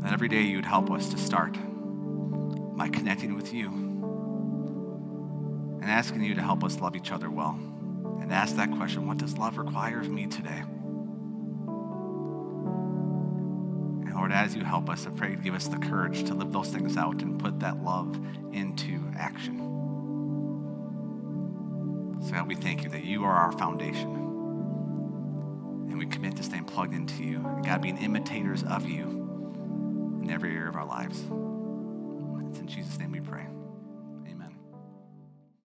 that 0.00 0.12
every 0.12 0.28
day 0.28 0.42
you 0.42 0.56
would 0.56 0.64
help 0.64 0.90
us 0.90 1.10
to 1.10 1.18
start 1.18 1.56
by 2.76 2.88
connecting 2.88 3.34
with 3.36 3.52
you 3.52 3.68
and 5.80 5.90
asking 5.90 6.22
you 6.22 6.34
to 6.34 6.42
help 6.42 6.64
us 6.64 6.80
love 6.80 6.96
each 6.96 7.12
other 7.12 7.30
well. 7.30 7.58
And 8.20 8.32
ask 8.32 8.56
that 8.56 8.70
question 8.72 9.06
what 9.06 9.18
does 9.18 9.36
love 9.36 9.58
require 9.58 10.00
of 10.00 10.08
me 10.08 10.26
today? 10.26 10.62
And 14.06 14.14
Lord, 14.14 14.32
as 14.32 14.54
you 14.54 14.64
help 14.64 14.88
us, 14.88 15.06
I 15.06 15.10
pray 15.10 15.32
you 15.32 15.36
give 15.36 15.54
us 15.54 15.68
the 15.68 15.78
courage 15.78 16.24
to 16.24 16.34
live 16.34 16.52
those 16.52 16.68
things 16.68 16.96
out 16.96 17.20
and 17.22 17.38
put 17.38 17.60
that 17.60 17.82
love 17.82 18.18
into 18.52 19.02
action. 19.16 19.58
So, 22.22 22.32
God, 22.32 22.48
we 22.48 22.54
thank 22.54 22.84
you 22.84 22.90
that 22.90 23.04
you 23.04 23.24
are 23.24 23.34
our 23.34 23.52
foundation. 23.52 24.14
And 25.90 25.98
we 25.98 26.06
commit 26.06 26.36
to 26.36 26.42
staying 26.42 26.64
plugged 26.64 26.94
into 26.94 27.22
you. 27.24 27.38
God, 27.64 27.82
being 27.82 27.98
imitators 27.98 28.62
of 28.62 28.88
you 28.88 29.19
in 30.30 30.34
every 30.34 30.56
area 30.56 30.68
of 30.68 30.76
our 30.76 30.86
lives. 30.86 31.49